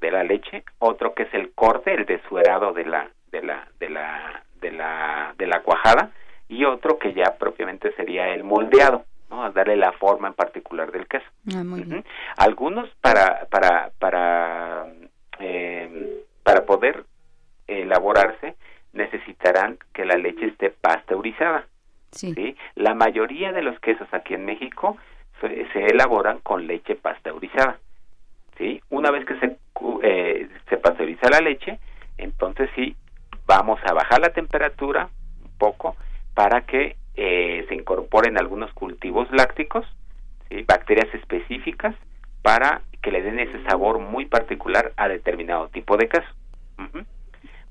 [0.00, 3.88] de la leche, otro que es el corte, el desuerado de la, de la, de
[3.90, 6.10] la, de la, de la cuajada,
[6.48, 9.44] y otro que ya propiamente sería el moldeado ¿no?
[9.44, 11.26] a darle la forma en particular del queso.
[11.54, 12.04] Ah, muy bien.
[12.36, 14.86] Algunos para para para
[15.40, 17.04] eh, para poder
[17.66, 18.54] elaborarse
[18.92, 21.66] necesitarán que la leche esté pasteurizada.
[22.12, 22.56] Sí.
[22.74, 24.96] La mayoría de los quesos aquí en México
[25.40, 27.78] se, se elaboran con leche pasteurizada.
[28.56, 28.80] ¿sí?
[28.90, 29.56] Una vez que se,
[30.02, 31.78] eh, se pasteuriza la leche,
[32.18, 32.96] entonces sí,
[33.46, 35.08] vamos a bajar la temperatura
[35.44, 35.96] un poco
[36.34, 39.86] para que eh, se incorporen algunos cultivos lácticos,
[40.66, 41.94] bacterias específicas,
[42.42, 46.28] para que le den ese sabor muy particular a determinado tipo de queso.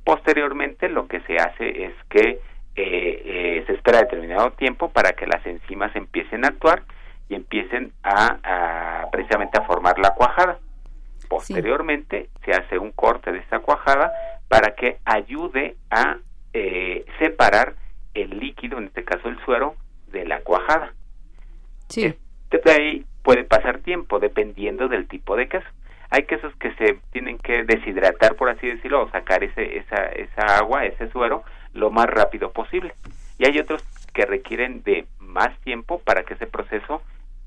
[0.04, 2.40] Posteriormente, lo que se hace es que
[2.76, 6.84] eh, eh, se espera determinado tiempo para que las enzimas empiecen a actuar
[7.30, 10.60] y empiecen a, a precisamente a formar la cuajada.
[11.30, 14.12] Posteriormente se hace un corte de esta cuajada
[14.48, 16.18] para que ayude a
[16.54, 17.76] eh, separar
[18.14, 19.76] el líquido, en este caso el suero,
[20.08, 20.94] de la cuajada.
[21.90, 22.14] Sí.
[22.50, 25.68] Desde ahí puede pasar tiempo dependiendo del tipo de queso.
[26.12, 30.58] Hay quesos que se tienen que deshidratar, por así decirlo, o sacar ese, esa, esa
[30.58, 31.44] agua, ese suero,
[31.76, 32.96] lo más rápido posible.
[33.38, 33.84] Y hay otros
[34.14, 37.02] que requieren de más tiempo para que ese proceso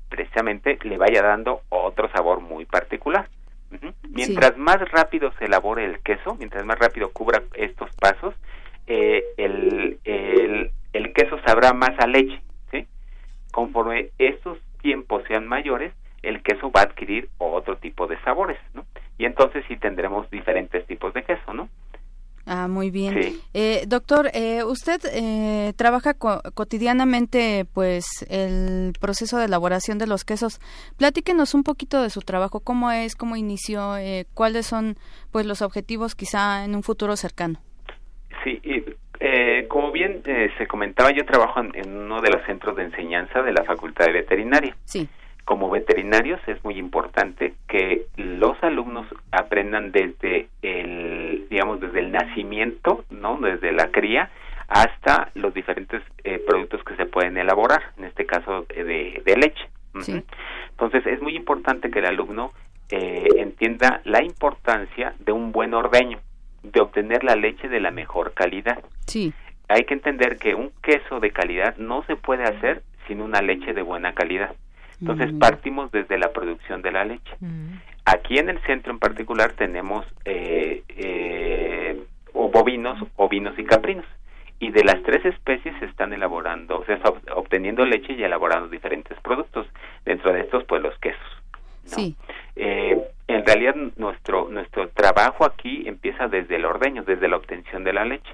[0.07, 3.27] precisamente le vaya dando otro sabor muy particular.
[4.09, 8.33] Mientras más rápido se elabore el queso, mientras más rápido cubra estos pasos,
[8.87, 12.41] eh, el, el, el queso sabrá más a leche.
[12.71, 12.87] ¿sí?
[13.51, 18.85] Conforme estos tiempos sean mayores, el queso va a adquirir otro tipo de sabores, ¿no?
[19.17, 21.69] Y entonces sí tendremos diferentes tipos de queso, ¿no?
[22.45, 23.21] Ah, muy bien.
[23.21, 23.41] Sí.
[23.53, 30.25] Eh, doctor, eh, usted eh, trabaja co- cotidianamente, pues, el proceso de elaboración de los
[30.25, 30.59] quesos.
[30.97, 34.97] Platíquenos un poquito de su trabajo, cómo es, cómo inició, eh, cuáles son,
[35.31, 37.59] pues, los objetivos quizá en un futuro cercano.
[38.43, 38.83] Sí, y,
[39.19, 42.83] eh, como bien eh, se comentaba, yo trabajo en, en uno de los centros de
[42.83, 44.75] enseñanza de la Facultad de Veterinaria.
[44.85, 45.07] Sí.
[45.49, 53.03] Como veterinarios es muy importante que los alumnos aprendan desde el, digamos, desde el nacimiento,
[53.09, 53.39] ¿no?
[53.41, 54.29] Desde la cría
[54.67, 59.37] hasta los diferentes eh, productos que se pueden elaborar, en este caso eh, de, de
[59.37, 59.65] leche.
[59.95, 60.21] Ujú.
[60.69, 62.53] Entonces es muy importante que el alumno
[62.91, 66.19] eh, entienda la importancia de un buen ordeño,
[66.61, 68.83] de obtener la leche de la mejor calidad.
[69.07, 69.33] Sí.
[69.67, 73.73] Hay que entender que un queso de calidad no se puede hacer sin una leche
[73.73, 74.53] de buena calidad.
[75.01, 75.39] Entonces Mm.
[75.39, 77.31] partimos desde la producción de la leche.
[78.05, 82.03] Aquí en el centro en particular tenemos eh, eh,
[82.33, 84.05] o bovinos, ovinos y caprinos.
[84.61, 88.23] Y de las tres especies se están elaborando, o sea, está ob- obteniendo leche y
[88.23, 89.67] elaborando diferentes productos.
[90.03, 91.21] Dentro de estos, pues los quesos.
[91.85, 92.15] Sí.
[92.57, 92.97] Eh,
[93.27, 98.03] en realidad nuestro nuestro trabajo aquí empieza desde el ordeño, desde la obtención de la
[98.05, 98.31] leche.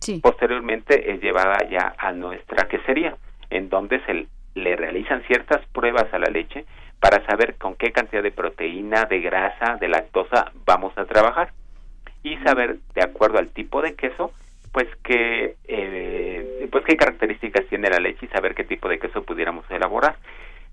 [0.00, 0.20] Sí.
[0.22, 3.16] Posteriormente es llevada ya a nuestra quesería,
[3.50, 6.64] en donde se le realizan ciertas pruebas a la leche
[7.00, 11.52] para saber con qué cantidad de proteína, de grasa, de lactosa vamos a trabajar
[12.22, 14.32] y saber de acuerdo al tipo de queso,
[14.72, 19.22] pues qué eh, pues qué características tiene la leche y saber qué tipo de queso
[19.22, 20.16] pudiéramos elaborar.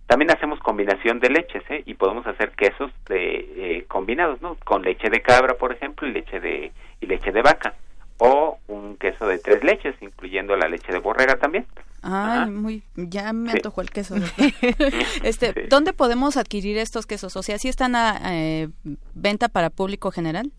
[0.07, 1.83] También hacemos combinación de leches, ¿eh?
[1.85, 4.55] Y podemos hacer quesos de eh, combinados, ¿no?
[4.63, 7.75] Con leche de cabra, por ejemplo, y leche de y leche de vaca,
[8.23, 11.65] o un queso de tres leches, incluyendo la leche de borrega también.
[12.03, 13.57] Ay, muy, ya me Sí.
[13.57, 14.15] antojó el queso.
[15.23, 17.35] este, ¿dónde podemos adquirir estos quesos?
[17.35, 18.69] O sea, ¿sí están a eh,
[19.15, 20.51] venta para público general?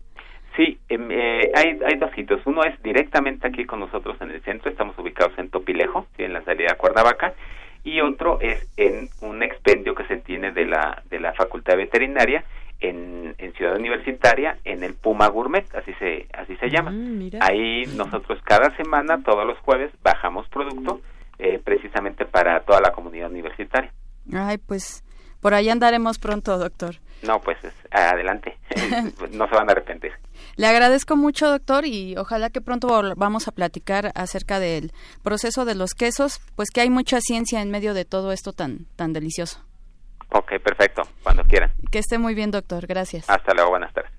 [0.57, 2.41] Sí, em, eh, hay, hay dos sitios.
[2.45, 6.23] Uno es directamente aquí con nosotros en el centro, estamos ubicados en Topilejo, ¿sí?
[6.23, 7.33] en la salida a Cuernavaca,
[7.85, 12.43] y otro es en un expendio que se tiene de la, de la Facultad Veterinaria
[12.79, 16.91] en, en Ciudad Universitaria, en el Puma Gourmet, así se, así se llama.
[17.41, 21.01] Ahí nosotros cada semana, todos los jueves, bajamos producto
[21.39, 23.91] eh, precisamente para toda la comunidad universitaria.
[24.33, 25.03] Ay, pues
[25.41, 26.95] por ahí andaremos pronto, doctor.
[27.21, 28.57] No, pues es- adelante,
[29.31, 30.11] no se van a arrepentir.
[30.55, 34.91] Le agradezco mucho, doctor, y ojalá que pronto volvamos a platicar acerca del
[35.23, 38.85] proceso de los quesos, pues que hay mucha ciencia en medio de todo esto tan,
[38.95, 39.63] tan delicioso.
[40.33, 41.71] Ok, perfecto, cuando quieran.
[41.91, 42.87] Que esté muy bien, doctor.
[42.87, 43.29] Gracias.
[43.29, 44.11] Hasta luego, buenas tardes.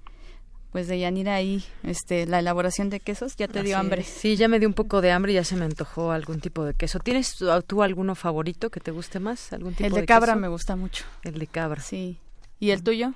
[0.71, 4.03] pues de Yanira ahí este la elaboración de quesos ya te dio hambre.
[4.03, 6.65] sí ya me dio un poco de hambre y ya se me antojó algún tipo
[6.65, 6.99] de queso.
[7.01, 7.37] Tienes
[7.67, 11.05] tú, alguno favorito que te guste más algún tipo el de, cabra me gusta mucho.
[11.23, 11.81] El de cabra.
[11.81, 12.19] Sí
[12.61, 13.13] ¿Y el tuyo?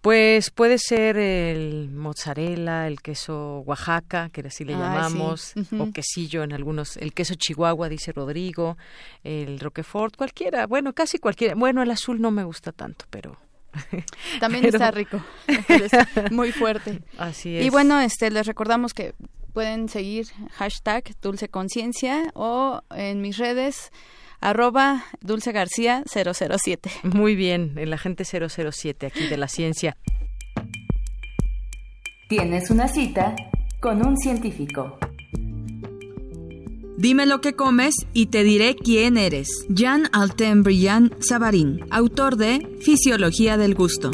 [0.00, 6.52] Pues puede ser el mozzarella, el queso Oaxaca, que así le llamamos, o quesillo en
[6.52, 8.76] algunos, el queso Chihuahua, dice Rodrigo,
[9.24, 11.56] el Roquefort, cualquiera, bueno, casi cualquiera.
[11.56, 13.36] Bueno, el azul no me gusta tanto, pero
[14.40, 15.20] también está rico,
[16.30, 17.00] muy fuerte.
[17.18, 17.66] Así es.
[17.66, 19.14] Y bueno, este les recordamos que
[19.52, 23.90] pueden seguir hashtag Dulce Conciencia o en mis redes
[24.40, 26.90] arroba Dulce García 007.
[27.02, 29.96] Muy bien, el agente 007 aquí de la ciencia.
[32.28, 33.34] Tienes una cita
[33.80, 34.98] con un científico.
[36.98, 39.48] Dime lo que comes y te diré quién eres.
[39.68, 44.10] Jean Alten Briand Savarin, autor de Fisiología del Gusto.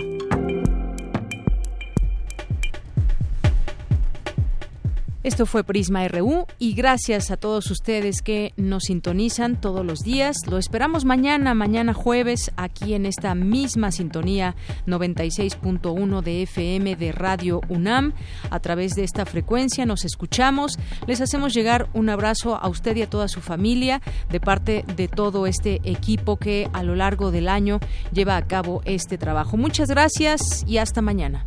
[5.24, 10.36] Esto fue Prisma RU y gracias a todos ustedes que nos sintonizan todos los días.
[10.50, 14.54] Lo esperamos mañana, mañana jueves, aquí en esta misma sintonía
[14.86, 18.12] 96.1 de FM de Radio UNAM.
[18.50, 20.78] A través de esta frecuencia nos escuchamos.
[21.06, 25.08] Les hacemos llegar un abrazo a usted y a toda su familia de parte de
[25.08, 27.80] todo este equipo que a lo largo del año
[28.12, 29.56] lleva a cabo este trabajo.
[29.56, 31.46] Muchas gracias y hasta mañana.